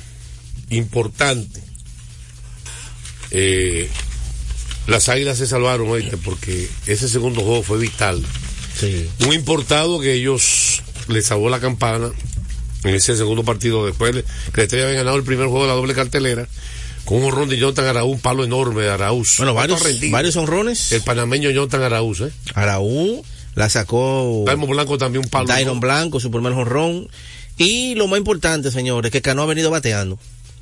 importante, 0.68 1.62
eh, 3.30 3.88
las 4.88 5.08
águilas 5.08 5.38
se 5.38 5.46
salvaron, 5.46 5.88
oíste, 5.88 6.16
porque 6.16 6.68
ese 6.86 7.08
segundo 7.08 7.42
juego 7.42 7.62
fue 7.62 7.78
vital. 7.78 8.20
Un 9.26 9.32
importado 9.32 10.00
que 10.00 10.14
ellos 10.14 10.82
le 11.10 11.22
salvó 11.22 11.50
la 11.50 11.60
campana 11.60 12.10
en 12.84 12.94
ese 12.94 13.16
segundo 13.16 13.44
partido 13.44 13.84
después 13.84 14.14
de 14.14 14.24
que 14.54 14.62
Estrella 14.62 14.86
había 14.86 14.98
ganado 14.98 15.16
el 15.16 15.24
primer 15.24 15.46
juego 15.46 15.62
de 15.62 15.68
la 15.68 15.74
doble 15.74 15.94
cartelera 15.94 16.48
con 17.04 17.18
un 17.18 17.24
honrón 17.24 17.48
de 17.48 17.58
Jonathan 17.58 17.86
Araúz, 17.86 18.14
un 18.14 18.20
palo 18.20 18.44
enorme 18.44 18.82
de 18.82 18.90
Araúz. 18.90 19.36
Bueno, 19.38 19.54
varios, 19.54 19.82
varios 20.10 20.36
honrones. 20.36 20.92
El 20.92 21.02
panameño 21.02 21.50
Jonathan 21.50 21.82
Araúz, 21.82 22.20
¿eh? 22.20 22.30
Araúz 22.54 23.20
la 23.54 23.68
sacó. 23.68 24.44
Daimon 24.46 24.70
Blanco 24.70 24.98
también 24.98 25.24
un 25.24 25.30
palo. 25.30 25.46
Dairon 25.46 25.80
Blanco, 25.80 26.20
su 26.20 26.30
primer 26.30 26.52
honrón. 26.52 27.08
Y 27.58 27.94
lo 27.94 28.06
más 28.06 28.18
importante, 28.18 28.70
señores, 28.70 29.10
que 29.10 29.22
Cano 29.22 29.42
ha 29.42 29.46
venido 29.46 29.70
bateando. 29.70 30.18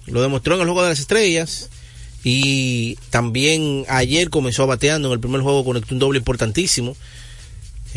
Lo 0.06 0.22
demostró 0.22 0.54
en 0.54 0.62
el 0.62 0.66
juego 0.66 0.82
de 0.82 0.88
las 0.90 1.00
estrellas. 1.00 1.68
Y 2.24 2.96
también 3.10 3.84
ayer 3.88 4.30
comenzó 4.30 4.66
bateando 4.66 5.08
en 5.08 5.14
el 5.14 5.20
primer 5.20 5.40
juego, 5.40 5.64
conectó 5.64 5.94
un 5.94 6.00
doble 6.00 6.18
importantísimo. 6.18 6.96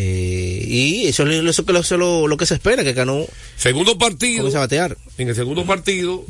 Eh, 0.03 0.65
y 0.67 1.07
eso 1.07 1.23
es 1.27 1.43
lo, 1.43 1.49
eso 1.51 1.63
que 1.63 1.73
lo, 1.73 2.27
lo, 2.27 2.37
que 2.37 2.47
se 2.47 2.55
espera, 2.55 2.83
que 2.83 2.95
Cano 2.95 3.27
Segundo 3.55 3.99
partido. 3.99 4.47
a 4.47 4.59
batear. 4.59 4.97
En 5.19 5.29
el 5.29 5.35
segundo 5.35 5.63
partido 5.65 6.25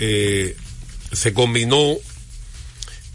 eh, 0.00 0.56
se 1.12 1.32
combinó 1.32 1.96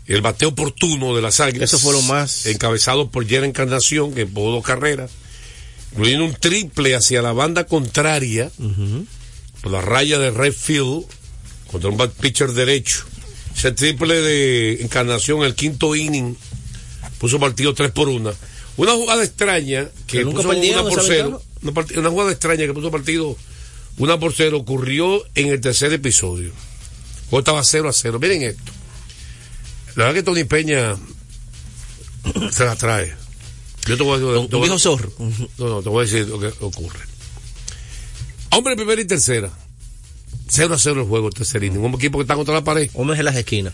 el 0.07 0.21
bateo 0.21 0.49
oportuno 0.49 1.13
de 1.13 1.21
las 1.21 1.41
águilas. 1.41 1.73
Eso 1.73 1.79
fue 1.79 1.91
lo 1.91 2.01
más. 2.03 2.45
Encabezado 2.45 3.11
por 3.11 3.27
Jera 3.27 3.45
Encarnación, 3.45 4.13
que 4.13 4.21
empujó 4.21 4.51
dos 4.51 4.63
carreras. 4.63 5.11
Incluyendo 5.91 6.25
un 6.25 6.35
triple 6.35 6.95
hacia 6.95 7.21
la 7.21 7.33
banda 7.33 7.65
contraria, 7.65 8.49
por 9.61 9.71
la 9.73 9.81
raya 9.81 10.19
de 10.19 10.31
Redfield, 10.31 11.03
contra 11.69 11.89
un 11.89 11.97
pitcher 12.21 12.53
derecho. 12.53 13.03
Ese 13.55 13.73
triple 13.73 14.21
de 14.21 14.83
Encarnación, 14.83 15.43
el 15.43 15.53
quinto 15.53 15.95
inning, 15.95 16.37
puso 17.17 17.39
partido 17.39 17.73
3 17.73 17.91
por 17.91 18.07
1. 18.07 18.33
Una 18.79 18.93
jugada 18.93 19.23
extraña 19.25 19.89
que 20.07 20.19
Pero 20.19 20.25
nunca 20.27 20.41
puso 20.41 20.57
una 20.57 20.83
por 20.83 21.03
cero. 21.05 21.41
Una, 21.61 21.85
una 21.97 22.09
jugada 22.09 22.31
extraña 22.31 22.65
que 22.65 22.73
puso 22.73 22.89
partido 22.89 23.35
una 23.97 24.17
por 24.17 24.33
cero 24.33 24.57
ocurrió 24.57 25.21
en 25.35 25.49
el 25.49 25.59
tercer 25.59 25.91
episodio. 25.91 26.53
Juego 27.29 27.39
estaba 27.39 27.61
0 27.61 27.89
a 27.89 27.93
0. 27.93 28.19
Miren 28.19 28.41
esto. 28.43 28.71
La 29.95 30.05
verdad 30.05 30.13
que 30.15 30.23
Tony 30.23 30.45
Peña 30.45 30.95
se 32.51 32.63
la 32.63 32.77
trae. 32.77 33.13
Yo 33.85 33.97
te 33.97 34.03
voy 34.03 34.13
a 34.13 34.17
decir. 34.19 34.55
Un- 34.55 34.61
viejo 34.61 34.79
zorro. 34.79 35.11
No, 35.57 35.67
no, 35.67 35.81
te 35.81 35.89
voy 35.89 36.05
a 36.05 36.09
decir 36.09 36.27
lo 36.29 36.39
que 36.39 36.47
ocurre. 36.61 37.01
Hombre, 38.51 38.77
primera 38.77 39.01
y 39.01 39.05
tercera. 39.05 39.49
0 40.47 40.73
a 40.73 40.79
0 40.79 41.01
el 41.01 41.07
juego, 41.07 41.29
tercer 41.31 41.63
inning. 41.65 41.81
Un 41.83 41.95
equipo 41.95 42.17
que 42.17 42.23
está 42.23 42.35
contra 42.35 42.53
la 42.53 42.63
pared. 42.63 42.89
Hombres 42.93 43.19
en 43.19 43.25
las 43.25 43.35
esquinas. 43.35 43.73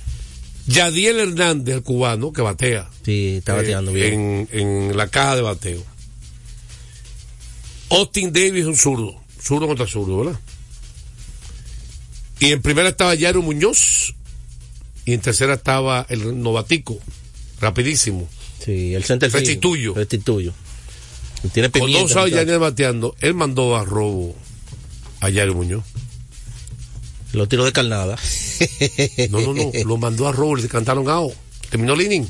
Yadiel 0.68 1.20
Hernández, 1.20 1.76
el 1.76 1.84
cubano, 1.84 2.34
que 2.34 2.42
batea. 2.42 2.90
Sí, 3.04 3.36
está 3.38 3.54
bateando 3.54 3.92
eh, 3.92 3.94
bien. 3.94 4.48
En, 4.52 4.60
en 4.60 4.98
la 4.98 5.08
caja 5.08 5.36
de 5.36 5.42
bateo. 5.42 5.84
Austin 7.90 8.34
Davis, 8.34 8.66
un 8.66 8.76
zurdo. 8.76 9.16
Zurdo 9.42 9.68
contra 9.68 9.86
zurdo, 9.86 10.18
¿verdad? 10.18 10.40
Y 12.40 12.52
en 12.52 12.62
primera 12.62 12.90
estaba 12.90 13.16
Jairo 13.16 13.42
Muñoz. 13.42 14.16
Y 15.06 15.14
en 15.14 15.22
tercera 15.22 15.54
estaba 15.54 16.06
el 16.10 16.42
novatico. 16.42 16.98
Rapidísimo. 17.62 18.28
Sí, 18.64 18.96
el 18.96 19.04
center. 19.04 19.32
Restituyo. 19.32 19.94
Restituyo. 19.94 20.54
Tiene 21.54 21.70
Con 21.70 21.92
dos. 21.92 22.12
Yadiel 22.14 22.58
bateando, 22.60 23.16
él 23.22 23.36
mandó 23.36 23.76
a 23.76 23.84
robo 23.84 24.36
a 25.20 25.32
Jairo 25.32 25.54
Muñoz. 25.54 25.84
Lo 27.36 27.48
tiró 27.48 27.66
de 27.66 27.72
carnada. 27.72 28.18
No, 29.30 29.42
no, 29.42 29.54
no. 29.54 29.72
lo 29.86 29.98
mandó 29.98 30.28
a 30.28 30.32
robo, 30.32 30.56
le 30.56 30.68
cantaron 30.68 31.08
out. 31.10 31.34
Terminó 31.70 31.94
el 31.94 32.02
inning. 32.02 32.28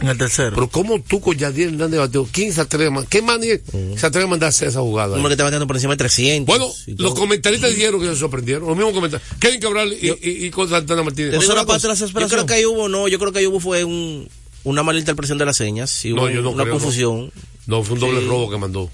En 0.00 0.08
el 0.08 0.18
tercero. 0.18 0.50
Pero 0.54 0.68
¿cómo 0.68 1.00
tú 1.00 1.20
con 1.20 1.36
Yadiel 1.36 1.74
Hernández 1.74 2.00
bateo? 2.00 2.28
¿Quién 2.30 2.52
se 2.52 2.60
atreve 2.60 2.86
a 2.86 2.90
man- 2.90 3.06
¿Qué 3.08 3.22
man 3.22 3.40
se 3.42 4.06
atreve 4.06 4.24
a 4.24 4.28
mandarse 4.28 4.66
esa 4.66 4.80
jugada? 4.80 5.16
Uno 5.16 5.28
que 5.28 5.34
está 5.34 5.44
bateando 5.44 5.66
por 5.66 5.76
encima 5.76 5.92
de 5.92 5.98
300. 5.98 6.46
Bueno, 6.46 6.72
y 6.86 6.94
todo. 6.94 7.08
los 7.10 7.18
comentaristas 7.18 7.70
dijeron 7.70 8.00
que 8.00 8.08
se 8.08 8.16
sorprendieron. 8.16 8.66
Los 8.66 8.76
mismos 8.76 8.92
comentarios. 8.92 9.28
Kevin 9.38 9.60
Cabral 9.60 9.92
y, 9.92 10.08
y, 10.08 10.46
y 10.46 10.50
con 10.50 10.68
Santana 10.68 11.02
Martínez. 11.04 11.30
Te 11.32 11.38
digo 11.38 11.52
una 11.52 11.64
cosa, 11.64 11.94
Yo 11.94 12.28
creo 12.28 12.46
que 12.46 12.54
ahí 12.54 12.64
hubo, 12.64 12.88
no, 12.88 13.06
yo 13.08 13.18
creo 13.18 13.32
que 13.32 13.38
ahí 13.38 13.46
hubo 13.46 13.60
fue 13.60 13.84
un, 13.84 14.28
una 14.64 14.82
mala 14.82 14.98
interpretación 14.98 15.38
de 15.38 15.44
las 15.46 15.56
señas. 15.56 16.04
Y 16.04 16.12
hubo 16.12 16.22
No, 16.22 16.30
yo 16.30 16.42
no 16.42 16.50
una 16.50 16.64
creo, 16.64 16.74
confusión. 16.74 17.30
No, 17.66 17.82
fue 17.84 17.94
un 17.94 18.00
doble 18.00 18.20
Sí. 18.20 18.26
robo 18.26 18.50
que 18.50 18.56
mandó. 18.58 18.90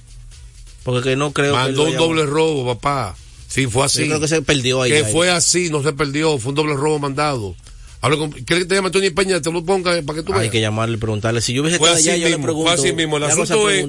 Porque 0.85 1.11
que 1.11 1.17
no 1.17 1.33
creo 1.33 1.53
que 1.53 1.59
Mandó 1.59 1.85
un 1.85 1.97
doble 1.97 2.27
robo, 2.27 2.67
papá. 2.75 3.17
Sí, 3.51 3.67
fue 3.67 3.85
así. 3.85 4.03
Yo 4.03 4.07
creo 4.07 4.21
que 4.21 4.29
se 4.29 4.43
perdió 4.43 4.81
ahí. 4.81 4.91
Que 4.93 5.05
ahí. 5.05 5.13
fue 5.13 5.29
así, 5.31 5.69
no 5.71 5.83
se 5.83 5.93
perdió. 5.93 6.39
Fue 6.39 6.51
un 6.51 6.55
doble 6.55 6.75
robo 6.75 6.99
mandado. 7.01 7.57
Con, 8.01 8.31
¿Quieres 8.31 8.65
que 8.65 8.69
te 8.69 8.75
llame 8.77 8.91
Tony 8.91 9.11
Peña? 9.11 9.43
Te 9.43 9.51
lo 9.53 9.65
ponga 9.65 10.01
para 10.03 10.17
que 10.19 10.23
tú 10.23 10.33
Hay 10.33 10.41
veas. 10.43 10.53
que 10.53 10.61
llamarle 10.61 10.97
y 10.97 11.01
preguntarle. 11.01 11.43
Si 11.43 11.53
yo 11.53 11.63
hubiese 11.63 11.77
estado 11.77 11.97
allá, 11.97 12.17
yo 12.17 12.25
le 12.29 12.37
mismo, 12.37 12.45
pregunto. 12.45 12.71
fue 12.71 12.81
así 12.81 12.93
mismo. 12.95 13.17
El 13.19 13.25
asunto 13.25 13.69
es 13.69 13.89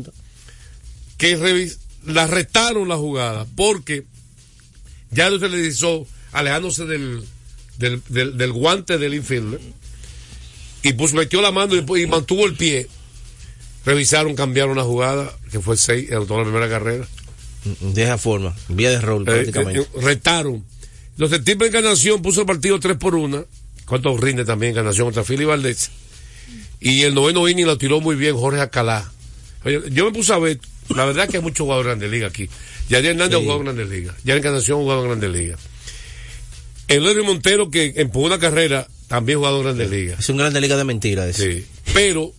que 1.18 1.72
la 2.08 2.26
restaron 2.28 2.90
la 2.90 2.98
jugada 2.98 3.46
porque 3.56 4.04
ya 5.12 5.30
no 5.30 5.40
se 5.40 5.48
le 5.48 5.66
hizo 5.68 6.08
alejándose 6.32 6.86
del, 6.86 7.24
del, 7.78 8.02
del, 8.10 8.38
del 8.38 8.52
guante 8.52 8.98
del 8.98 9.14
infielder 9.14 9.62
y 10.84 10.94
pues 10.94 11.14
metió 11.14 11.42
la 11.42 11.52
mano 11.52 11.76
y, 11.76 12.02
y 12.02 12.08
mantuvo 12.08 12.46
el 12.48 12.56
pie. 12.56 12.88
Revisaron, 13.86 14.36
cambiaron 14.36 14.78
la 14.78 14.84
jugada, 14.84 15.32
que 15.52 15.60
fue 15.60 15.78
6, 15.78 16.12
anotó 16.12 16.38
la 16.38 16.44
primera 16.44 16.70
carrera. 16.70 17.08
De 17.82 18.04
esa 18.04 18.18
forma, 18.18 18.56
vía 18.70 18.90
de 18.90 19.00
rol 19.02 19.22
Eh, 19.24 19.26
prácticamente. 19.26 19.82
eh, 19.82 19.88
retaron. 20.02 20.66
Los 21.18 21.30
de 21.30 21.40
Triple 21.40 21.68
Encarnación 21.68 22.22
puso 22.22 22.42
el 22.42 22.48
partido 22.48 22.80
3 22.80 22.98
por 22.98 23.16
1. 23.16 23.46
¿Cuánto 23.86 24.16
rinde 24.18 24.46
también 24.46 24.72
Encarnación 24.72 25.06
contra 25.08 25.24
Philly 25.24 25.46
Valdés? 25.46 25.92
Y 26.80 27.02
el 27.04 27.14
noveno 27.14 27.48
inning 27.48 27.66
lo 27.66 27.78
tiró 27.78 28.02
muy 28.02 28.16
bien 28.16 28.36
Jorge 28.36 28.62
Acalá. 28.62 29.12
Oye, 29.64 29.80
yo 29.92 30.06
me 30.06 30.12
puse 30.12 30.34
a 30.34 30.40
ver, 30.40 30.60
la 30.90 31.06
verdad 31.06 31.28
que 31.30 31.38
hay 31.38 31.44
muchos 31.44 31.66
jugadores 31.66 31.86
de 31.86 31.90
Grandes 31.92 32.12
Liga 32.12 32.28
aquí. 32.28 32.50
Yadier 32.90 33.12
Hernández 33.12 33.38
Sí. 33.40 33.46
jugó 33.46 33.58
en 33.58 33.64
Grandes 33.66 33.90
Ligas. 33.90 34.16
Ya 34.24 34.36
Encarnación 34.36 34.80
jugó 34.80 35.00
en 35.00 35.08
Grandes 35.08 35.32
Ligas. 35.32 35.60
El 36.88 37.04
Larry 37.06 37.24
Montero 37.24 37.70
que 37.70 37.94
empujó 37.98 38.26
una 38.26 38.40
carrera 38.40 38.88
también 39.08 39.38
jugado 39.38 39.58
en 39.58 39.64
Grandes 39.66 39.90
Ligas. 39.92 40.20
Es 40.20 40.30
un 40.30 40.38
grande 40.38 40.60
liga 40.62 40.76
de 40.78 40.84
mentiras. 40.84 41.36
Sí. 41.36 41.66
Pero, 41.94 42.34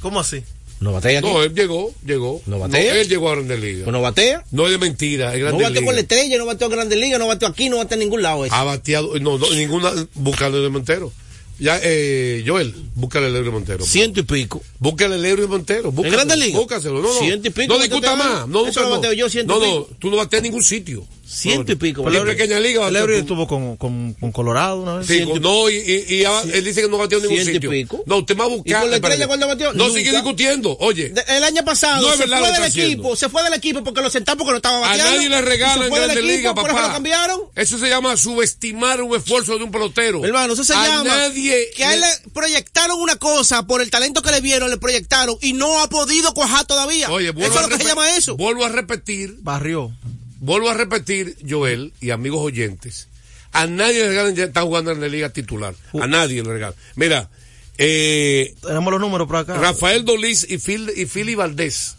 ¿Cómo 0.00 0.20
así? 0.20 0.42
No 0.80 0.92
batea 0.92 1.18
aquí. 1.20 1.28
no, 1.28 1.42
él 1.42 1.54
llegó, 1.54 1.94
llegó. 2.04 2.42
¿No 2.46 2.58
batea? 2.58 3.00
él 3.00 3.08
llegó 3.08 3.30
a 3.30 3.34
Grandes 3.36 3.60
Ligas. 3.60 3.84
Pues 3.84 3.92
no 3.92 4.02
batea. 4.02 4.44
No 4.50 4.66
es 4.66 4.72
de 4.72 4.78
mentira, 4.78 5.34
es 5.34 5.40
No 5.40 5.46
Grandes 5.46 5.62
bateó 5.68 5.84
con 5.84 5.94
la 5.94 6.00
Ligas. 6.00 6.02
estrella, 6.02 6.38
no 6.38 6.46
bateó 6.46 6.66
en 6.66 6.72
Grande 6.72 6.96
Liga, 6.96 7.18
no 7.18 7.26
bateó 7.26 7.48
aquí, 7.48 7.68
no 7.68 7.76
bateó 7.78 7.94
en 7.94 8.00
ningún 8.00 8.22
lado. 8.22 8.44
ese. 8.44 8.54
Ha 8.54 8.64
bateado, 8.64 9.18
no, 9.20 9.38
no, 9.38 9.50
ninguna, 9.50 9.92
búscale 10.14 10.58
de 10.58 10.68
Montero. 10.68 11.12
Ya, 11.58 11.78
eh, 11.82 12.42
Joel, 12.44 12.74
búscale 12.96 13.28
el 13.28 13.36
Eury 13.36 13.50
Montero. 13.50 13.84
Ciento 13.84 14.18
y 14.18 14.24
pico. 14.24 14.60
Búscale 14.80 15.14
el 15.14 15.24
Eury 15.24 15.46
Montero. 15.46 15.90
¿En 15.90 15.94
Búscaselo, 15.94 16.24
Grande 16.24 16.36
Liga? 16.44 16.58
Búscaselo, 16.58 17.00
no, 17.00 17.14
no. 17.14 17.20
Ciento 17.20 17.46
y 17.46 17.50
pico 17.52 17.74
No 17.74 17.80
discuta 17.80 18.16
más. 18.16 18.48
No, 18.48 18.66
no, 18.66 18.72
no, 18.72 19.60
pico. 19.60 19.88
tú 20.00 20.10
no 20.10 20.16
bateas 20.16 20.40
en 20.40 20.44
ningún 20.44 20.64
sitio. 20.64 21.06
Ciento 21.34 21.72
y 21.72 21.76
pico. 21.76 22.04
Pero 22.04 22.24
pequeña 22.24 22.60
liga 22.60 22.88
tú. 22.90 22.96
estuvo 23.10 23.46
con, 23.46 23.76
con, 23.76 24.14
con 24.14 24.32
Colorado 24.32 24.82
una 24.82 24.96
vez. 24.96 25.06
Sí, 25.06 25.24
con- 25.24 25.40
no, 25.42 25.68
y, 25.68 25.74
y, 25.76 26.24
él 26.52 26.64
dice 26.64 26.82
que 26.82 26.88
no 26.88 26.98
bateó 26.98 27.18
en 27.18 27.24
ningún 27.24 27.36
Ciento 27.38 27.50
y 27.50 27.54
sitio. 27.54 27.70
pico. 27.70 28.02
No, 28.06 28.18
usted 28.18 28.36
va 28.38 28.44
a 28.44 28.48
buscar. 28.48 28.86
¿Y 28.86 29.00
con 29.00 29.18
la 29.18 29.26
cuándo 29.26 29.46
bateó? 29.46 29.72
No 29.72 29.90
sigue 29.90 30.10
discutiendo. 30.12 30.76
Oye, 30.80 31.10
De- 31.10 31.24
El 31.28 31.44
año 31.44 31.64
pasado 31.64 32.06
No 32.08 32.16
se 32.16 32.26
fue 32.26 32.52
del 32.52 32.64
equipo, 32.64 33.16
se 33.16 33.28
fue 33.28 33.42
del 33.42 33.54
equipo 33.54 33.82
porque 33.84 34.00
lo 34.00 34.10
sentamos 34.10 34.38
porque 34.38 34.52
no 34.52 34.56
estaba 34.56 34.78
a 34.78 34.80
bateando. 34.80 35.12
nadie 35.16 35.28
le 35.28 35.42
regalan 35.42 35.90
Grandes 35.90 36.16
equipo, 36.18 36.26
Ligas, 36.32 36.54
por 36.54 36.64
eso 36.66 36.74
papá. 36.74 36.86
lo 36.88 36.92
cambiaron. 36.94 37.40
Eso 37.56 37.78
se 37.78 37.88
llama 37.88 38.16
subestimar 38.16 39.02
un 39.02 39.16
esfuerzo 39.16 39.58
de 39.58 39.64
un 39.64 39.70
pelotero. 39.70 40.24
Hermano, 40.24 40.54
eso 40.54 40.64
se 40.64 40.74
a 40.74 40.86
llama 40.86 41.04
nadie 41.04 41.70
que 41.76 41.84
a 41.84 41.94
él 41.94 42.00
le- 42.00 42.30
proyectaron 42.30 43.00
una 43.00 43.16
cosa 43.16 43.66
por 43.66 43.80
el 43.82 43.90
talento 43.90 44.22
que 44.22 44.30
le 44.30 44.40
vieron, 44.40 44.70
le 44.70 44.76
proyectaron 44.76 45.36
y 45.40 45.52
no 45.52 45.80
ha 45.80 45.88
podido 45.88 46.32
cuajar 46.34 46.64
todavía. 46.66 47.10
Oye, 47.10 47.30
eso 47.36 47.38
es 47.50 47.56
a 47.56 47.62
lo 47.62 47.68
que 47.68 47.76
se 47.78 47.84
llama 47.84 48.10
eso. 48.16 48.36
Vuelvo 48.36 48.64
a 48.64 48.68
repetir, 48.68 49.36
Barrió. 49.40 49.92
Vuelvo 50.40 50.70
a 50.70 50.74
repetir, 50.74 51.36
Joel 51.48 51.92
y 52.00 52.10
amigos 52.10 52.40
oyentes. 52.40 53.08
A 53.52 53.66
nadie 53.66 54.02
le 54.02 54.08
regalan, 54.08 54.34
ya 54.34 54.44
está 54.44 54.62
jugando 54.62 54.90
en 54.90 55.00
la 55.00 55.08
liga 55.08 55.28
titular. 55.30 55.74
A 56.00 56.06
nadie 56.06 56.42
le 56.42 56.52
regalan. 56.52 56.74
Mira, 56.96 57.30
eh, 57.78 58.54
Tenemos 58.62 58.92
los 58.92 59.00
números 59.00 59.26
por 59.26 59.36
acá. 59.36 59.54
Rafael 59.54 60.04
Dolís 60.04 60.46
y 60.48 60.58
Phil, 60.58 60.90
y 60.96 61.06
Philly 61.06 61.34
Valdés, 61.34 61.96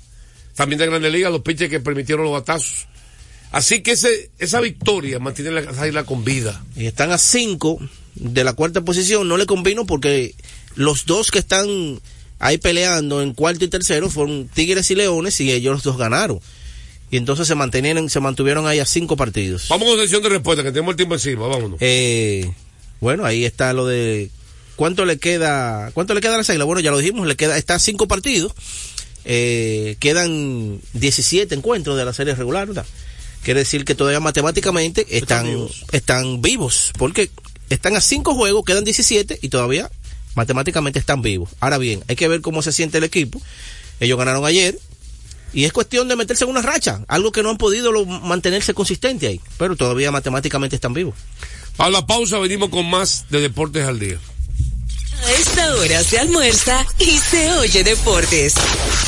también 0.55 0.79
de 0.79 0.87
Grande 0.87 1.09
Liga, 1.09 1.29
los 1.29 1.41
pitchers 1.41 1.69
que 1.69 1.79
permitieron 1.79 2.25
los 2.25 2.33
batazos. 2.33 2.87
Así 3.51 3.81
que 3.81 3.91
ese, 3.91 4.29
esa 4.37 4.59
victoria 4.59 5.19
mantiene 5.19 5.51
la 5.51 5.87
isla 5.87 6.03
con 6.03 6.25
vida. 6.25 6.61
Y 6.75 6.87
están 6.87 7.11
a 7.11 7.17
5 7.17 7.79
de 8.15 8.43
la 8.43 8.53
cuarta 8.53 8.81
posición. 8.81 9.27
No 9.27 9.37
le 9.37 9.45
convino 9.45 9.85
porque 9.85 10.35
los 10.75 11.05
dos 11.05 11.31
que 11.31 11.39
están 11.39 12.01
ahí 12.39 12.57
peleando 12.57 13.21
en 13.21 13.33
cuarto 13.33 13.63
y 13.63 13.69
tercero 13.69 14.09
fueron 14.09 14.49
Tigres 14.49 14.91
y 14.91 14.95
Leones 14.95 15.39
y 15.39 15.51
ellos 15.51 15.75
los 15.75 15.83
dos 15.83 15.97
ganaron. 15.97 16.39
Y 17.15 17.17
entonces 17.17 17.47
se 17.47 17.55
mantenieron, 17.55 18.09
se 18.09 18.19
mantuvieron 18.19 18.67
ahí 18.67 18.79
a 18.79 18.85
cinco 18.85 19.15
partidos. 19.15 19.69
Vamos 19.69 19.87
con 19.87 19.97
sesión 19.97 20.21
de 20.21 20.27
respuesta, 20.27 20.63
que 20.63 20.73
tenemos 20.73 20.91
el 20.91 20.95
tiempo 20.97 21.15
encima, 21.15 21.47
vámonos. 21.47 21.77
Eh, 21.79 22.51
bueno, 22.99 23.23
ahí 23.23 23.45
está 23.45 23.71
lo 23.71 23.87
de 23.87 24.29
cuánto 24.75 25.05
le 25.05 25.17
queda, 25.17 25.91
cuánto 25.93 26.13
le 26.13 26.19
queda 26.19 26.33
a 26.33 26.39
las 26.39 26.49
águilas. 26.49 26.67
Bueno, 26.67 26.81
ya 26.81 26.91
lo 26.91 26.97
dijimos, 26.97 27.25
le 27.25 27.37
queda, 27.37 27.57
está 27.57 27.79
cinco 27.79 28.09
partidos. 28.09 28.51
Eh, 29.23 29.95
quedan 30.01 30.81
17 30.91 31.55
encuentros 31.55 31.95
de 31.95 32.03
la 32.03 32.11
serie 32.11 32.35
regular, 32.35 32.67
¿verdad? 32.67 32.85
Quiere 33.43 33.61
decir 33.61 33.85
que 33.85 33.95
todavía 33.95 34.19
matemáticamente 34.19 35.07
están, 35.17 35.47
están 35.93 36.41
vivos. 36.41 36.91
porque 36.97 37.29
están 37.69 37.95
a 37.95 38.01
cinco 38.01 38.35
juegos, 38.35 38.65
quedan 38.65 38.83
17 38.83 39.39
y 39.41 39.47
todavía 39.47 39.89
matemáticamente 40.33 40.99
están 40.99 41.21
vivos. 41.21 41.51
Ahora 41.61 41.77
bien, 41.77 42.03
hay 42.09 42.17
que 42.17 42.27
ver 42.27 42.41
cómo 42.41 42.61
se 42.61 42.73
siente 42.73 42.97
el 42.97 43.05
equipo. 43.05 43.41
Ellos 44.01 44.17
ganaron 44.19 44.45
ayer, 44.45 44.77
y 45.55 45.63
es 45.65 45.73
cuestión 45.73 46.07
de 46.07 46.15
meterse 46.15 46.43
en 46.43 46.51
una 46.51 46.61
racha, 46.61 47.01
algo 47.07 47.31
que 47.31 47.41
no 47.41 47.49
han 47.49 47.57
podido 47.57 47.91
lo- 47.91 48.05
mantenerse 48.05 48.73
consistente 48.75 49.25
ahí, 49.27 49.41
pero 49.57 49.75
todavía 49.75 50.11
matemáticamente 50.11 50.75
están 50.75 50.93
vivos. 50.93 51.15
A 51.79 51.89
la 51.89 52.05
pausa 52.05 52.37
venimos 52.39 52.69
con 52.69 52.87
más 52.89 53.25
de 53.29 53.39
Deportes 53.41 53.85
al 53.87 53.97
Día. 53.99 54.17
A 55.25 55.31
esta 55.31 55.73
hora 55.75 56.03
se 56.03 56.19
almuerza 56.19 56.85
y 56.99 57.17
se 57.17 57.51
oye 57.53 57.83
deportes. 57.83 58.53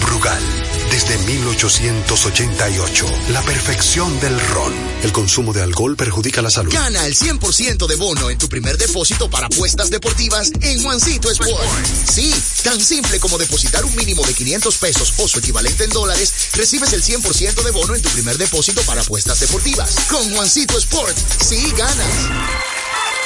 Brugal, 0.00 0.42
desde 0.90 1.18
1888, 1.18 3.06
la 3.30 3.42
perfección 3.42 4.18
del 4.20 4.38
ron. 4.48 4.72
El 5.02 5.12
consumo 5.12 5.52
de 5.52 5.62
alcohol 5.62 5.96
perjudica 5.96 6.42
la 6.42 6.50
salud. 6.50 6.72
Gana 6.72 7.06
el 7.06 7.14
100% 7.16 7.86
de 7.86 7.96
bono 7.96 8.28
en 8.30 8.38
tu 8.38 8.48
primer 8.48 8.76
depósito 8.76 9.30
para 9.30 9.46
apuestas 9.46 9.90
deportivas 9.90 10.50
en 10.60 10.82
Juancito 10.82 11.30
Sport. 11.30 11.86
Sí, 12.08 12.34
tan 12.64 12.80
simple 12.80 13.20
como 13.20 13.38
depositar 13.38 13.84
un 13.84 13.94
mínimo 13.96 14.24
de 14.24 14.34
500 14.34 14.76
pesos 14.76 15.14
o 15.18 15.28
su 15.28 15.38
equivalente 15.38 15.84
en 15.84 15.90
dólares, 15.90 16.32
recibes 16.54 16.92
el 16.92 17.02
100% 17.02 17.62
de 17.62 17.70
bono 17.70 17.94
en 17.94 18.02
tu 18.02 18.08
primer 18.10 18.38
depósito 18.38 18.82
para 18.82 19.02
apuestas 19.02 19.40
deportivas. 19.40 19.96
Con 20.10 20.34
Juancito 20.34 20.76
Sport, 20.78 21.16
sí 21.40 21.72
ganas. 21.76 22.28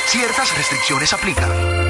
Ciertas 0.06 0.56
restricciones 0.56 1.12
aplican. 1.12 1.89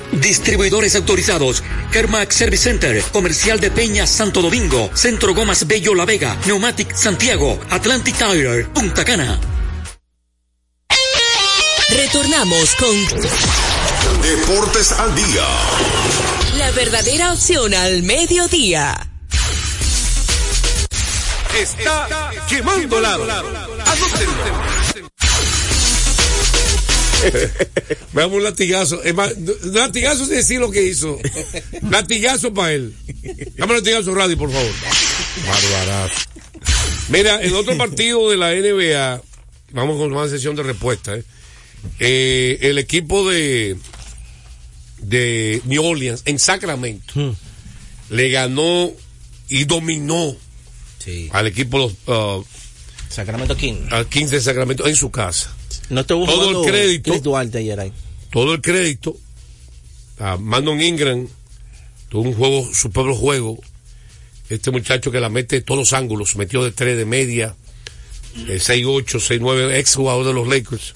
Distribuidores 0.11 0.95
autorizados. 0.95 1.63
Kermax 1.91 2.35
Service 2.35 2.63
Center, 2.63 3.01
Comercial 3.11 3.59
de 3.59 3.71
Peña 3.71 4.05
Santo 4.07 4.41
Domingo, 4.41 4.89
Centro 4.93 5.33
Gomas 5.33 5.67
Bello 5.67 5.95
La 5.95 6.05
Vega, 6.05 6.37
Neumatic 6.45 6.93
Santiago, 6.95 7.59
Atlantic 7.69 8.15
Tire, 8.17 8.65
Punta 8.65 9.03
Cana. 9.05 9.39
Retornamos 11.89 12.75
con 12.75 12.95
Deportes 14.21 14.91
al 14.93 15.15
día. 15.15 15.45
la 16.57 16.71
verdadera 16.71 17.33
opción 17.33 17.73
al 17.73 18.03
mediodía. 18.03 19.07
Está 21.57 22.31
quemando 22.47 23.01
lado. 23.01 23.25
Veamos 28.13 28.37
un 28.37 28.43
latigazo. 28.43 29.03
Es 29.03 29.13
más, 29.13 29.33
latigazo 29.63 30.25
sin 30.25 30.35
decir 30.35 30.59
lo 30.59 30.71
que 30.71 30.83
hizo. 30.83 31.17
Latigazo 31.89 32.53
para 32.53 32.73
él. 32.73 32.93
Dame 33.57 33.73
un 33.73 33.77
latigazo 33.79 34.13
radio, 34.15 34.37
por 34.37 34.51
favor. 34.51 34.71
Barbarazo. 35.47 36.15
Mira, 37.09 37.41
en 37.41 37.53
otro 37.55 37.77
partido 37.77 38.29
de 38.29 38.37
la 38.37 38.53
NBA, 38.53 39.21
vamos 39.71 39.97
con 39.97 40.13
una 40.13 40.29
sesión 40.29 40.55
de 40.55 40.63
respuesta. 40.63 41.15
¿eh? 41.15 41.23
Eh, 41.99 42.57
el 42.61 42.77
equipo 42.77 43.29
de, 43.29 43.77
de 44.99 45.61
New 45.65 45.83
Orleans 45.83 46.21
en 46.25 46.39
Sacramento 46.39 47.35
le 48.09 48.29
ganó 48.29 48.91
y 49.49 49.65
dominó 49.65 50.35
al 51.31 51.47
equipo 51.47 51.77
de 51.77 51.83
los 51.83 52.39
uh, 52.39 52.45
Sacramento 53.09 53.57
King. 53.57 53.87
al 53.89 54.07
15 54.07 54.35
de 54.35 54.41
Sacramento 54.41 54.87
en 54.87 54.95
su 54.95 55.11
casa. 55.11 55.53
No 55.89 56.01
estuvo 56.01 56.25
todo 56.25 56.63
el 56.63 56.71
crédito. 56.71 57.11
Chris 57.11 57.23
Duarte 57.23 57.57
ayer 57.59 57.79
ahí. 57.79 57.93
todo 58.31 58.53
el 58.53 58.61
crédito 58.61 59.17
a 60.19 60.37
Mandon 60.37 60.81
Ingram. 60.81 61.27
Tuvo 62.09 62.23
un 62.23 62.33
juego 62.33 62.73
su 62.73 62.91
propio 62.91 63.15
juego. 63.15 63.59
Este 64.49 64.71
muchacho 64.71 65.11
que 65.11 65.19
la 65.19 65.29
mete 65.29 65.57
de 65.57 65.61
todos 65.61 65.79
los 65.79 65.93
ángulos. 65.93 66.35
Metió 66.35 66.63
de 66.63 66.71
tres 66.71 66.97
de 66.97 67.05
media 67.05 67.55
eh, 68.47 68.59
6-8 68.59 69.39
6-9 69.39 69.75
ex 69.75 69.95
jugador 69.95 70.25
de 70.25 70.33
los 70.33 70.47
Lakers. 70.47 70.93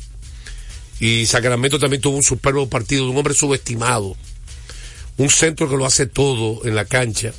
Y 1.00 1.26
Sacramento 1.26 1.80
también 1.80 2.02
tuvo 2.02 2.18
un 2.18 2.24
superbo 2.24 2.70
partido 2.70 3.06
de 3.06 3.12
un 3.12 3.18
hombre 3.18 3.34
subestimado. 3.34 4.16
Un 5.18 5.30
centro 5.30 5.70
que 5.70 5.78
lo 5.78 5.86
hace 5.86 6.06
todo 6.08 6.66
en 6.66 6.76
la 6.76 6.86
cancha 6.86 7.34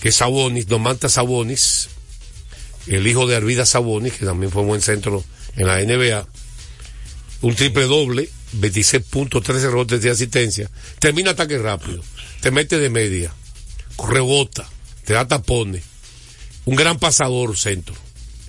que 0.00 0.10
es 0.10 0.16
Sabonis 0.16 0.66
Domanta 0.66 1.08
Sabonis 1.08 1.88
el 2.86 3.06
hijo 3.06 3.26
de 3.26 3.36
Arvida 3.36 3.66
Sabonis 3.66 4.14
que 4.14 4.26
también 4.26 4.52
fue 4.52 4.62
un 4.62 4.68
buen 4.68 4.82
centro 4.82 5.24
en 5.56 5.66
la 5.66 5.82
NBA 5.82 6.26
un 7.42 7.54
triple 7.54 7.84
doble, 7.84 8.28
26 8.52 9.02
puntos, 9.04 9.42
13 9.42 9.68
rebotes 9.68 10.02
de 10.02 10.10
asistencia, 10.10 10.70
termina 10.98 11.32
ataque 11.32 11.58
rápido, 11.58 12.02
te 12.40 12.50
mete 12.50 12.78
de 12.78 12.90
media, 12.90 13.32
rebota, 14.08 14.68
te 15.04 15.14
da 15.14 15.28
tapones, 15.28 15.82
un 16.64 16.76
gran 16.76 16.98
pasador 16.98 17.56
centro. 17.56 17.94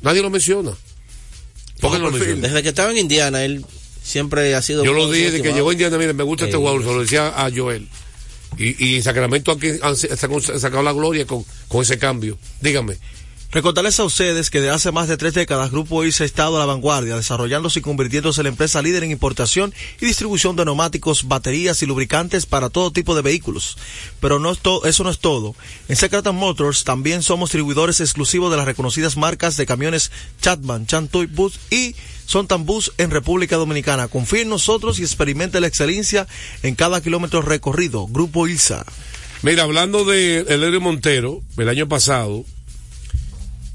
Nadie 0.02 0.22
lo 0.22 0.30
menciona. 0.30 0.72
¿Por 1.80 1.92
qué 1.92 2.00
no 2.00 2.06
lo 2.06 2.12
menciona? 2.12 2.48
Desde 2.48 2.64
que 2.64 2.70
estaba 2.70 2.92
en 2.92 2.98
Indiana, 2.98 3.44
él 3.44 3.66
siempre 4.02 4.56
ha 4.56 4.62
sido. 4.62 4.84
Yo 4.84 4.94
lo 4.94 5.12
dije 5.12 5.32
de 5.32 5.42
que 5.42 5.54
llegó 5.54 5.70
a 5.70 5.74
Indiana, 5.74 5.98
mire, 5.98 6.14
me 6.14 6.24
gusta 6.24 6.46
este 6.46 6.58
jugador, 6.58 6.82
se 6.82 6.88
lo 6.88 7.02
decía 7.02 7.28
a 7.28 7.52
Joel. 7.54 7.88
Y, 8.58 8.84
y 8.84 9.02
Sacramento 9.02 9.52
aquí 9.52 9.72
han 9.82 9.96
sacado, 9.96 10.40
sacado 10.40 10.82
la 10.82 10.94
gloria 10.94 11.28
con, 11.28 11.46
con 11.68 11.82
ese 11.82 12.00
cambio. 12.00 12.40
Dígame. 12.62 12.98
Recordarles 13.50 13.98
a 14.02 14.04
ustedes 14.04 14.50
que 14.50 14.60
de 14.60 14.70
hace 14.70 14.92
más 14.92 15.08
de 15.08 15.16
tres 15.16 15.34
décadas 15.34 15.72
Grupo 15.72 16.04
ISA 16.04 16.26
ha 16.26 16.28
estado 16.28 16.58
a 16.58 16.60
la 16.60 16.66
vanguardia, 16.66 17.16
desarrollándose 17.16 17.80
y 17.80 17.82
convirtiéndose 17.82 18.42
en 18.42 18.44
la 18.44 18.50
empresa 18.50 18.82
líder 18.82 19.06
en 19.06 19.12
importación 19.12 19.74
y 20.02 20.06
distribución 20.06 20.58
de 20.58 20.66
neumáticos, 20.66 21.30
baterías 21.30 21.82
y 21.82 21.86
lubricantes 21.86 22.46
para 22.46 22.70
todo 22.70 22.92
tipo 22.92 23.16
de 23.16 23.22
vehículos. 23.22 23.78
Pero 24.20 24.40
no 24.40 24.52
es 24.52 24.60
eso 24.84 25.04
no 25.06 25.10
es 25.10 25.20
todo. 25.20 25.56
En 25.88 25.96
Secretan 25.96 26.36
Motors 26.36 26.84
también 26.84 27.24
somos 27.24 27.50
distribuidores 27.50 28.02
exclusivos 28.02 28.52
de 28.52 28.58
las 28.58 28.66
reconocidas 28.66 29.16
marcas 29.16 29.56
de 29.56 29.66
camiones 29.66 30.12
Chatman, 30.42 30.86
Chantoy 30.86 31.28
Bus 31.28 31.58
y 31.72 31.96
Sontan 32.26 32.66
Bus 32.66 32.92
en 32.98 33.12
República 33.12 33.56
Dominicana. 33.56 34.10
Confíe 34.10 34.42
en 34.42 34.50
nosotros 34.50 35.00
y 35.00 35.04
experimente 35.04 35.62
la 35.62 35.68
excelencia 35.68 36.28
en 36.64 36.76
cada 36.76 37.00
kilómetro 37.00 37.42
recorrido. 37.42 38.08
Grupo 38.08 38.46
ILSA. 38.46 38.86
Mira, 39.42 39.64
hablando 39.64 40.04
de 40.04 40.40
Eleurio 40.40 40.82
Montero, 40.82 41.42
el 41.58 41.70
año 41.70 41.88
pasado, 41.88 42.44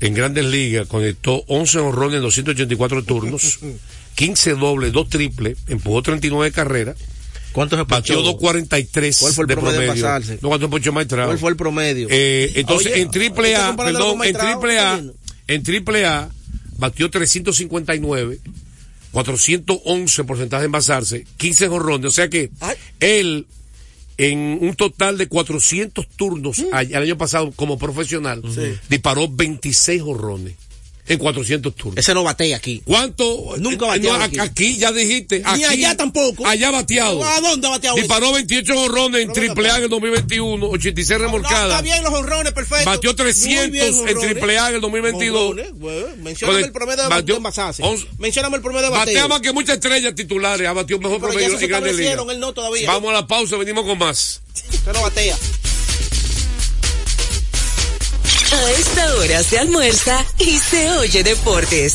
en 0.03 0.14
Grandes 0.14 0.44
Ligas, 0.44 0.88
conectó 0.88 1.44
11 1.46 1.78
honrones 1.78 2.16
en 2.16 2.22
284 2.22 3.05
turnos, 3.05 3.61
15 4.16 4.55
dobles, 4.55 4.92
2 4.92 5.09
triples, 5.09 5.57
empujó 5.68 6.03
39 6.03 6.50
carreras. 6.53 6.96
¿Cuántos 7.53 7.78
se 7.78 7.84
Batió 7.84 8.22
ponchó? 8.22 8.38
2.43 8.38 9.20
¿Cuál 9.20 9.32
fue 9.34 9.42
el 9.44 9.48
de 9.48 9.57
promedio 9.57 10.03
promedio. 10.03 10.38
No, 10.40 10.48
¿cuántos 10.48 10.70
ponchó 10.70 10.92
Maestrado? 10.92 11.28
¿Cuál 11.28 11.38
fue 11.38 11.50
el 11.50 11.57
promedio? 11.57 12.09
Eh, 12.11 12.50
entonces, 12.57 12.92
Oye, 12.92 13.03
en 13.03 13.11
triple 13.11 13.53
¿estás 13.53 13.72
A, 13.72 13.76
perdón, 13.76 14.24
en 14.24 14.34
triple 14.34 14.76
¿Estás 14.76 15.00
A, 15.00 15.03
en 15.48 15.62
triple 15.62 16.07
A, 16.07 16.30
batió 16.78 17.11
359, 17.11 18.40
411 19.12 20.24
porcentaje 20.24 20.62
de 20.62 20.66
envasarse, 20.66 21.26
15 21.36 21.68
jonrones, 21.68 22.07
o 22.07 22.11
sea 22.11 22.28
que 22.28 22.50
él, 23.00 23.46
en 24.31 24.59
un 24.61 24.75
total 24.75 25.18
de 25.18 25.27
400 25.29 26.07
turnos 26.16 26.59
Mm. 26.59 26.64
a- 26.75 26.83
el 26.83 26.95
año 26.97 27.18
pasado 27.18 27.51
como 27.53 27.79
profesional, 27.79 28.43
disparó 28.89 29.29
26 29.29 30.03
jonrones 30.03 30.55
en 31.09 31.18
400 31.18 31.74
turnos. 31.74 31.98
Ese 31.98 32.14
no 32.14 32.22
batea 32.22 32.57
aquí. 32.57 32.80
¿Cuánto? 32.84 33.55
Nunca 33.59 33.86
bateado 33.86 34.18
no, 34.18 34.24
aquí. 34.24 34.38
aquí. 34.38 34.76
ya 34.78 34.92
dijiste. 34.92 35.40
Ni 35.40 35.64
aquí- 35.64 35.64
allá 35.64 35.96
tampoco. 35.96 36.46
Allá 36.46 36.70
bateado. 36.70 37.22
¿A 37.24 37.40
dónde 37.40 37.68
bateado? 37.68 37.96
Disparó 37.96 38.32
28 38.32 38.74
jonrones 38.74 39.22
en 39.22 39.32
triple 39.32 39.70
A 39.70 39.78
en 39.78 39.84
el 39.84 39.90
2021, 39.90 40.66
86 40.70 41.18
No, 41.18 41.24
remolcadas. 41.26 41.70
está 41.70 41.82
bien 41.82 42.03
los 42.05 42.12
honrones, 42.12 42.53
perfecto. 42.53 42.84
Batió 42.88 43.11
Muy 43.11 43.16
300 43.16 43.70
bien, 43.70 44.09
en 44.09 44.18
triple 44.20 44.59
A 44.59 44.68
en 44.68 44.74
el 44.76 44.80
2022. 44.80 45.40
Jonrones, 45.48 45.72
bueno, 45.74 46.07
mencióname 46.18 46.61
el 46.61 46.72
promedio 46.72 47.09
de 47.09 47.22
de 47.22 47.32
envasarse. 47.34 47.82
11. 47.82 48.07
Mencióname 48.18 48.57
el 48.57 48.62
promedio 48.62 48.86
de 48.86 48.90
bateo. 48.90 49.14
Batea 49.14 49.28
más 49.28 49.40
que 49.40 49.53
muchas 49.53 49.74
estrellas 49.76 50.14
titulares. 50.14 50.66
Ha 50.68 50.72
batido 50.72 50.98
mejor 51.00 51.20
Pero 51.20 51.32
promedio 51.32 51.59
en 51.59 51.68
Grandes 51.68 51.96
Ligas. 51.96 52.16
no. 52.16 52.55
Vamos 52.86 53.11
a 53.11 53.12
la 53.12 53.26
pausa, 53.26 53.57
venimos 53.57 53.84
con 53.84 53.98
más. 53.98 54.40
Usted 54.72 54.92
no 54.92 55.03
batea. 55.03 55.36
A 58.53 58.70
esta 58.72 59.14
hora 59.16 59.42
se 59.42 59.59
almuerza 59.59 60.24
y 60.38 60.59
se 60.59 60.90
oye 60.90 61.22
deportes. 61.22 61.94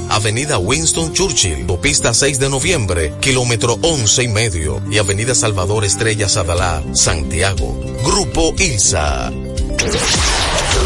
Avenida 0.11 0.57
Winston 0.57 1.13
Churchill, 1.13 1.65
Pista 1.81 2.13
6 2.13 2.37
de 2.37 2.49
noviembre, 2.49 3.13
kilómetro 3.21 3.79
11 3.81 4.23
y 4.23 4.27
medio 4.27 4.83
y 4.91 4.97
Avenida 4.97 5.33
Salvador 5.33 5.85
Estrella 5.85 6.27
Sadalá, 6.27 6.83
Santiago. 6.93 7.79
Grupo 8.03 8.53
ILSA. 8.59 9.31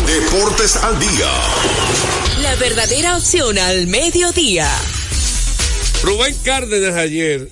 Deportes 0.05 0.76
al 0.76 0.99
día. 0.99 1.32
La 2.43 2.55
verdadera 2.57 3.17
opción 3.17 3.57
al 3.57 3.88
mediodía. 3.88 4.69
Rubén 6.03 6.36
Cárdenas 6.43 6.93
ayer, 6.93 7.49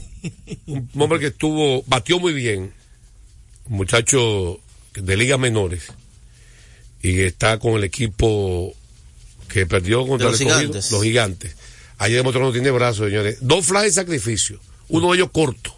un 0.67 0.87
hombre 0.99 1.19
que 1.19 1.27
estuvo, 1.27 1.83
batió 1.87 2.19
muy 2.19 2.33
bien, 2.33 2.71
un 3.67 3.77
muchacho 3.77 4.59
de 4.93 5.17
ligas 5.17 5.39
menores, 5.39 5.91
y 7.01 7.21
está 7.21 7.57
con 7.57 7.73
el 7.73 7.83
equipo 7.83 8.75
que 9.49 9.65
perdió 9.65 10.05
contra 10.05 10.29
el 10.29 10.31
los 10.31 11.03
gigantes. 11.03 11.55
Ayer 11.97 12.17
demostró 12.17 12.41
que 12.41 12.47
no 12.47 12.51
tiene 12.53 12.71
brazos, 12.71 13.07
señores. 13.07 13.37
Dos 13.41 13.65
flags 13.65 13.85
de 13.87 13.91
sacrificio, 13.93 14.59
uno 14.89 15.09
de 15.11 15.17
ellos 15.17 15.29
corto, 15.31 15.75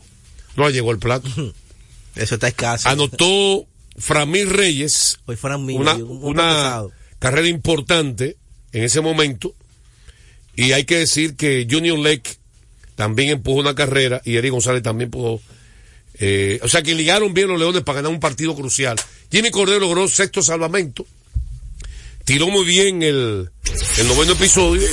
no 0.55 0.67
le 0.67 0.73
llegó 0.73 0.91
el 0.91 0.99
plato. 0.99 1.29
Eso 2.15 2.35
está 2.35 2.47
escaso. 2.47 2.87
Anotó 2.87 3.65
Framil 3.97 4.49
Reyes, 4.49 5.19
Hoy 5.25 5.35
fueran 5.35 5.65
mil, 5.65 5.77
una, 5.77 5.95
un 6.83 6.91
carrera 7.19 7.47
importante 7.47 8.37
en 8.71 8.83
ese 8.83 9.01
momento. 9.01 9.53
Y 10.55 10.71
hay 10.71 10.85
que 10.85 10.97
decir 10.97 11.35
que 11.35 11.67
Junior 11.69 11.99
Lake 11.99 12.37
también 12.95 13.29
empujó 13.29 13.59
una 13.59 13.75
carrera 13.75 14.21
y 14.23 14.37
Eric 14.37 14.51
González 14.51 14.81
también 14.83 15.09
pudo. 15.11 15.41
eh, 16.13 16.59
o 16.63 16.69
sea 16.69 16.81
que 16.81 16.95
ligaron 16.95 17.33
bien 17.33 17.49
los 17.49 17.59
Leones 17.59 17.83
para 17.83 17.97
ganar 17.97 18.11
un 18.11 18.21
partido 18.21 18.55
crucial. 18.55 18.95
Jimmy 19.31 19.51
Cordero 19.51 19.81
logró 19.81 20.07
sexto 20.07 20.41
salvamento. 20.41 21.05
Tiró 22.23 22.47
muy 22.47 22.65
bien 22.65 23.03
el, 23.03 23.49
el 23.97 24.07
noveno 24.07 24.31
episodio. 24.33 24.87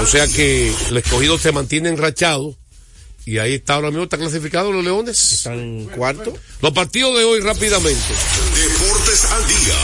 O 0.00 0.06
sea 0.06 0.26
que 0.26 0.74
el 0.88 0.96
escogido 0.96 1.38
se 1.38 1.52
mantiene 1.52 1.88
enrachado. 1.88 2.56
Y 3.24 3.38
ahí 3.38 3.54
está 3.54 3.74
ahora 3.74 3.90
mismo, 3.90 4.04
está 4.04 4.16
clasificado 4.16 4.72
los 4.72 4.82
Leones. 4.82 5.32
Están 5.32 5.84
cuarto. 5.94 6.34
Los 6.62 6.72
partidos 6.72 7.16
de 7.18 7.24
hoy 7.24 7.40
rápidamente. 7.40 8.14
Deportes 8.54 9.24
al 9.26 9.46
día. 9.46 9.74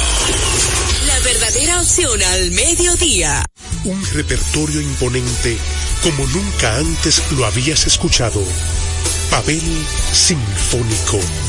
La 1.07 1.21
verdadera 1.21 1.81
opción 1.81 2.23
al 2.23 2.51
mediodía. 2.53 3.45
Un 3.85 4.03
repertorio 4.15 4.81
imponente 4.81 5.59
como 6.03 6.27
nunca 6.27 6.77
antes 6.77 7.23
lo 7.33 7.45
habías 7.47 7.87
escuchado. 7.87 8.43
Pavel 9.31 9.63
Sinfónico, 10.13 11.19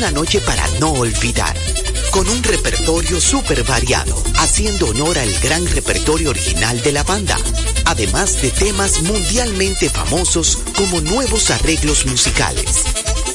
Una 0.00 0.10
noche 0.12 0.40
para 0.40 0.66
no 0.78 0.92
olvidar, 0.92 1.54
con 2.10 2.26
un 2.26 2.42
repertorio 2.42 3.20
súper 3.20 3.64
variado, 3.64 4.16
haciendo 4.38 4.86
honor 4.86 5.18
al 5.18 5.30
gran 5.40 5.66
repertorio 5.66 6.30
original 6.30 6.80
de 6.80 6.92
la 6.92 7.02
banda, 7.02 7.36
además 7.84 8.40
de 8.40 8.50
temas 8.50 9.02
mundialmente 9.02 9.90
famosos 9.90 10.58
como 10.74 11.02
nuevos 11.02 11.50
arreglos 11.50 12.06
musicales. 12.06 12.82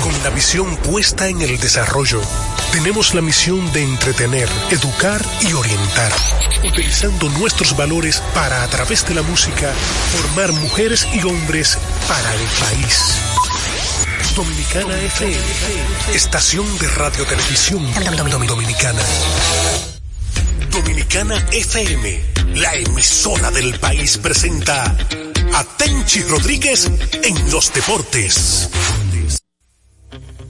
Con 0.00 0.22
la 0.22 0.30
visión 0.30 0.76
puesta 0.78 1.26
en 1.28 1.42
el 1.42 1.58
desarrollo, 1.58 2.22
tenemos 2.72 3.12
la 3.14 3.20
misión 3.20 3.70
de 3.72 3.82
entretener, 3.82 4.48
educar 4.70 5.20
y 5.40 5.52
orientar, 5.52 6.12
utilizando 6.64 7.28
nuestros 7.30 7.76
valores 7.76 8.22
para, 8.32 8.62
a 8.62 8.68
través 8.68 9.04
de 9.06 9.14
la 9.14 9.22
música, 9.22 9.72
formar 10.16 10.52
mujeres 10.52 11.04
y 11.12 11.20
hombres 11.26 11.76
para 12.06 12.32
el 12.34 12.46
país. 12.60 13.16
Dominicana 14.36 15.02
FM, 15.02 15.36
estación 16.14 16.78
de 16.78 16.86
radio 16.88 17.26
televisión 17.26 17.84
dominicana. 18.46 19.02
Dominicana 21.12 21.46
FM, 21.52 22.24
la 22.54 22.74
emisora 22.74 23.50
del 23.50 23.78
país 23.78 24.16
presenta 24.16 24.86
a 24.86 25.64
Tenchi 25.76 26.22
Rodríguez 26.22 26.86
en 26.86 27.50
los 27.50 27.70
deportes. 27.74 28.70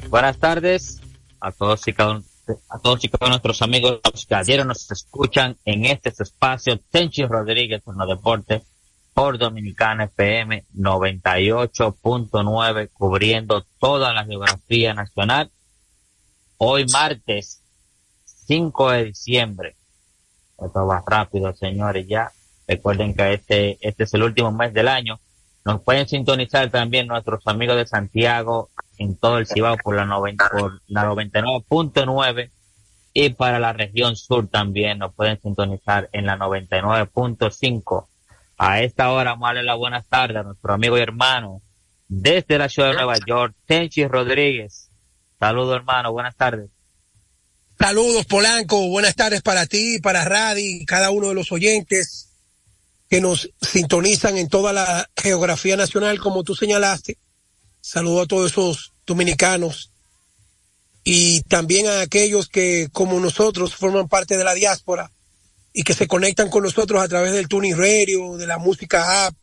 Buenas 0.08 0.38
tardes 0.38 1.00
a 1.40 1.50
todos 1.50 1.88
y 1.88 1.92
cada 1.92 2.22
a 2.68 2.78
todos 2.78 3.02
y 3.02 3.08
cada 3.08 3.30
nuestros 3.30 3.60
amigos 3.62 3.98
que 4.28 4.34
ayer 4.36 4.64
nos 4.64 4.88
escuchan 4.88 5.58
en 5.64 5.84
este 5.84 6.10
espacio 6.10 6.78
Tenchi 6.78 7.24
Rodríguez 7.24 7.82
en 7.84 7.98
los 7.98 8.08
deportes 8.08 8.62
por 9.14 9.38
Dominicana 9.38 10.04
FM 10.04 10.66
98.9 10.76 12.90
cubriendo 12.92 13.66
toda 13.80 14.12
la 14.12 14.24
geografía 14.24 14.94
nacional. 14.94 15.50
Hoy 16.58 16.86
martes 16.86 17.64
5 18.46 18.90
de 18.92 19.04
diciembre. 19.06 19.74
Esto 20.64 20.86
va 20.86 21.02
rápido, 21.06 21.54
señores, 21.54 22.06
ya. 22.06 22.30
Recuerden 22.66 23.14
que 23.14 23.34
este, 23.34 23.78
este 23.80 24.04
es 24.04 24.14
el 24.14 24.22
último 24.22 24.52
mes 24.52 24.72
del 24.72 24.88
año. 24.88 25.20
Nos 25.64 25.82
pueden 25.82 26.08
sintonizar 26.08 26.70
también 26.70 27.06
nuestros 27.06 27.46
amigos 27.46 27.76
de 27.76 27.86
Santiago 27.86 28.70
en 28.98 29.16
todo 29.16 29.38
el 29.38 29.46
Cibao 29.46 29.76
por 29.76 29.94
la, 29.94 30.04
90, 30.04 30.48
por 30.50 30.80
la 30.88 31.04
99.9 31.04 32.50
y 33.14 33.30
para 33.30 33.58
la 33.58 33.72
región 33.72 34.16
sur 34.16 34.48
también 34.48 34.98
nos 34.98 35.14
pueden 35.14 35.40
sintonizar 35.40 36.08
en 36.12 36.26
la 36.26 36.36
99.5. 36.36 38.06
A 38.58 38.80
esta 38.80 39.10
hora 39.10 39.34
vamos 39.34 39.62
la 39.62 39.74
buenas 39.74 40.06
tardes 40.08 40.38
a 40.38 40.42
nuestro 40.42 40.72
amigo 40.72 40.96
y 40.96 41.00
hermano 41.00 41.62
desde 42.08 42.58
la 42.58 42.68
ciudad 42.68 42.90
de 42.90 42.96
Nueva 42.96 43.16
York, 43.26 43.54
Tenchi 43.66 44.06
Rodríguez. 44.06 44.90
Saludos 45.38 45.76
hermano, 45.76 46.12
buenas 46.12 46.36
tardes. 46.36 46.70
Saludos 47.82 48.26
Polanco, 48.26 48.88
buenas 48.90 49.16
tardes 49.16 49.42
para 49.42 49.66
ti, 49.66 49.98
para 49.98 50.24
Radi, 50.24 50.86
cada 50.86 51.10
uno 51.10 51.30
de 51.30 51.34
los 51.34 51.50
oyentes 51.50 52.28
que 53.10 53.20
nos 53.20 53.50
sintonizan 53.60 54.38
en 54.38 54.48
toda 54.48 54.72
la 54.72 55.10
geografía 55.16 55.76
nacional, 55.76 56.20
como 56.20 56.44
tú 56.44 56.54
señalaste. 56.54 57.18
Saludo 57.80 58.22
a 58.22 58.26
todos 58.28 58.52
esos 58.52 58.92
dominicanos 59.04 59.90
y 61.02 61.40
también 61.42 61.88
a 61.88 62.02
aquellos 62.02 62.46
que, 62.46 62.88
como 62.92 63.18
nosotros, 63.18 63.74
forman 63.74 64.06
parte 64.06 64.38
de 64.38 64.44
la 64.44 64.54
diáspora 64.54 65.10
y 65.72 65.82
que 65.82 65.94
se 65.94 66.06
conectan 66.06 66.50
con 66.50 66.62
nosotros 66.62 67.02
a 67.02 67.08
través 67.08 67.32
del 67.32 67.48
Tuning 67.48 67.76
Radio, 67.76 68.36
de 68.36 68.46
la 68.46 68.58
música 68.58 69.26
app 69.26 69.34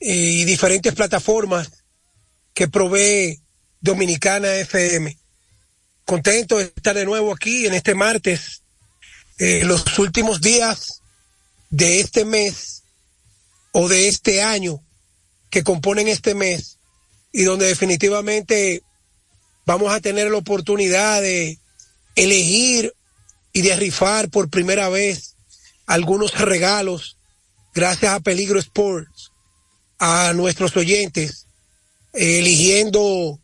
eh, 0.00 0.14
y 0.14 0.44
diferentes 0.44 0.94
plataformas 0.94 1.82
que 2.52 2.68
provee 2.68 3.40
Dominicana 3.80 4.54
FM. 4.56 5.17
Contento 6.08 6.56
de 6.56 6.72
estar 6.74 6.96
de 6.96 7.04
nuevo 7.04 7.34
aquí 7.34 7.66
en 7.66 7.74
este 7.74 7.94
martes, 7.94 8.62
eh, 9.36 9.60
los 9.64 9.98
últimos 9.98 10.40
días 10.40 11.02
de 11.68 12.00
este 12.00 12.24
mes 12.24 12.82
o 13.72 13.90
de 13.90 14.08
este 14.08 14.42
año 14.42 14.82
que 15.50 15.62
componen 15.62 16.08
este 16.08 16.34
mes 16.34 16.78
y 17.30 17.42
donde 17.42 17.66
definitivamente 17.66 18.82
vamos 19.66 19.92
a 19.92 20.00
tener 20.00 20.30
la 20.30 20.38
oportunidad 20.38 21.20
de 21.20 21.58
elegir 22.14 22.94
y 23.52 23.60
de 23.60 23.76
rifar 23.76 24.30
por 24.30 24.48
primera 24.48 24.88
vez 24.88 25.34
algunos 25.84 26.38
regalos 26.40 27.18
gracias 27.74 28.14
a 28.14 28.20
Peligro 28.20 28.58
Sports 28.58 29.30
a 29.98 30.32
nuestros 30.32 30.74
oyentes 30.74 31.44
eligiendo 32.14 33.38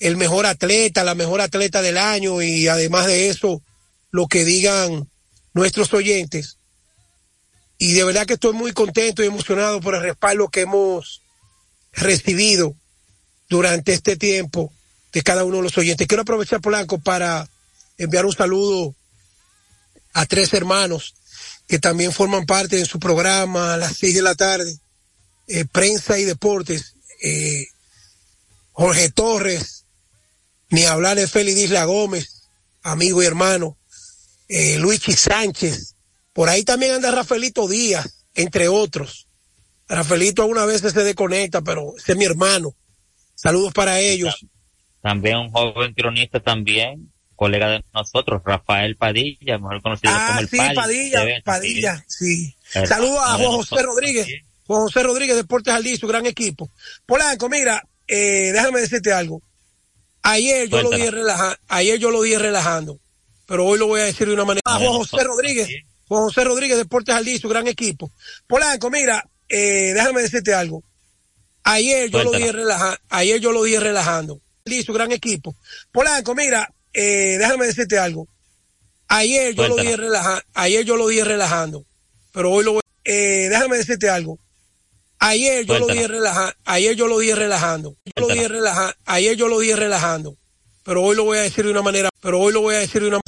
el 0.00 0.16
mejor 0.16 0.46
atleta, 0.46 1.04
la 1.04 1.14
mejor 1.14 1.40
atleta 1.40 1.82
del 1.82 1.98
año 1.98 2.42
y 2.42 2.66
además 2.68 3.06
de 3.06 3.28
eso 3.28 3.62
lo 4.10 4.26
que 4.26 4.44
digan 4.44 5.08
nuestros 5.52 5.92
oyentes. 5.92 6.56
Y 7.78 7.92
de 7.92 8.04
verdad 8.04 8.26
que 8.26 8.34
estoy 8.34 8.54
muy 8.54 8.72
contento 8.72 9.22
y 9.22 9.26
emocionado 9.26 9.80
por 9.80 9.94
el 9.94 10.02
respaldo 10.02 10.48
que 10.48 10.62
hemos 10.62 11.22
recibido 11.92 12.74
durante 13.48 13.92
este 13.92 14.16
tiempo 14.16 14.72
de 15.12 15.22
cada 15.22 15.44
uno 15.44 15.58
de 15.58 15.62
los 15.64 15.78
oyentes. 15.78 16.06
Quiero 16.06 16.22
aprovechar 16.22 16.60
Polanco 16.60 16.98
para 16.98 17.48
enviar 17.98 18.24
un 18.24 18.32
saludo 18.32 18.94
a 20.12 20.26
tres 20.26 20.52
hermanos 20.54 21.14
que 21.68 21.78
también 21.78 22.12
forman 22.12 22.46
parte 22.46 22.76
de 22.76 22.84
su 22.84 22.98
programa 22.98 23.74
a 23.74 23.76
las 23.76 23.96
seis 23.96 24.14
de 24.14 24.22
la 24.22 24.34
tarde, 24.34 24.78
eh, 25.46 25.64
prensa 25.66 26.18
y 26.18 26.24
deportes. 26.24 26.94
Eh, 27.22 27.66
Jorge 28.72 29.10
Torres, 29.10 29.79
ni 30.70 30.84
hablar 30.84 31.16
de 31.16 31.26
Félix 31.26 31.58
Isla 31.58 31.84
Gómez, 31.84 32.48
amigo 32.82 33.22
y 33.22 33.26
hermano, 33.26 33.76
eh, 34.48 34.78
Luigi 34.78 35.12
Sánchez, 35.12 35.94
por 36.32 36.48
ahí 36.48 36.64
también 36.64 36.92
anda 36.92 37.10
Rafaelito 37.10 37.68
Díaz, 37.68 38.24
entre 38.34 38.68
otros. 38.68 39.26
Rafaelito 39.88 40.42
algunas 40.42 40.66
veces 40.66 40.92
se 40.92 41.02
desconecta, 41.02 41.60
pero 41.62 41.96
ese 41.96 42.12
es 42.12 42.18
mi 42.18 42.24
hermano. 42.24 42.74
Saludos 43.34 43.72
para 43.72 43.98
ellos. 43.98 44.46
También 45.02 45.38
un 45.38 45.50
joven 45.50 45.92
cronista 45.94 46.40
también, 46.40 47.10
colega 47.34 47.70
de 47.70 47.84
nosotros, 47.92 48.42
Rafael 48.44 48.96
Padilla, 48.96 49.58
mejor 49.58 49.82
conocido 49.82 50.12
ah, 50.14 50.26
como 50.28 50.40
el 50.40 50.48
sí, 50.48 50.56
Pali, 50.58 50.74
Padilla, 50.74 51.42
Padilla, 51.44 52.04
sí. 52.06 52.54
Saludos 52.62 53.18
a 53.24 53.34
Juan 53.34 53.52
José 53.52 53.82
Rodríguez, 53.82 54.28
Juan 54.66 54.82
José 54.82 55.02
Rodríguez, 55.02 55.36
Deportes 55.36 55.74
Aldí, 55.74 55.96
su 55.96 56.06
gran 56.06 56.26
equipo. 56.26 56.70
Polanco, 57.06 57.48
mira, 57.48 57.82
eh, 58.06 58.50
déjame 58.52 58.80
decirte 58.80 59.12
algo. 59.12 59.42
Ayer 60.22 60.68
yo 60.68 60.82
lo 60.82 60.90
dije 60.90 61.10
relajando, 61.10 61.56
ayer 61.68 61.98
yo 61.98 62.10
lo 62.10 62.22
dije 62.22 62.38
relajando, 62.38 62.98
pero 63.46 63.64
hoy 63.66 63.78
lo 63.78 63.86
voy 63.86 64.00
a 64.00 64.04
decir 64.04 64.26
de 64.26 64.34
una 64.34 64.44
manera. 64.44 64.62
A 64.64 64.78
Juan 64.78 64.92
José 64.92 65.24
Rodríguez, 65.24 65.68
Juan 66.08 66.24
José 66.24 66.44
Rodríguez, 66.44 66.76
Deportes 66.76 67.14
Aldí, 67.14 67.38
su 67.38 67.48
gran 67.48 67.66
equipo. 67.66 68.10
Polanco, 68.46 68.90
mira, 68.90 69.24
eh, 69.48 69.92
déjame 69.94 70.22
decirte 70.22 70.52
algo. 70.52 70.82
Ayer 71.62 72.10
yo 72.10 72.24
lo 72.24 72.32
dije 72.32 72.52
relajando, 72.52 72.98
ayer 73.08 73.40
yo 73.40 73.52
lo 73.52 73.62
dije 73.62 73.80
relajando, 73.80 74.40
y 74.64 74.82
su 74.82 74.92
gran 74.92 75.12
equipo. 75.12 75.54
Polanco, 75.92 76.34
mira, 76.34 76.72
eh, 76.92 77.36
déjame 77.38 77.66
decirte 77.66 77.98
algo. 77.98 78.28
Ayer 79.08 79.54
yo 79.54 79.68
lo 79.68 79.76
dije 79.76 79.96
relajando, 79.96 80.42
ayer 80.54 80.84
yo 80.84 80.96
lo 80.96 81.08
dije 81.08 81.24
relajando, 81.24 81.84
pero 82.32 82.50
hoy 82.50 82.64
lo 82.64 82.72
voy, 82.74 82.82
eh, 83.04 83.48
déjame 83.50 83.78
decirte 83.78 84.08
algo. 84.08 84.38
Ayer 85.20 85.66
yo 85.66 85.78
lo 85.78 85.86
dije 85.86 86.08
relajando, 86.08 86.54
ayer 86.64 86.96
yo 86.96 87.06
lo 87.06 87.18
dije 87.18 87.34
relajando, 87.34 87.94
yo 88.16 88.26
lo 88.26 88.34
dije 88.34 88.48
relajando, 88.48 88.94
ayer 89.04 89.36
yo 89.36 89.48
lo 89.48 89.60
dije 89.60 89.76
relajando, 89.76 90.36
pero 90.82 91.02
hoy 91.02 91.14
lo 91.14 91.24
voy 91.24 91.36
a 91.36 91.42
decir 91.42 91.64
de 91.66 91.70
una 91.70 91.82
manera, 91.82 92.08
pero 92.22 92.40
hoy 92.40 92.54
lo 92.54 92.62
voy 92.62 92.74
a 92.74 92.78
decir 92.78 93.02
de 93.02 93.08
una 93.08 93.20